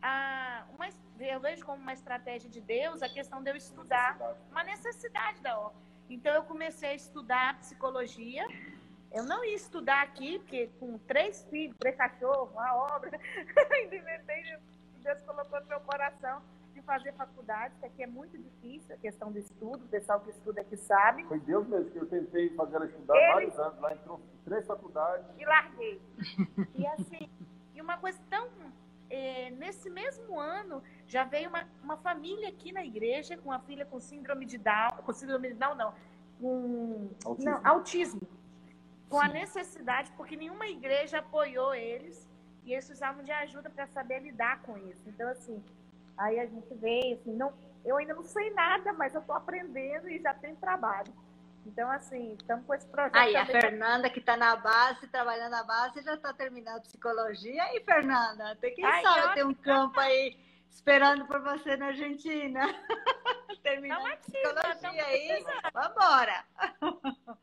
a, 0.00 0.64
uma, 0.74 0.86
eu 1.26 1.40
vejo 1.40 1.64
como 1.64 1.80
uma 1.80 1.92
estratégia 1.92 2.48
de 2.48 2.60
Deus 2.60 3.02
a 3.02 3.08
questão 3.08 3.42
de 3.42 3.50
eu 3.50 3.56
estudar, 3.56 4.18
uma 4.50 4.64
necessidade 4.64 5.40
da 5.42 5.58
obra. 5.58 5.76
Então, 6.08 6.34
eu 6.34 6.42
comecei 6.44 6.90
a 6.90 6.94
estudar 6.94 7.58
psicologia. 7.58 8.44
Eu 9.12 9.24
não 9.24 9.44
ia 9.44 9.54
estudar 9.54 10.02
aqui, 10.02 10.38
porque 10.38 10.68
com 10.80 10.98
três 10.98 11.44
filhos, 11.50 11.76
três 11.78 11.96
cachorros, 11.96 12.50
uma 12.52 12.74
obra, 12.74 13.10
Deus 15.02 15.18
colocou 15.26 15.60
no 15.60 15.66
meu 15.66 15.80
coração 15.80 16.42
fazer 16.82 17.12
faculdade, 17.12 17.74
que 17.78 17.86
aqui 17.86 18.02
é 18.02 18.06
muito 18.06 18.36
difícil 18.36 18.94
a 18.94 18.98
questão 18.98 19.30
do 19.30 19.38
estudo, 19.38 19.84
o 19.84 19.88
pessoal 19.88 20.20
que 20.20 20.30
estuda 20.30 20.60
aqui 20.60 20.76
sabe. 20.76 21.24
Foi 21.24 21.40
Deus 21.40 21.66
mesmo 21.66 21.90
que 21.90 21.98
eu 21.98 22.06
tentei 22.06 22.50
fazer 22.50 22.76
ela 22.76 22.86
estudar 22.86 23.16
Ele... 23.16 23.32
vários 23.32 23.58
anos, 23.58 23.80
lá 23.80 23.92
entrou 23.92 24.20
três 24.44 24.66
faculdades. 24.66 25.26
E 25.38 25.44
larguei. 25.44 26.02
e 26.74 26.86
assim, 26.86 27.30
e 27.74 27.80
uma 27.80 27.98
coisa 27.98 28.20
tão. 28.28 28.48
É, 29.08 29.50
nesse 29.50 29.90
mesmo 29.90 30.40
ano, 30.40 30.82
já 31.12 31.24
veio 31.24 31.48
uma, 31.48 31.68
uma 31.82 31.96
família 31.96 32.48
aqui 32.48 32.72
na 32.72 32.84
igreja 32.84 33.36
com 33.36 33.50
uma 33.50 33.60
filha 33.60 33.84
com 33.84 34.00
síndrome 34.00 34.46
de 34.46 34.58
Down, 34.58 35.02
com 35.04 35.12
síndrome 35.12 35.48
de 35.48 35.54
Down, 35.54 35.74
não, 35.74 35.94
com 36.40 37.10
autismo. 37.24 37.50
Não, 37.50 37.60
autismo 37.66 38.20
com 39.08 39.20
Sim. 39.20 39.26
a 39.26 39.28
necessidade, 39.28 40.10
porque 40.16 40.36
nenhuma 40.36 40.66
igreja 40.66 41.18
apoiou 41.18 41.74
eles 41.74 42.26
e 42.64 42.72
eles 42.72 42.86
precisavam 42.86 43.22
de 43.22 43.30
ajuda 43.30 43.68
para 43.68 43.86
saber 43.86 44.20
lidar 44.20 44.62
com 44.62 44.78
isso. 44.78 45.02
Então, 45.06 45.28
assim, 45.28 45.62
Aí 46.16 46.38
a 46.38 46.46
gente 46.46 46.72
veio, 46.74 47.14
assim, 47.14 47.34
não, 47.34 47.52
eu 47.84 47.96
ainda 47.96 48.14
não 48.14 48.24
sei 48.24 48.50
nada, 48.50 48.92
mas 48.92 49.14
eu 49.14 49.20
estou 49.20 49.34
aprendendo 49.34 50.08
e 50.08 50.20
já 50.20 50.34
tem 50.34 50.54
trabalho. 50.54 51.12
Então, 51.64 51.90
assim, 51.90 52.34
estamos 52.34 52.66
com 52.66 52.74
esse 52.74 52.86
projeto. 52.86 53.16
Aí, 53.16 53.36
a 53.36 53.46
Fernanda, 53.46 54.10
que 54.10 54.18
está 54.18 54.36
na 54.36 54.56
base, 54.56 55.06
trabalhando 55.06 55.52
na 55.52 55.62
base, 55.62 56.02
já 56.02 56.14
está 56.14 56.32
terminando 56.32 56.82
psicologia. 56.82 57.62
Aí, 57.64 57.80
Fernanda, 57.80 58.56
tem 58.56 58.74
quem 58.74 58.84
Ai, 58.84 59.02
sabe 59.02 59.34
ter 59.34 59.46
um 59.46 59.54
campo 59.54 59.98
aí 60.00 60.36
esperando 60.72 61.26
por 61.26 61.40
você 61.42 61.76
na 61.76 61.86
Argentina. 61.86 62.66
terminando 63.62 64.06
a 64.06 64.16
psicologia 64.16 65.04
aí. 65.04 65.44
Vamos 65.72 65.90
embora. 65.90 66.44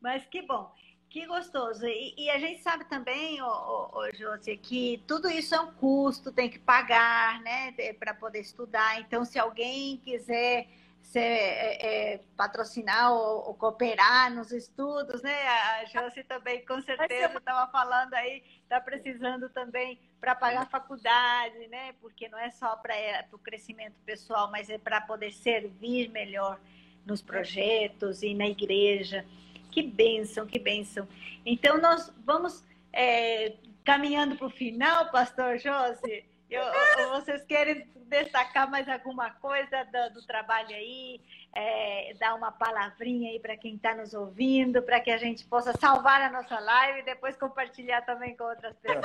Mas 0.00 0.26
que 0.26 0.42
bom. 0.42 0.72
Que 1.08 1.26
gostoso. 1.26 1.84
E, 1.86 2.14
e, 2.16 2.30
a 2.30 2.38
gente 2.38 2.62
sabe 2.62 2.84
também, 2.84 3.42
ô, 3.42 3.46
ô, 3.46 3.98
ô 3.98 4.14
Josi, 4.14 4.56
que 4.56 5.02
tudo 5.08 5.28
isso 5.28 5.54
é 5.54 5.60
um 5.60 5.72
custo, 5.72 6.30
tem 6.30 6.48
que 6.48 6.58
pagar, 6.58 7.40
né, 7.40 7.72
para 7.98 8.14
poder 8.14 8.40
estudar. 8.40 9.00
Então, 9.00 9.24
se 9.24 9.36
alguém 9.36 9.96
quiser 9.96 10.68
ser, 11.02 11.20
é, 11.20 12.12
é, 12.14 12.20
patrocinar 12.36 13.12
ou, 13.12 13.48
ou, 13.48 13.54
cooperar 13.54 14.32
nos 14.32 14.52
estudos, 14.52 15.22
né? 15.22 15.48
A 15.48 15.84
Josi 15.86 16.22
também, 16.22 16.64
com 16.64 16.80
certeza, 16.80 17.38
estava 17.38 17.70
falando 17.70 18.14
aí, 18.14 18.42
está 18.62 18.80
precisando 18.80 19.48
também 19.48 19.98
para 20.20 20.34
pagar 20.34 20.62
a 20.62 20.66
faculdade, 20.66 21.66
né? 21.68 21.94
Porque 22.00 22.28
não 22.28 22.38
é 22.38 22.50
só 22.50 22.76
para 22.76 22.94
é, 22.94 23.26
o 23.32 23.38
crescimento 23.38 23.96
pessoal, 24.04 24.50
mas 24.50 24.70
é 24.70 24.78
para 24.78 25.00
poder 25.00 25.32
servir 25.32 26.08
melhor 26.10 26.60
nos 27.04 27.20
projetos 27.20 28.22
e 28.22 28.34
na 28.34 28.46
igreja. 28.46 29.24
Que 29.70 29.82
bênção, 29.82 30.46
que 30.46 30.58
bênção. 30.58 31.08
Então, 31.44 31.78
nós 31.78 32.12
vamos 32.24 32.64
é, 32.92 33.54
caminhando 33.84 34.36
para 34.36 34.46
o 34.46 34.50
final, 34.50 35.10
pastor 35.10 35.58
Josi. 35.58 36.24
Eu, 36.50 36.64
vocês 37.10 37.44
querem 37.44 37.86
destacar 38.06 38.68
mais 38.68 38.88
alguma 38.88 39.30
coisa 39.30 39.84
do, 39.84 40.14
do 40.14 40.26
trabalho 40.26 40.74
aí? 40.74 41.20
É, 41.54 42.14
dar 42.18 42.34
uma 42.34 42.50
palavrinha 42.50 43.30
aí 43.30 43.38
para 43.38 43.56
quem 43.56 43.76
está 43.76 43.94
nos 43.94 44.14
ouvindo, 44.14 44.82
para 44.82 45.00
que 45.00 45.10
a 45.10 45.16
gente 45.16 45.44
possa 45.46 45.72
salvar 45.78 46.20
a 46.22 46.30
nossa 46.30 46.58
live 46.58 47.00
e 47.00 47.04
depois 47.04 47.36
compartilhar 47.36 48.02
também 48.02 48.36
com 48.36 48.44
outras 48.44 48.76
pessoas. 48.78 49.04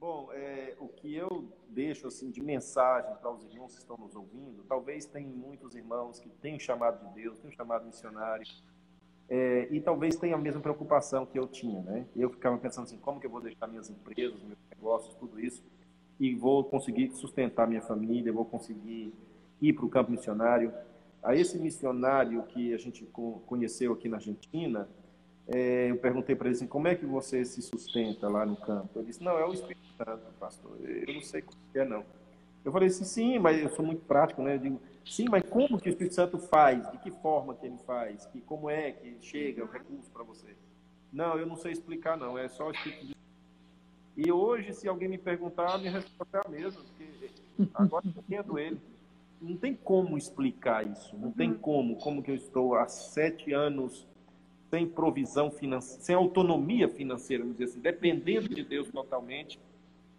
Bom, 0.05 0.31
é, 0.35 0.77
o 0.79 0.89
que 0.89 1.15
eu 1.15 1.51
deixo 1.69 2.07
assim 2.07 2.31
de 2.31 2.43
mensagem 2.43 3.17
para 3.17 3.31
os 3.31 3.43
irmãos 3.45 3.73
que 3.73 3.81
estão 3.81 3.97
nos 3.97 4.15
ouvindo, 4.15 4.63
talvez 4.65 5.07
tem 5.07 5.25
muitos 5.25 5.75
irmãos 5.75 6.21
que 6.21 6.29
têm 6.29 6.57
o 6.57 6.61
chamado 6.61 7.09
de 7.09 7.15
Deus, 7.15 7.39
têm 7.39 7.51
o 7.51 7.55
chamado 7.55 7.87
missionário, 7.87 8.47
é, 9.29 9.69
e 9.71 9.81
talvez 9.81 10.17
tenha 10.17 10.35
a 10.35 10.39
mesma 10.39 10.61
preocupação 10.61 11.25
que 11.25 11.39
eu 11.39 11.47
tinha, 11.47 11.81
né? 11.83 12.07
Eu 12.15 12.31
ficava 12.31 12.59
pensando 12.59 12.85
assim, 12.85 12.99
como 12.99 13.19
que 13.19 13.27
eu 13.27 13.31
vou 13.31 13.41
deixar 13.41 13.67
minhas 13.67 13.89
empresas, 13.89 14.43
meus 14.43 14.59
negócios, 14.71 15.15
tudo 15.15 15.41
isso, 15.41 15.63
e 16.21 16.35
vou 16.35 16.65
conseguir 16.65 17.11
sustentar 17.13 17.67
minha 17.67 17.81
família, 17.81 18.33
vou 18.33 18.45
conseguir 18.45 19.13
ir 19.61 19.73
para 19.73 19.85
o 19.85 19.89
campo 19.89 20.11
missionário. 20.11 20.73
A 21.23 21.35
esse 21.35 21.59
missionário 21.59 22.43
que 22.45 22.75
a 22.75 22.79
gente 22.79 23.05
conheceu 23.47 23.93
aqui 23.93 24.09
na 24.09 24.19
Argentina, 24.19 24.89
é, 25.49 25.91
eu 25.91 25.97
perguntei 25.97 26.37
para 26.37 26.49
ele 26.49 26.57
assim, 26.57 26.67
como 26.67 26.89
é 26.89 26.95
que 26.95 27.05
você 27.05 27.45
se 27.45 27.63
sustenta 27.63 28.29
lá 28.29 28.45
no 28.45 28.57
campo? 28.57 28.91
Ele 28.97 29.07
disse, 29.07 29.23
não, 29.23 29.39
é 29.39 29.45
o 29.45 29.53
Espírito 29.53 29.87
Santo, 29.97 30.23
pastor. 30.39 30.79
Eu 30.83 31.15
não 31.15 31.23
sei 31.23 31.43
como 31.43 31.59
é, 31.75 31.85
não. 31.85 32.05
Eu 32.65 32.73
falei 32.73 32.89
assim, 32.89 33.05
sim, 33.05 33.39
mas 33.39 33.61
eu 33.61 33.69
sou 33.71 33.85
muito 33.85 34.05
prático, 34.05 34.43
né? 34.43 34.55
Eu 34.55 34.59
digo, 34.59 34.81
sim, 35.05 35.27
mas 35.31 35.43
como 35.49 35.79
que 35.79 35.89
o 35.89 35.91
Espírito 35.91 36.15
Santo 36.15 36.39
faz? 36.39 36.91
De 36.91 36.99
que 36.99 37.11
forma 37.11 37.55
que 37.55 37.67
ele 37.67 37.79
faz? 37.87 38.27
Que, 38.27 38.41
como 38.41 38.69
é 38.71 38.93
que 38.93 39.17
chega 39.21 39.65
o 39.65 39.69
recurso 39.69 40.11
para 40.11 40.23
você? 40.25 40.57
Não, 41.13 41.39
eu 41.39 41.47
não 41.47 41.57
sei 41.57 41.73
explicar, 41.73 42.17
não. 42.17 42.37
É 42.37 42.49
só 42.49 42.69
o 42.69 42.73
de... 42.73 43.15
E 44.17 44.31
hoje, 44.31 44.73
se 44.73 44.89
alguém 44.89 45.09
me 45.09 45.19
perguntar, 45.19 45.75
a 45.75 45.79
minha 45.79 45.93
resposta 45.93 46.39
é 46.39 46.43
a 46.47 46.49
mesma, 46.49 46.83
porque 46.83 47.71
agora 47.75 48.05
eu 48.07 48.11
entendo 48.11 48.59
ele. 48.59 48.81
Não 49.41 49.57
tem 49.57 49.75
como 49.75 50.17
explicar 50.17 50.87
isso. 50.87 51.17
Não 51.17 51.31
tem 51.31 51.53
como. 51.53 51.97
Como 51.97 52.23
que 52.23 52.31
eu 52.31 52.35
estou 52.35 52.75
há 52.75 52.87
sete 52.87 53.53
anos 53.53 54.07
sem 54.75 54.89
provisão 54.89 55.53
financeira, 55.53 56.03
sem 56.03 56.17
autonomia 56.17 56.89
financeira, 56.89 57.45
vamos 57.45 57.59
dizer 57.59 57.71
assim, 57.71 57.81
dependendo 57.81 58.49
de 58.49 58.65
Deus 58.65 58.91
totalmente, 58.91 59.61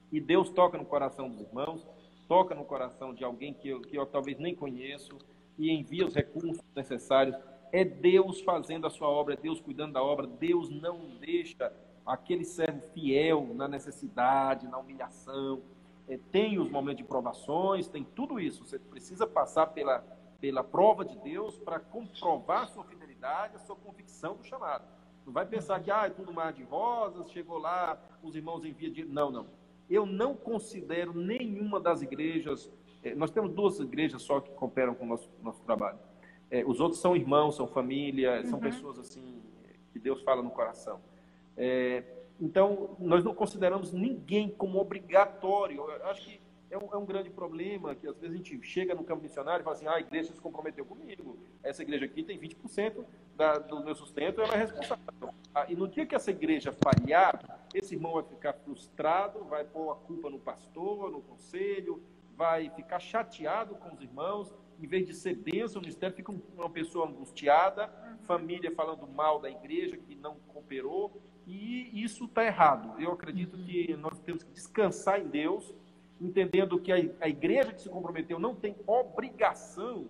e 0.09 0.21
Deus 0.21 0.49
toca 0.49 0.77
no 0.77 0.85
coração 0.85 1.29
dos 1.29 1.41
irmãos, 1.41 1.85
toca 2.27 2.55
no 2.55 2.65
coração 2.65 3.13
de 3.13 3.23
alguém 3.23 3.53
que 3.53 3.69
eu, 3.69 3.81
que 3.81 3.97
eu 3.97 4.05
talvez 4.05 4.37
nem 4.37 4.55
conheço, 4.55 5.17
e 5.57 5.71
envia 5.71 6.05
os 6.05 6.13
recursos 6.13 6.61
necessários. 6.75 7.35
É 7.71 7.83
Deus 7.83 8.41
fazendo 8.41 8.87
a 8.87 8.89
sua 8.89 9.07
obra, 9.07 9.33
é 9.33 9.37
Deus 9.37 9.59
cuidando 9.59 9.93
da 9.93 10.03
obra, 10.03 10.27
Deus 10.27 10.69
não 10.69 10.99
deixa 11.19 11.71
aquele 12.05 12.45
servo 12.45 12.81
fiel 12.93 13.53
na 13.53 13.67
necessidade, 13.67 14.67
na 14.67 14.77
humilhação. 14.77 15.61
É, 16.07 16.19
tem 16.31 16.59
os 16.59 16.69
momentos 16.69 16.99
de 16.99 17.03
provações, 17.03 17.87
tem 17.87 18.03
tudo 18.03 18.39
isso. 18.39 18.65
Você 18.65 18.77
precisa 18.77 19.25
passar 19.25 19.67
pela, 19.67 19.99
pela 20.39 20.63
prova 20.63 21.03
de 21.03 21.17
Deus 21.17 21.57
para 21.57 21.79
comprovar 21.79 22.69
sua 22.69 22.83
fidelidade 22.83 23.55
a 23.55 23.59
sua 23.59 23.75
convicção 23.75 24.35
do 24.35 24.43
chamado. 24.43 24.85
Não 25.25 25.33
vai 25.33 25.45
pensar 25.45 25.79
que 25.81 25.89
ah, 25.89 26.05
é 26.05 26.09
tudo 26.11 26.31
mar 26.31 26.53
de 26.53 26.63
rosas, 26.63 27.31
chegou 27.31 27.57
lá, 27.57 27.97
os 28.21 28.35
irmãos 28.35 28.63
enviam 28.63 28.93
de. 28.93 29.03
Não, 29.03 29.31
não. 29.31 29.47
Eu 29.89 30.05
não 30.05 30.35
considero 30.35 31.13
nenhuma 31.13 31.79
das 31.79 32.01
igrejas. 32.01 32.71
Eh, 33.03 33.13
nós 33.15 33.31
temos 33.31 33.51
duas 33.51 33.79
igrejas 33.79 34.21
só 34.21 34.39
que 34.39 34.51
cooperam 34.51 34.95
com 34.95 35.05
o 35.05 35.07
nosso, 35.07 35.29
nosso 35.41 35.61
trabalho. 35.63 35.99
Eh, 36.49 36.63
os 36.65 36.79
outros 36.79 37.01
são 37.01 37.15
irmãos, 37.15 37.55
são 37.55 37.67
família, 37.67 38.37
uhum. 38.37 38.45
são 38.45 38.59
pessoas 38.59 38.99
assim 38.99 39.41
que 39.91 39.99
Deus 39.99 40.21
fala 40.23 40.41
no 40.41 40.51
coração. 40.51 40.99
É, 41.55 42.03
então, 42.39 42.97
nós 42.99 43.23
não 43.23 43.33
consideramos 43.33 43.93
ninguém 43.93 44.49
como 44.49 44.79
obrigatório. 44.79 45.77
Eu 45.77 46.05
acho 46.07 46.25
que 46.25 46.41
é 46.69 46.77
um, 46.77 46.93
é 46.93 46.97
um, 46.97 47.05
grande 47.05 47.29
problema 47.29 47.95
que 47.95 48.07
às 48.07 48.17
vezes 48.17 48.33
a 48.33 48.37
gente 48.37 48.61
chega 48.63 48.93
no 48.93 49.03
campo 49.03 49.23
missionário 49.23 49.61
e 49.61 49.63
fala 49.63 49.75
assim, 49.75 49.87
ah, 49.87 49.95
a 49.95 49.99
igreja 49.99 50.33
se 50.33 50.41
comprometeu 50.41 50.83
comigo, 50.83 51.37
essa 51.63 51.81
igreja 51.81 52.05
aqui 52.05 52.23
tem 52.23 52.37
20% 52.37 53.05
da, 53.37 53.57
do 53.59 53.83
meu 53.83 53.95
sustento, 53.95 54.41
ela 54.41 54.53
é 54.53 54.57
responsável. 54.57 55.33
Ah, 55.53 55.65
e 55.69 55.75
no 55.75 55.87
dia 55.87 56.05
que 56.05 56.15
essa 56.15 56.31
igreja 56.31 56.73
falhar, 56.73 57.54
esse 57.77 57.95
irmão 57.95 58.13
vai 58.13 58.23
ficar 58.23 58.53
frustrado, 58.53 59.43
vai 59.45 59.63
pôr 59.65 59.91
a 59.91 59.95
culpa 59.95 60.29
no 60.29 60.39
pastor, 60.39 61.11
no 61.11 61.21
conselho, 61.21 62.01
vai 62.35 62.69
ficar 62.69 62.99
chateado 62.99 63.75
com 63.75 63.93
os 63.93 64.01
irmãos, 64.01 64.53
em 64.79 64.87
vez 64.87 65.05
de 65.05 65.13
ser 65.13 65.35
bênção, 65.35 65.79
o 65.79 65.81
ministério 65.81 66.15
fica 66.15 66.33
uma 66.57 66.69
pessoa 66.69 67.07
angustiada, 67.07 67.87
família 68.25 68.71
falando 68.71 69.07
mal 69.07 69.39
da 69.39 69.49
igreja 69.49 69.97
que 69.97 70.15
não 70.15 70.35
cooperou, 70.47 71.21
e 71.47 72.03
isso 72.03 72.25
está 72.25 72.45
errado. 72.45 72.99
Eu 72.99 73.11
acredito 73.11 73.57
que 73.57 73.95
nós 73.95 74.19
temos 74.19 74.43
que 74.43 74.51
descansar 74.51 75.19
em 75.19 75.27
Deus, 75.27 75.73
entendendo 76.19 76.79
que 76.79 76.91
a, 76.91 76.95
a 77.21 77.29
igreja 77.29 77.71
que 77.71 77.81
se 77.81 77.89
comprometeu 77.89 78.39
não 78.39 78.55
tem 78.55 78.75
obrigação, 78.85 80.07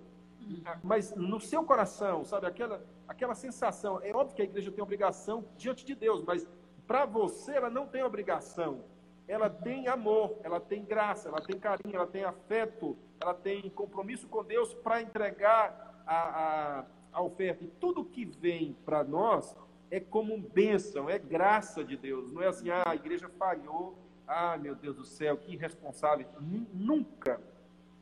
mas 0.83 1.15
no 1.15 1.39
seu 1.39 1.63
coração, 1.63 2.23
sabe, 2.23 2.45
aquela, 2.45 2.83
aquela 3.07 3.35
sensação, 3.35 3.99
é 4.01 4.13
óbvio 4.13 4.35
que 4.35 4.41
a 4.41 4.45
igreja 4.45 4.71
tem 4.71 4.83
obrigação 4.83 5.45
diante 5.57 5.85
de 5.85 5.95
Deus, 5.95 6.23
mas 6.23 6.47
para 6.87 7.05
você 7.05 7.53
ela 7.53 7.69
não 7.69 7.87
tem 7.87 8.03
obrigação. 8.03 8.83
Ela 9.27 9.49
tem 9.49 9.87
amor, 9.87 10.37
ela 10.43 10.59
tem 10.59 10.85
graça, 10.85 11.29
ela 11.29 11.41
tem 11.41 11.59
carinho, 11.59 11.95
ela 11.95 12.05
tem 12.05 12.23
afeto, 12.23 12.95
ela 13.19 13.33
tem 13.33 13.69
compromisso 13.71 14.27
com 14.27 14.43
Deus 14.43 14.73
para 14.73 15.01
entregar 15.01 16.03
a, 16.05 16.15
a, 16.15 16.85
a 17.11 17.21
oferta. 17.23 17.63
E 17.63 17.67
tudo 17.67 18.05
que 18.05 18.23
vem 18.23 18.77
para 18.85 19.03
nós 19.03 19.57
é 19.89 19.99
como 19.99 20.37
bênção, 20.37 21.09
é 21.09 21.17
graça 21.17 21.83
de 21.83 21.97
Deus. 21.97 22.31
Não 22.31 22.41
é 22.41 22.47
assim, 22.47 22.69
ah, 22.69 22.83
a 22.85 22.95
igreja 22.95 23.27
falhou, 23.29 23.97
ah, 24.27 24.57
meu 24.57 24.75
Deus 24.75 24.95
do 24.95 25.05
céu, 25.05 25.37
que 25.37 25.53
irresponsável. 25.53 26.27
Nunca, 26.73 27.41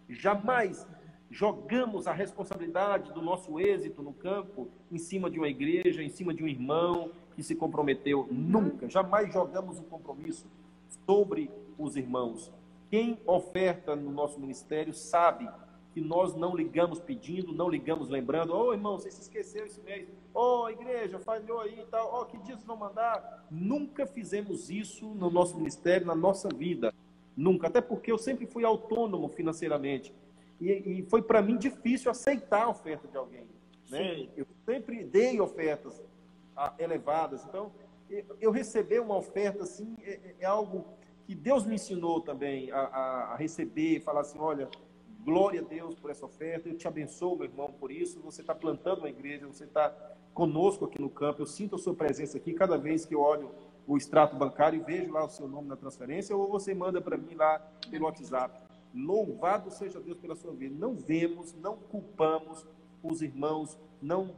jamais 0.09 0.85
jogamos 1.29 2.05
a 2.05 2.13
responsabilidade 2.13 3.11
do 3.11 3.21
nosso 3.21 3.59
êxito 3.59 4.03
no 4.03 4.13
campo 4.13 4.69
em 4.91 4.97
cima 4.97 5.29
de 5.29 5.39
uma 5.39 5.47
igreja, 5.47 6.03
em 6.03 6.09
cima 6.09 6.33
de 6.33 6.43
um 6.43 6.47
irmão 6.47 7.11
que 7.35 7.43
se 7.43 7.55
comprometeu. 7.55 8.27
Nunca, 8.31 8.89
jamais 8.89 9.31
jogamos 9.33 9.79
o 9.79 9.83
compromisso 9.83 10.47
sobre 11.05 11.49
os 11.77 11.95
irmãos. 11.95 12.51
Quem 12.89 13.19
oferta 13.25 13.95
no 13.95 14.11
nosso 14.11 14.39
ministério 14.39 14.93
sabe 14.93 15.49
que 15.93 16.01
nós 16.01 16.35
não 16.35 16.55
ligamos 16.55 16.99
pedindo, 16.99 17.53
não 17.53 17.69
ligamos 17.69 18.09
lembrando, 18.09 18.53
ô 18.53 18.67
oh, 18.67 18.73
irmão, 18.73 18.97
você 18.97 19.11
se 19.11 19.21
esqueceu 19.21 19.65
esse 19.65 19.79
mês, 19.81 20.07
ô 20.33 20.63
oh, 20.63 20.69
igreja, 20.69 21.19
falhou 21.19 21.59
aí 21.59 21.79
e 21.79 21.85
tal, 21.85 22.09
ó, 22.11 22.21
oh, 22.21 22.25
que 22.25 22.37
dia 22.37 22.55
vocês 22.55 22.65
vão 22.65 22.75
mandar? 22.75 23.45
Nunca 23.49 24.07
fizemos 24.07 24.71
isso 24.71 25.05
no 25.05 25.29
nosso 25.29 25.55
ministério, 25.55 26.07
na 26.07 26.15
nossa 26.15 26.49
vida. 26.49 26.93
Nunca, 27.37 27.67
até 27.67 27.79
porque 27.79 28.11
eu 28.11 28.17
sempre 28.17 28.47
fui 28.47 28.65
autônomo 28.65 29.29
financeiramente. 29.29 30.13
E, 30.59 30.71
e 30.71 31.05
foi 31.09 31.21
para 31.21 31.41
mim 31.41 31.57
difícil 31.57 32.09
aceitar 32.09 32.63
a 32.63 32.69
oferta 32.69 33.07
de 33.07 33.17
alguém. 33.17 33.45
Né? 33.89 34.27
Eu 34.35 34.47
sempre 34.65 35.03
dei 35.03 35.39
ofertas 35.39 36.01
elevadas. 36.77 37.43
Então, 37.45 37.71
eu 38.39 38.51
receber 38.51 38.99
uma 38.99 39.17
oferta 39.17 39.63
assim 39.63 39.95
é, 40.01 40.11
é, 40.11 40.35
é 40.41 40.45
algo 40.45 40.85
que 41.25 41.33
Deus 41.33 41.65
me 41.65 41.75
ensinou 41.75 42.21
também 42.21 42.71
a, 42.71 42.79
a, 42.79 43.33
a 43.33 43.35
receber, 43.35 44.01
falar 44.01 44.21
assim, 44.21 44.39
olha, 44.39 44.69
Glória 45.23 45.61
a 45.61 45.63
Deus 45.63 45.95
por 45.95 46.11
essa 46.11 46.25
oferta. 46.25 46.67
Eu 46.67 46.75
te 46.75 46.85
abençoo, 46.85 47.37
meu 47.37 47.45
irmão, 47.45 47.71
por 47.71 47.91
isso. 47.91 48.19
Você 48.21 48.41
está 48.41 48.53
plantando 48.53 48.99
uma 48.99 49.09
igreja, 49.09 49.47
você 49.47 49.63
está 49.63 49.89
conosco 50.33 50.83
aqui 50.83 50.99
no 50.99 51.09
campo. 51.09 51.41
Eu 51.41 51.45
sinto 51.45 51.75
a 51.75 51.77
sua 51.77 51.93
presença 51.93 52.37
aqui 52.37 52.53
cada 52.53 52.77
vez 52.77 53.05
que 53.05 53.15
eu 53.15 53.21
olho 53.21 53.49
o 53.87 53.95
extrato 53.95 54.35
bancário 54.35 54.79
e 54.79 54.83
vejo 54.83 55.13
lá 55.13 55.23
o 55.23 55.29
seu 55.29 55.47
nome 55.47 55.67
na 55.67 55.75
transferência, 55.77 56.35
ou 56.35 56.49
você 56.49 56.73
manda 56.73 57.01
para 57.01 57.17
mim 57.17 57.35
lá 57.35 57.59
pelo 57.89 58.05
WhatsApp. 58.05 58.61
Louvado 58.93 59.71
seja 59.71 59.99
Deus 59.99 60.17
pela 60.17 60.35
sua 60.35 60.51
vida. 60.51 60.75
Não 60.77 60.93
vemos, 60.93 61.53
não 61.53 61.77
culpamos 61.77 62.67
os 63.01 63.21
irmãos, 63.21 63.77
não 64.01 64.35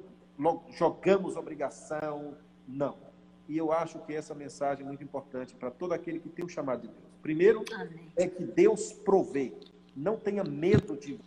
jogamos 0.72 1.36
obrigação, 1.36 2.36
não. 2.68 2.98
E 3.48 3.58
eu 3.58 3.72
acho 3.72 4.00
que 4.00 4.14
essa 4.14 4.34
mensagem 4.34 4.84
é 4.84 4.88
muito 4.88 5.04
importante 5.04 5.56
para 5.56 5.70
todo 5.70 5.94
aquele 5.94 6.20
que 6.20 6.30
tem 6.30 6.44
o 6.44 6.50
chamado 6.50 6.82
de 6.82 6.88
Deus. 6.88 7.04
Primeiro, 7.22 7.64
Amém. 7.74 8.12
é 8.16 8.28
que 8.28 8.44
Deus 8.44 8.92
provê. 8.92 9.54
Não 9.96 10.18
tenha 10.18 10.44
medo 10.44 10.98
de 10.98 11.14
ir 11.14 11.20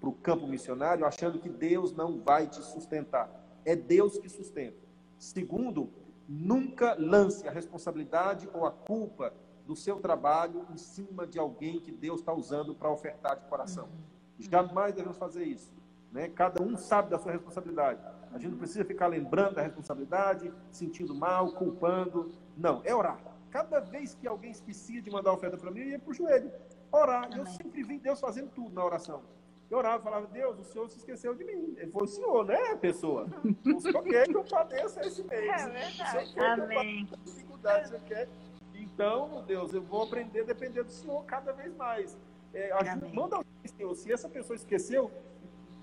para 0.00 0.08
o 0.08 0.12
campo 0.12 0.46
missionário 0.46 1.04
achando 1.04 1.38
que 1.38 1.48
Deus 1.48 1.94
não 1.94 2.18
vai 2.18 2.46
te 2.46 2.62
sustentar. 2.62 3.30
É 3.64 3.76
Deus 3.76 4.18
que 4.18 4.28
sustenta. 4.28 4.78
Segundo, 5.18 5.90
nunca 6.26 6.94
lance 6.98 7.46
a 7.46 7.50
responsabilidade 7.50 8.48
ou 8.54 8.66
a 8.66 8.70
culpa 8.70 9.34
do 9.66 9.76
seu 9.76 10.00
trabalho 10.00 10.66
em 10.72 10.76
cima 10.78 11.26
de 11.26 11.38
alguém 11.38 11.78
que 11.78 11.92
Deus 11.92 12.20
está 12.20 12.32
usando 12.32 12.74
para 12.74 12.90
ofertar 12.90 13.38
de 13.38 13.46
coração. 13.46 13.84
Uhum. 13.84 14.50
Jamais 14.50 14.94
devemos 14.94 15.18
fazer 15.18 15.44
isso. 15.44 15.72
Né? 16.10 16.28
Cada 16.28 16.62
um 16.62 16.76
sabe 16.76 17.10
da 17.10 17.18
sua 17.18 17.32
responsabilidade. 17.32 18.00
A 18.32 18.38
gente 18.38 18.52
não 18.52 18.58
precisa 18.58 18.84
ficar 18.84 19.08
lembrando 19.08 19.56
da 19.56 19.62
responsabilidade, 19.62 20.52
sentindo 20.70 21.14
mal, 21.14 21.52
culpando. 21.52 22.30
Não, 22.56 22.80
é 22.84 22.94
orar. 22.94 23.20
Cada 23.50 23.80
vez 23.80 24.14
que 24.14 24.28
alguém 24.28 24.52
esquecia 24.52 25.02
de 25.02 25.10
mandar 25.10 25.32
oferta 25.32 25.56
para 25.56 25.70
mim, 25.70 25.80
eu 25.80 25.88
ia 25.88 25.98
para 25.98 26.10
o 26.10 26.14
joelho 26.14 26.52
orar. 26.92 27.24
Amém. 27.24 27.38
Eu 27.38 27.46
sempre 27.46 27.82
vi 27.82 27.98
Deus 27.98 28.20
fazendo 28.20 28.50
tudo 28.50 28.74
na 28.74 28.84
oração. 28.84 29.22
Eu 29.70 29.78
orava 29.78 30.00
e 30.00 30.02
falava, 30.02 30.26
Deus, 30.26 30.58
o 30.58 30.64
Senhor 30.64 30.88
se 30.88 30.98
esqueceu 30.98 31.34
de 31.34 31.44
mim. 31.44 31.74
Ele 31.76 31.90
o 31.94 32.06
Senhor, 32.06 32.44
né, 32.44 32.76
pessoa? 32.76 33.28
O 33.74 33.80
Senhor 33.80 34.02
quer 34.02 34.26
que 34.26 34.36
eu 34.36 34.44
padeça 34.44 35.00
esse 35.06 35.22
mês. 35.24 35.48
É 35.48 35.68
verdade. 35.68 36.02
O 36.02 36.10
Senhor 36.10 36.34
quer 36.34 36.60
Amém. 36.60 37.06
que 37.06 37.14
eu 37.14 37.18
dificuldade, 37.24 37.84
o 37.84 37.88
Senhor 37.88 38.02
quer. 38.04 38.28
Então, 38.74 39.44
Deus, 39.46 39.72
eu 39.72 39.82
vou 39.82 40.02
aprender 40.02 40.40
a 40.40 40.44
depender 40.44 40.82
do 40.82 40.90
Senhor 40.90 41.24
cada 41.24 41.52
vez 41.52 41.74
mais. 41.76 42.18
É, 42.52 42.72
ajuda, 42.72 43.08
manda 43.14 43.36
alguém, 43.36 43.52
Senhor. 43.76 43.94
Se 43.94 44.12
essa 44.12 44.28
pessoa 44.28 44.56
esqueceu, 44.56 45.08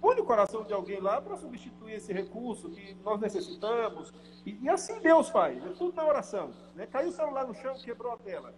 põe 0.08 0.16
no 0.16 0.24
coração 0.24 0.64
de 0.64 0.72
alguém 0.72 1.02
lá 1.02 1.20
para 1.20 1.36
substituir 1.36 1.96
esse 1.96 2.14
recurso 2.14 2.70
que 2.70 2.96
nós 3.04 3.20
necessitamos. 3.20 4.14
E, 4.46 4.58
e, 4.62 4.70
assim 4.70 5.02
Deus 5.02 5.28
faz, 5.28 5.62
é 5.66 5.70
tudo 5.72 5.94
na 5.98 6.08
oração. 6.08 6.54
Né? 6.76 6.88
Caiu 6.88 7.10
o 7.10 7.12
celular 7.12 7.46
no 7.46 7.54
chão, 7.54 7.76
quebrou 7.76 8.14
a 8.14 8.18
tela. 8.18 8.56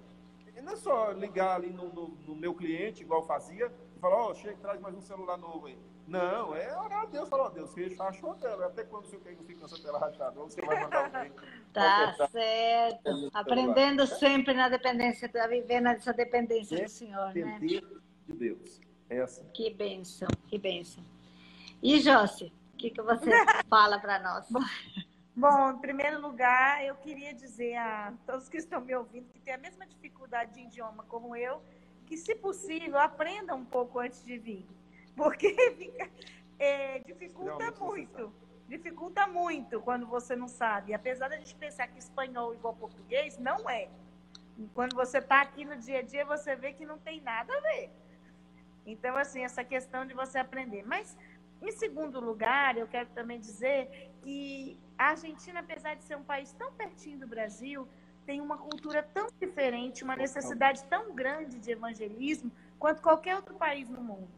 E 0.56 0.62
não 0.62 0.74
é 0.74 0.76
só 0.76 1.10
ligar 1.10 1.56
ali 1.56 1.72
no, 1.72 1.92
no, 1.92 2.10
no 2.10 2.36
meu 2.36 2.54
cliente, 2.54 3.02
igual 3.02 3.24
fazia, 3.24 3.72
e 3.96 4.00
falar, 4.00 4.18
ó, 4.18 4.30
oh, 4.30 4.36
chega, 4.36 4.58
traz 4.58 4.80
mais 4.80 4.94
um 4.94 5.02
celular 5.02 5.38
novo 5.38 5.66
aí. 5.66 5.80
Não, 6.06 6.56
é 6.56 6.78
orar 6.78 7.02
a 7.02 7.06
Deus, 7.06 7.28
falar, 7.28 7.46
ó, 7.46 7.48
oh, 7.48 7.50
Deus, 7.50 7.74
fecha, 7.74 8.04
achou 8.04 8.32
a 8.32 8.36
tela. 8.36 8.68
Até 8.68 8.84
quando 8.84 9.06
o 9.06 9.08
seu 9.08 9.20
não 9.20 9.44
fica 9.44 9.66
essa 9.66 9.82
tela 9.82 9.98
rachada? 9.98 10.40
Ou 10.40 10.48
você 10.48 10.62
vai 10.62 10.84
mandar 10.84 11.06
alguém. 11.06 11.32
Tá 11.74 12.28
certo. 12.32 13.30
Aprendendo 13.34 14.06
sempre 14.06 14.54
na 14.54 14.70
dependência, 14.70 15.32
a 15.34 15.48
viver 15.48 15.82
nessa 15.82 16.14
dependência 16.14 16.84
do 16.84 16.90
Senhor, 16.90 17.34
né? 17.34 17.60
de 17.60 17.82
Deus. 18.28 18.82
É 19.10 19.22
assim. 19.22 19.48
Que 19.52 19.72
bênção, 19.72 20.28
que 20.48 20.58
bênção. 20.60 21.04
E 21.82 22.00
Josi, 22.00 22.54
o 22.74 22.78
que, 22.78 22.90
que 22.90 23.02
você 23.02 23.30
fala 23.70 24.00
para 24.00 24.20
nós? 24.20 24.48
Bom, 25.36 25.72
em 25.72 25.78
primeiro 25.78 26.20
lugar, 26.20 26.84
eu 26.84 26.96
queria 26.96 27.34
dizer 27.34 27.78
a 27.78 28.14
todos 28.26 28.50
que 28.50 28.58
estão 28.58 28.82
me 28.82 28.94
ouvindo 28.94 29.30
que 29.30 29.40
têm 29.40 29.54
a 29.54 29.58
mesma 29.58 29.86
dificuldade 29.86 30.54
de 30.54 30.62
idioma 30.62 31.04
como 31.08 31.36
eu, 31.36 31.62
que, 32.06 32.18
se 32.18 32.36
possível, 32.36 33.00
aprenda 33.00 33.56
um 33.56 33.64
pouco 33.64 34.00
antes 34.00 34.24
de 34.26 34.38
vir. 34.38 34.68
Porque 35.16 35.54
fica, 35.78 36.10
é, 36.58 37.00
dificulta 37.00 37.72
muito. 37.72 38.34
Dificulta 38.68 39.28
muito 39.28 39.80
quando 39.80 40.06
você 40.06 40.36
não 40.36 40.48
sabe. 40.48 40.94
Apesar 40.94 41.30
da 41.30 41.38
gente 41.38 41.56
pensar 41.56 41.88
que 41.88 41.98
espanhol 41.98 42.52
é 42.54 42.56
igual 42.58 42.76
português, 42.76 43.38
não 43.38 43.70
é. 43.70 43.88
Quando 44.74 44.94
você 44.94 45.20
está 45.20 45.42
aqui 45.42 45.64
no 45.64 45.78
dia 45.78 46.00
a 46.00 46.02
dia, 46.02 46.26
você 46.26 46.56
vê 46.56 46.74
que 46.74 46.86
não 46.86 46.98
tem 46.98 47.22
nada 47.22 47.56
a 47.56 47.62
ver. 47.62 47.90
Então, 48.86 49.16
assim, 49.16 49.44
essa 49.44 49.64
questão 49.64 50.06
de 50.06 50.14
você 50.14 50.38
aprender. 50.38 50.84
Mas 50.86 51.16
em 51.62 51.72
segundo 51.72 52.20
lugar, 52.20 52.78
eu 52.78 52.88
quero 52.88 53.10
também 53.10 53.40
dizer 53.40 54.12
que 54.22 54.80
a 54.98 55.10
Argentina, 55.10 55.60
apesar 55.60 55.96
de 55.96 56.04
ser 56.04 56.16
um 56.16 56.24
país 56.24 56.52
tão 56.54 56.72
pertinho 56.74 57.20
do 57.20 57.28
Brasil, 57.28 57.88
tem 58.26 58.40
uma 58.40 58.58
cultura 58.58 59.04
tão 59.04 59.28
diferente, 59.40 60.04
uma 60.04 60.16
necessidade 60.16 60.84
tão 60.86 61.14
grande 61.14 61.60
de 61.60 61.72
evangelismo 61.72 62.52
quanto 62.78 63.02
qualquer 63.02 63.36
outro 63.36 63.56
país 63.56 63.90
no 63.90 64.02
mundo. 64.02 64.30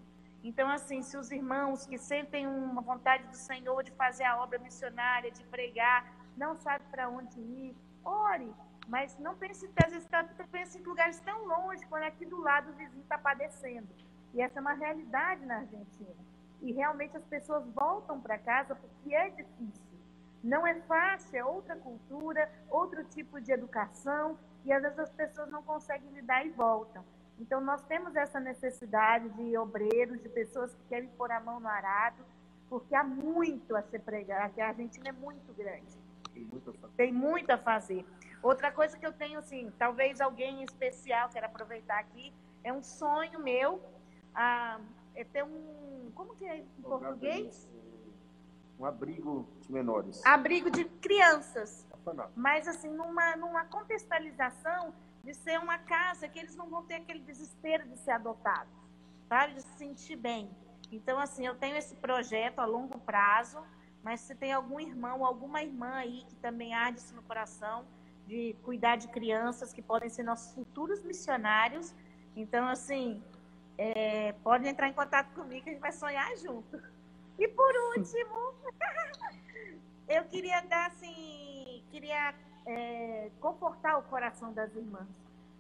Então, 0.44 0.70
assim, 0.70 1.04
se 1.04 1.16
os 1.16 1.30
irmãos 1.30 1.86
que 1.86 1.98
sentem 1.98 2.48
uma 2.48 2.82
vontade 2.82 3.28
do 3.28 3.36
Senhor 3.36 3.84
de 3.84 3.92
fazer 3.92 4.24
a 4.24 4.42
obra 4.42 4.58
missionária, 4.58 5.30
de 5.30 5.44
pregar, 5.44 6.12
não 6.36 6.56
sabe 6.56 6.84
para 6.90 7.08
onde 7.10 7.40
ir, 7.40 7.76
ore, 8.04 8.52
mas 8.88 9.18
não 9.20 9.36
pense, 9.36 9.70
às 9.84 9.92
vezes, 9.92 10.08
tá, 10.08 10.24
pense 10.52 10.80
em 10.80 10.82
lugares 10.82 11.20
tão 11.20 11.46
longe, 11.46 11.86
quando 11.86 12.04
aqui 12.04 12.26
do 12.26 12.42
lado 12.42 12.72
o 12.72 12.74
vizinho 12.74 13.04
está 13.04 13.18
padecendo. 13.18 13.88
E 14.34 14.42
essa 14.42 14.58
é 14.58 14.62
uma 14.62 14.74
realidade 14.74 15.46
na 15.46 15.58
Argentina 15.58 16.31
e 16.62 16.72
realmente 16.72 17.18
as 17.18 17.24
pessoas 17.26 17.66
voltam 17.74 18.20
para 18.20 18.38
casa 18.38 18.76
porque 18.76 19.16
é 19.16 19.30
difícil. 19.30 19.92
Não 20.44 20.66
é 20.66 20.76
fácil, 20.82 21.38
é 21.38 21.44
outra 21.44 21.76
cultura, 21.76 22.52
outro 22.70 23.04
tipo 23.04 23.40
de 23.40 23.52
educação, 23.52 24.38
e 24.66 24.72
às 24.72 24.82
vezes 24.82 25.00
as 25.00 25.12
pessoas 25.12 25.50
não 25.50 25.62
conseguem 25.64 26.10
lidar 26.12 26.46
e 26.46 26.50
voltam. 26.50 27.04
Então, 27.40 27.60
nós 27.60 27.82
temos 27.84 28.16
essa 28.16 28.40
necessidade 28.40 29.30
de 29.30 29.58
obreiros, 29.58 30.22
de 30.22 30.30
pessoas 30.30 30.74
que 30.74 30.84
querem 30.90 31.10
pôr 31.10 31.32
a 31.32 31.40
mão 31.40 31.60
no 31.60 31.68
arado, 31.68 32.24
porque 32.70 32.96
há 32.96 33.04
muito 33.04 33.76
a 33.76 33.82
ser 33.82 34.00
pregado, 34.00 34.60
a 34.60 34.68
Argentina 34.68 35.10
é 35.10 35.12
muito 35.12 35.52
grande. 35.54 35.98
Tem 36.34 36.44
muito 36.46 36.70
a 36.70 36.74
fazer. 36.74 36.96
Tem 36.96 37.12
muito 37.12 37.50
a 37.50 37.58
fazer. 37.58 38.06
Outra 38.42 38.72
coisa 38.72 38.98
que 38.98 39.06
eu 39.06 39.14
tenho, 39.14 39.40
assim, 39.40 39.72
talvez 39.78 40.22
alguém 40.22 40.64
especial 40.64 41.30
queira 41.30 41.48
aproveitar 41.48 42.00
aqui, 42.00 42.34
é 42.64 42.72
um 42.72 42.82
sonho 42.82 43.40
meu, 43.40 43.82
ah, 44.34 44.80
é 45.16 45.24
ter 45.24 45.44
um. 45.44 46.12
Como 46.16 46.36
que 46.36 46.46
é 46.46 46.58
em 46.58 46.66
português? 46.82 47.70
Um 48.80 48.86
abrigo 48.86 49.48
de 49.62 49.72
menores. 49.72 50.26
Abrigo 50.26 50.72
de 50.72 50.86
crianças. 50.86 51.88
Mas, 52.36 52.68
assim, 52.68 52.90
numa, 52.90 53.36
numa 53.36 53.66
contextualização 53.66 54.94
de 55.24 55.34
ser 55.34 55.60
uma 55.60 55.78
casa 55.78 56.28
que 56.28 56.40
eles 56.40 56.56
não 56.56 56.68
vão 56.68 56.84
ter 56.84 56.96
aquele 56.96 57.20
desespero 57.20 57.88
de 57.88 57.96
ser 57.98 58.12
adotados, 58.12 58.74
sabe? 59.30 59.54
De 59.54 59.62
se 59.62 59.78
sentir 59.78 60.16
bem. 60.16 60.50
Então, 60.92 61.20
assim, 61.20 61.46
eu 61.46 61.56
tenho 61.56 61.78
esse 61.78 61.96
projeto 61.96 62.60
a 62.60 62.66
longo 62.66 63.00
prazo, 63.00 63.64
mas 64.04 64.22
se 64.22 64.34
tem 64.36 64.52
algum 64.52 64.80
irmão, 64.80 65.24
alguma 65.24 65.62
irmã 65.62 65.94
aí 65.94 66.26
que 66.28 66.36
também 66.38 66.74
há 66.74 66.90
disso 66.90 67.16
no 67.16 67.22
coração, 67.22 67.86
de 68.26 68.56
cuidar 68.64 68.96
de 68.96 69.08
crianças 69.10 69.72
que 69.72 69.82
podem 69.82 70.10
ser 70.10 70.24
nossos 70.24 70.54
futuros 70.54 71.04
missionários. 71.04 71.94
Então, 72.36 72.68
assim, 72.68 73.24
é, 73.78 74.34
pode 74.44 74.68
entrar 74.68 74.88
em 74.88 74.94
contato 74.94 75.34
comigo 75.34 75.64
que 75.64 75.70
a 75.70 75.74
gente 75.74 75.82
vai 75.82 75.92
sonhar 75.92 76.36
junto. 76.38 76.82
E 77.38 77.48
por 77.48 77.74
último, 77.98 78.54
eu 80.08 80.24
queria 80.26 80.62
dar 80.62 80.88
assim, 80.88 81.84
queria 81.90 82.36
é, 82.66 83.32
confortar 83.40 83.98
o 83.98 84.04
coração 84.04 84.54
das 84.54 84.76
irmãs. 84.76 85.08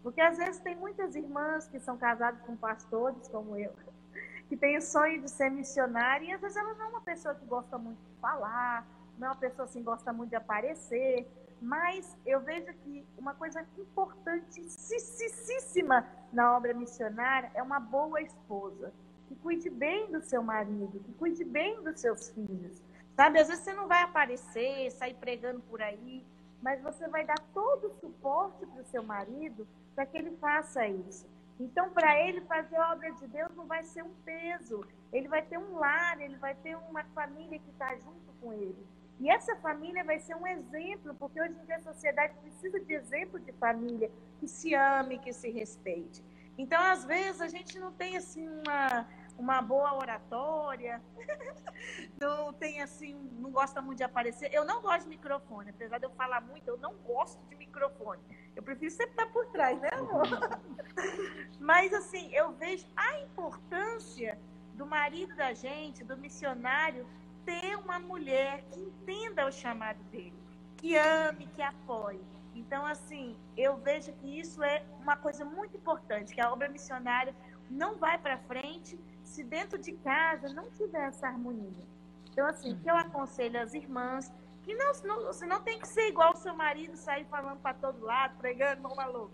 Porque 0.03 0.21
às 0.21 0.37
vezes 0.37 0.59
tem 0.61 0.75
muitas 0.75 1.15
irmãs 1.15 1.67
que 1.67 1.79
são 1.79 1.97
casadas 1.97 2.41
com 2.41 2.55
pastores, 2.55 3.27
como 3.27 3.57
eu, 3.57 3.73
que 4.49 4.57
têm 4.57 4.77
o 4.77 4.81
sonho 4.81 5.21
de 5.21 5.29
ser 5.29 5.49
missionária, 5.49 6.25
e 6.25 6.31
às 6.31 6.41
vezes 6.41 6.57
ela 6.57 6.73
não 6.73 6.85
é 6.85 6.87
uma 6.89 7.01
pessoa 7.01 7.35
que 7.35 7.45
gosta 7.45 7.77
muito 7.77 7.99
de 7.99 8.19
falar, 8.19 8.85
não 9.17 9.27
é 9.27 9.31
uma 9.31 9.37
pessoa 9.37 9.65
assim 9.65 9.79
que 9.79 9.85
gosta 9.85 10.11
muito 10.11 10.29
de 10.31 10.35
aparecer, 10.35 11.27
mas 11.61 12.17
eu 12.25 12.41
vejo 12.41 12.73
que 12.83 13.05
uma 13.17 13.33
coisa 13.35 13.65
importantíssima 13.77 16.07
na 16.33 16.57
obra 16.57 16.73
missionária 16.73 17.51
é 17.53 17.61
uma 17.61 17.79
boa 17.79 18.19
esposa, 18.19 18.91
que 19.27 19.35
cuide 19.35 19.69
bem 19.69 20.11
do 20.11 20.21
seu 20.21 20.41
marido, 20.41 20.99
que 20.99 21.13
cuide 21.13 21.43
bem 21.43 21.81
dos 21.83 22.01
seus 22.01 22.29
filhos. 22.29 22.81
Sabe, 23.15 23.39
às 23.39 23.47
vezes 23.47 23.63
você 23.63 23.73
não 23.73 23.87
vai 23.87 24.01
aparecer, 24.01 24.89
sair 24.91 25.13
pregando 25.13 25.61
por 25.61 25.81
aí, 25.81 26.25
mas 26.61 26.81
você 26.81 27.07
vai 27.07 27.25
dar 27.25 27.39
todo 27.53 27.87
o 27.87 27.95
suporte 27.99 28.65
para 28.65 28.81
o 28.81 28.85
seu 28.85 29.03
marido 29.03 29.67
para 29.93 30.05
que 30.05 30.17
ele 30.17 30.31
faça 30.37 30.87
isso. 30.87 31.29
Então, 31.59 31.91
para 31.91 32.19
ele 32.19 32.41
fazer 32.41 32.77
a 32.77 32.91
obra 32.91 33.11
de 33.11 33.27
Deus 33.27 33.53
não 33.55 33.67
vai 33.67 33.83
ser 33.83 34.03
um 34.03 34.13
peso. 34.25 34.83
Ele 35.13 35.27
vai 35.27 35.43
ter 35.43 35.59
um 35.59 35.75
lar, 35.75 36.19
ele 36.19 36.37
vai 36.37 36.55
ter 36.55 36.75
uma 36.75 37.03
família 37.13 37.59
que 37.59 37.69
está 37.69 37.95
junto 37.97 38.33
com 38.41 38.51
ele. 38.51 38.83
E 39.21 39.29
essa 39.29 39.55
família 39.57 40.03
vai 40.03 40.19
ser 40.19 40.35
um 40.35 40.47
exemplo, 40.47 41.13
porque 41.13 41.39
hoje 41.39 41.53
em 41.53 41.65
dia 41.65 41.75
a 41.75 41.79
sociedade 41.79 42.33
precisa 42.41 42.79
de 42.79 42.91
exemplo 42.91 43.39
de 43.39 43.51
família 43.53 44.11
que 44.39 44.47
se 44.47 44.73
ame, 44.73 45.19
que 45.19 45.31
se 45.31 45.51
respeite. 45.51 46.25
Então, 46.57 46.81
às 46.81 47.05
vezes, 47.05 47.39
a 47.39 47.47
gente 47.47 47.77
não 47.77 47.91
tem 47.91 48.17
assim 48.17 48.49
uma, 48.49 49.07
uma 49.37 49.61
boa 49.61 49.93
oratória, 49.93 50.99
não 52.19 52.51
tem 52.51 52.81
assim, 52.81 53.13
não 53.39 53.51
gosta 53.51 53.79
muito 53.79 53.99
de 53.99 54.03
aparecer. 54.03 54.51
Eu 54.51 54.65
não 54.65 54.81
gosto 54.81 55.03
de 55.03 55.09
microfone, 55.09 55.69
apesar 55.69 55.99
de 55.99 56.05
eu 56.07 56.11
falar 56.11 56.41
muito, 56.41 56.67
eu 56.67 56.77
não 56.79 56.95
gosto 56.95 57.39
de 57.47 57.55
microfone. 57.55 58.19
Eu 58.55 58.63
prefiro 58.63 58.89
sempre 58.89 59.11
estar 59.11 59.27
por 59.27 59.45
trás, 59.51 59.79
né, 59.79 59.89
amor? 59.93 60.25
Mas 61.61 61.93
assim, 61.93 62.33
eu 62.33 62.53
vejo 62.53 62.87
a 62.95 63.19
importância 63.19 64.35
do 64.73 64.85
marido 64.87 65.35
da 65.35 65.53
gente, 65.53 66.03
do 66.03 66.17
missionário, 66.17 67.05
ter 67.45 67.77
uma 67.77 67.99
mulher 67.99 68.63
que 68.71 68.79
entenda 68.79 69.47
o 69.47 69.51
chamado 69.51 70.01
dele, 70.05 70.33
que 70.77 70.95
ame, 70.95 71.47
que 71.47 71.61
apoie. 71.61 72.21
Então, 72.53 72.85
assim, 72.85 73.35
eu 73.55 73.77
vejo 73.77 74.11
que 74.13 74.39
isso 74.39 74.63
é 74.63 74.83
uma 74.99 75.15
coisa 75.15 75.45
muito 75.45 75.75
importante, 75.77 76.33
que 76.33 76.41
a 76.41 76.51
obra 76.51 76.67
missionária 76.69 77.33
não 77.69 77.95
vai 77.95 78.17
para 78.17 78.37
frente 78.37 78.99
se 79.23 79.43
dentro 79.43 79.77
de 79.77 79.93
casa 79.93 80.49
não 80.49 80.69
tiver 80.71 81.07
essa 81.07 81.27
harmonia. 81.27 81.85
Então, 82.31 82.45
assim, 82.47 82.77
que 82.77 82.89
eu 82.89 82.95
aconselho 82.95 83.61
às 83.61 83.73
irmãs, 83.73 84.31
que 84.63 84.73
não, 84.75 84.91
não, 85.03 85.25
você 85.25 85.45
não 85.45 85.61
tem 85.61 85.79
que 85.79 85.87
ser 85.87 86.07
igual 86.07 86.33
o 86.33 86.37
seu 86.37 86.53
marido, 86.55 86.95
sair 86.95 87.25
falando 87.25 87.59
para 87.59 87.73
todo 87.73 88.03
lado, 88.03 88.37
pregando 88.37 88.87
uma 88.87 89.05
louca. 89.05 89.33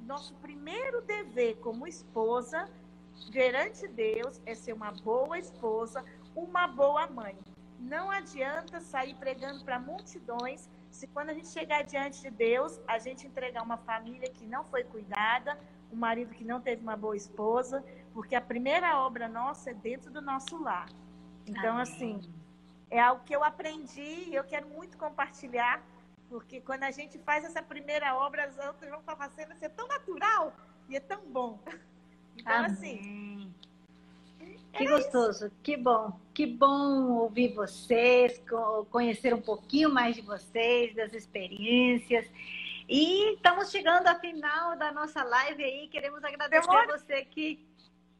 Nosso 0.00 0.34
primeiro 0.34 1.02
dever 1.02 1.56
como 1.58 1.86
esposa, 1.86 2.68
perante 3.32 3.86
Deus, 3.88 4.40
é 4.46 4.54
ser 4.54 4.72
uma 4.72 4.90
boa 4.92 5.38
esposa, 5.38 6.04
uma 6.34 6.66
boa 6.66 7.06
mãe. 7.06 7.36
Não 7.78 8.10
adianta 8.10 8.80
sair 8.80 9.14
pregando 9.14 9.64
para 9.64 9.78
multidões 9.78 10.68
se 10.92 11.06
quando 11.06 11.30
a 11.30 11.34
gente 11.34 11.48
chegar 11.48 11.82
diante 11.82 12.20
de 12.20 12.30
Deus, 12.30 12.78
a 12.86 12.98
gente 12.98 13.26
entregar 13.26 13.62
uma 13.62 13.78
família 13.78 14.28
que 14.30 14.46
não 14.46 14.62
foi 14.64 14.84
cuidada, 14.84 15.58
um 15.90 15.96
marido 15.96 16.34
que 16.34 16.44
não 16.44 16.60
teve 16.60 16.82
uma 16.82 16.96
boa 16.96 17.16
esposa, 17.16 17.82
porque 18.12 18.34
a 18.34 18.40
primeira 18.40 18.98
obra 18.98 19.26
nossa 19.26 19.70
é 19.70 19.74
dentro 19.74 20.10
do 20.10 20.20
nosso 20.20 20.62
lar. 20.62 20.88
Então, 21.46 21.72
Amém. 21.72 21.82
assim, 21.82 22.20
é 22.90 23.00
algo 23.00 23.24
que 23.24 23.34
eu 23.34 23.42
aprendi 23.42 24.28
e 24.28 24.34
eu 24.34 24.44
quero 24.44 24.68
muito 24.68 24.98
compartilhar, 24.98 25.82
porque 26.28 26.60
quando 26.60 26.84
a 26.84 26.90
gente 26.90 27.18
faz 27.18 27.42
essa 27.44 27.62
primeira 27.62 28.14
obra, 28.14 28.44
as 28.44 28.58
outras 28.58 28.90
vão 28.90 29.00
estar 29.00 29.16
fazendo, 29.16 29.54
ser 29.54 29.70
tão 29.70 29.88
natural 29.88 30.52
e 30.88 30.96
é 30.96 31.00
tão 31.00 31.22
bom. 31.26 31.58
Então, 32.34 32.64
assim, 32.64 32.98
Amém. 32.98 33.00
assim, 33.00 33.54
que 34.72 34.86
gostoso, 34.86 35.46
isso. 35.46 35.56
que 35.62 35.76
bom, 35.76 36.18
que 36.34 36.46
bom 36.46 37.18
ouvir 37.18 37.54
vocês, 37.54 38.42
conhecer 38.90 39.34
um 39.34 39.40
pouquinho 39.40 39.92
mais 39.92 40.16
de 40.16 40.22
vocês, 40.22 40.94
das 40.94 41.12
experiências. 41.12 42.26
E 42.88 43.34
estamos 43.34 43.70
chegando 43.70 44.06
ao 44.06 44.18
final 44.18 44.76
da 44.76 44.90
nossa 44.92 45.22
live 45.22 45.62
aí. 45.62 45.88
Queremos 45.88 46.24
agradecer 46.24 46.70
a 46.70 46.86
você 46.86 47.24
que, 47.26 47.64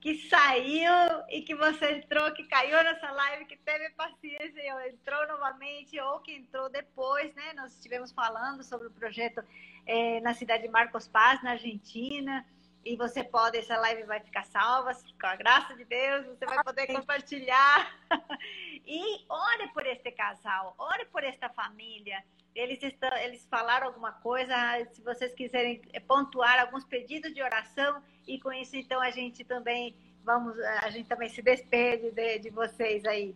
que 0.00 0.28
saiu 0.28 0.92
e 1.30 1.42
que 1.42 1.54
você 1.54 1.96
entrou, 1.96 2.30
que 2.32 2.44
caiu 2.44 2.82
nessa 2.84 3.10
live, 3.10 3.46
que 3.46 3.56
teve 3.56 3.90
paciência, 3.90 4.88
entrou 4.88 5.26
novamente, 5.28 5.98
ou 6.00 6.20
que 6.20 6.32
entrou 6.34 6.68
depois, 6.68 7.34
né? 7.34 7.54
Nós 7.54 7.72
estivemos 7.74 8.12
falando 8.12 8.62
sobre 8.62 8.88
o 8.88 8.90
projeto 8.90 9.42
é, 9.86 10.20
na 10.20 10.34
cidade 10.34 10.62
de 10.62 10.68
Marcos 10.68 11.08
Paz, 11.08 11.42
na 11.42 11.52
Argentina 11.52 12.46
e 12.84 12.96
você 12.96 13.22
pode, 13.22 13.58
essa 13.58 13.76
live 13.78 14.02
vai 14.04 14.20
ficar 14.20 14.44
salva, 14.44 14.92
com 15.20 15.26
a 15.26 15.36
graça 15.36 15.74
de 15.74 15.84
Deus, 15.84 16.26
você 16.26 16.44
vai 16.44 16.62
poder 16.64 16.86
compartilhar. 16.88 17.96
e 18.86 19.24
ore 19.28 19.68
por 19.72 19.86
este 19.86 20.10
casal, 20.10 20.74
ore 20.78 21.04
por 21.06 21.22
esta 21.22 21.48
família. 21.48 22.24
Eles, 22.54 22.82
estão, 22.82 23.16
eles 23.18 23.46
falaram 23.48 23.86
alguma 23.86 24.12
coisa, 24.12 24.54
se 24.92 25.00
vocês 25.02 25.32
quiserem 25.32 25.80
pontuar 26.06 26.60
alguns 26.60 26.84
pedidos 26.84 27.32
de 27.32 27.42
oração, 27.42 28.02
e 28.26 28.38
com 28.38 28.52
isso, 28.52 28.76
então, 28.76 29.00
a 29.00 29.10
gente 29.10 29.44
também 29.44 29.96
vamos, 30.24 30.58
a 30.58 30.90
gente 30.90 31.08
também 31.08 31.28
se 31.28 31.42
despede 31.42 32.10
de, 32.10 32.38
de 32.38 32.50
vocês 32.50 33.04
aí. 33.04 33.34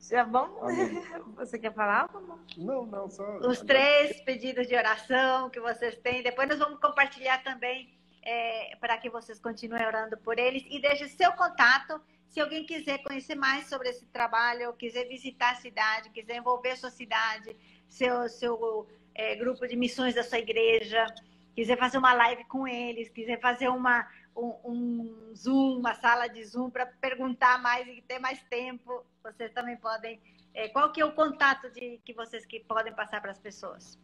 Já 0.00 0.24
vamos? 0.24 0.58
Você 1.36 1.58
quer 1.58 1.72
falar? 1.72 2.08
Não, 2.56 2.86
não, 2.86 3.10
só. 3.10 3.38
Os 3.38 3.60
três 3.60 4.20
pedidos 4.20 4.66
de 4.66 4.74
oração 4.74 5.50
que 5.50 5.60
vocês 5.60 5.96
têm. 5.98 6.22
Depois 6.22 6.48
nós 6.48 6.58
vamos 6.58 6.80
compartilhar 6.80 7.42
também 7.42 7.92
é, 8.22 8.76
para 8.80 8.96
que 8.98 9.10
vocês 9.10 9.38
continuem 9.38 9.84
orando 9.84 10.16
por 10.18 10.38
eles. 10.38 10.64
E 10.68 10.80
deixe 10.80 11.08
seu 11.08 11.32
contato. 11.32 12.00
Se 12.28 12.40
alguém 12.40 12.64
quiser 12.64 13.02
conhecer 13.02 13.34
mais 13.34 13.68
sobre 13.68 13.88
esse 13.88 14.06
trabalho, 14.06 14.72
quiser 14.74 15.06
visitar 15.08 15.52
a 15.52 15.56
cidade, 15.56 16.10
quiser 16.10 16.36
envolver 16.36 16.76
sua 16.76 16.90
cidade, 16.90 17.56
seu, 17.88 18.28
seu 18.28 18.86
é, 19.14 19.34
grupo 19.34 19.66
de 19.66 19.74
missões 19.76 20.14
da 20.14 20.22
sua 20.22 20.38
igreja, 20.38 21.06
quiser 21.54 21.78
fazer 21.78 21.98
uma 21.98 22.12
live 22.12 22.44
com 22.44 22.68
eles, 22.68 23.08
quiser 23.08 23.40
fazer 23.40 23.68
uma, 23.68 24.06
um, 24.36 24.54
um 24.64 25.34
Zoom, 25.34 25.78
uma 25.78 25.94
sala 25.94 26.28
de 26.28 26.44
Zoom 26.44 26.70
para 26.70 26.86
perguntar 26.86 27.60
mais 27.60 27.88
e 27.88 28.02
ter 28.02 28.18
mais 28.18 28.42
tempo, 28.44 29.04
vocês 29.32 29.52
também 29.52 29.76
podem. 29.76 30.20
É, 30.54 30.68
qual 30.68 30.90
que 30.90 31.00
é 31.00 31.04
o 31.04 31.12
contato 31.12 31.70
de, 31.70 32.00
que 32.04 32.14
vocês 32.14 32.46
que 32.46 32.60
podem 32.60 32.92
passar 32.94 33.20
para 33.20 33.30
as 33.30 33.38
pessoas? 33.38 33.98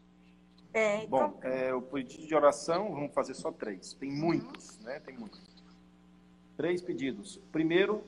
É, 0.72 1.04
então... 1.04 1.30
Bom, 1.30 1.38
é, 1.42 1.72
o 1.72 1.80
pedido 1.80 2.26
de 2.26 2.34
oração, 2.34 2.92
vamos 2.92 3.14
fazer 3.14 3.34
só 3.34 3.50
três. 3.50 3.94
Tem 3.94 4.10
muitos, 4.10 4.76
uhum. 4.78 4.84
né? 4.84 5.00
Tem 5.00 5.16
muitos. 5.16 5.40
Três 6.56 6.82
pedidos. 6.82 7.40
Primeiro, 7.50 8.04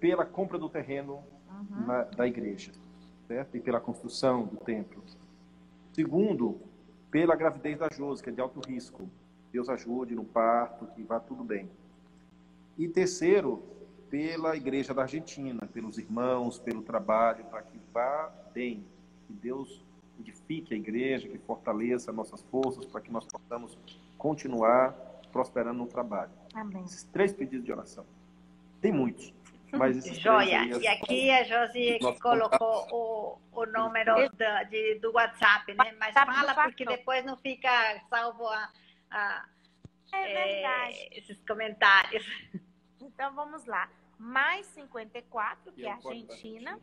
pela 0.00 0.24
compra 0.26 0.58
do 0.58 0.68
terreno 0.68 1.22
uhum. 1.48 1.86
na, 1.86 2.02
da 2.02 2.26
igreja, 2.26 2.72
certo? 3.28 3.56
E 3.56 3.60
pela 3.60 3.80
construção 3.80 4.44
do 4.46 4.56
templo. 4.56 5.02
Segundo, 5.92 6.60
pela 7.10 7.36
gravidez 7.36 7.78
da 7.78 7.88
Josi, 7.90 8.22
que 8.22 8.30
é 8.30 8.32
de 8.32 8.40
alto 8.40 8.60
risco. 8.60 9.08
Deus 9.52 9.68
ajude 9.68 10.14
no 10.14 10.24
parto, 10.24 10.86
que 10.88 11.02
vá 11.02 11.20
tudo 11.20 11.44
bem. 11.44 11.70
E 12.76 12.88
terceiro, 12.88 13.62
pela 14.16 14.56
Igreja 14.56 14.94
da 14.94 15.02
Argentina, 15.02 15.68
pelos 15.74 15.98
irmãos, 15.98 16.58
pelo 16.58 16.80
trabalho, 16.80 17.44
para 17.44 17.60
que 17.60 17.78
vá 17.92 18.32
bem, 18.54 18.82
que 19.26 19.32
Deus 19.34 19.84
edifique 20.18 20.72
a 20.72 20.76
igreja, 20.76 21.28
que 21.28 21.36
fortaleça 21.36 22.10
nossas 22.14 22.40
forças, 22.44 22.86
para 22.86 23.02
que 23.02 23.12
nós 23.12 23.26
possamos 23.26 23.78
continuar 24.16 24.92
prosperando 25.30 25.80
no 25.80 25.86
trabalho. 25.86 26.30
Amém. 26.54 26.82
Esses 26.84 27.02
três 27.02 27.34
pedidos 27.34 27.66
de 27.66 27.70
oração. 27.70 28.06
Tem 28.80 28.90
muitos. 28.90 29.34
Mas 29.70 29.98
esses 29.98 30.18
Joia. 30.18 30.60
Aí, 30.60 30.70
e 30.70 30.88
aqui 30.88 31.30
a 31.30 31.44
Josi 31.44 31.98
que 31.98 32.18
colocou 32.18 32.86
o, 32.90 33.38
o 33.52 33.66
número 33.66 34.30
da, 34.32 34.62
de, 34.62 34.94
do 34.94 35.12
WhatsApp, 35.12 35.74
né? 35.74 35.94
Mas 36.00 36.14
fala 36.14 36.54
porque 36.54 36.86
depois 36.86 37.22
não 37.22 37.36
fica 37.36 38.00
salvo 38.08 38.46
a, 38.48 38.70
a 39.10 39.46
é 40.14 40.62
é, 40.62 41.18
esses 41.18 41.38
comentários. 41.46 42.24
Então 42.98 43.34
vamos 43.34 43.66
lá. 43.66 43.90
Mais 44.18 44.66
54, 44.66 45.72
que 45.72 45.86
é 45.86 45.92
Argentina, 45.92 46.80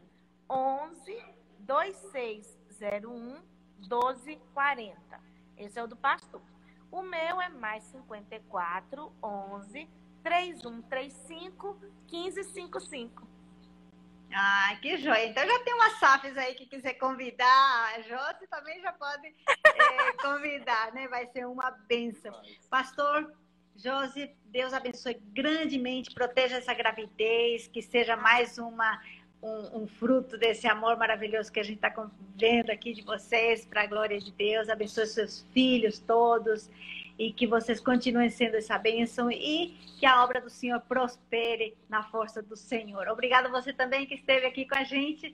11 0.50 1.24
2601 1.60 3.42
1240. 3.80 5.20
Esse 5.58 5.80
é 5.80 5.84
o 5.84 5.88
do 5.88 5.96
pastor. 5.96 6.42
O 6.92 7.02
meu 7.02 7.42
é 7.42 7.50
mais 7.50 7.84
54 7.86 9.12
11 9.22 9.90
3135 10.24 11.80
1555. 12.12 13.28
Ah, 14.36 14.76
que 14.82 14.98
joia. 14.98 15.28
Então 15.28 15.46
já 15.46 15.64
tem 15.64 15.74
umas 15.76 15.94
SAFs 16.00 16.38
aí 16.38 16.56
que 16.56 16.66
quiser 16.66 16.96
convidar. 16.96 17.94
A 17.96 18.02
Josi 18.02 18.48
também 18.50 18.82
já 18.82 18.92
pode 18.94 19.28
é, 19.28 20.14
convidar, 20.22 20.92
né? 20.94 21.08
Vai 21.08 21.28
ser 21.28 21.46
uma 21.46 21.70
benção. 21.88 22.34
Pastor 22.70 23.32
Josi, 23.76 24.32
Deus 24.46 24.74
abençoe 24.74 25.20
grandemente, 25.34 26.14
proteja 26.14 26.58
essa 26.58 26.74
gravidez, 26.74 27.68
que 27.68 27.82
seja 27.82 28.16
mais 28.16 28.58
uma 28.58 29.02
um, 29.42 29.84
um, 29.84 29.88
fruto 29.88 30.38
desse 30.38 30.68
amor 30.68 30.98
maravilhoso 30.98 31.52
que 31.52 31.60
a 31.60 31.64
gente 31.64 31.76
está 31.76 31.94
vendo 32.38 32.70
aqui 32.70 32.94
de 32.94 33.02
vocês, 33.02 33.66
para 33.66 33.82
a 33.82 33.88
glória 33.88 34.18
de 34.18 34.32
Deus. 34.32 34.70
Abençoe 34.70 35.06
seus 35.06 35.46
filhos 35.54 36.00
todos 36.00 36.70
e 37.20 37.32
que 37.32 37.46
vocês 37.46 37.80
continuem 37.80 38.30
sendo 38.30 38.56
essa 38.56 38.78
bênção 38.78 39.30
e 39.30 39.76
que 40.00 40.06
a 40.06 40.24
obra 40.24 40.42
do 40.42 40.50
Senhor 40.50 40.80
prospere 40.82 41.76
na 41.88 42.04
força 42.04 42.42
do 42.42 42.56
Senhor. 42.56 43.08
Obrigada 43.08 43.50
você 43.50 43.72
também 43.72 44.06
que 44.06 44.16
esteve 44.16 44.48
aqui 44.48 44.66
com 44.68 44.78
a 44.78 44.84
gente. 44.84 45.32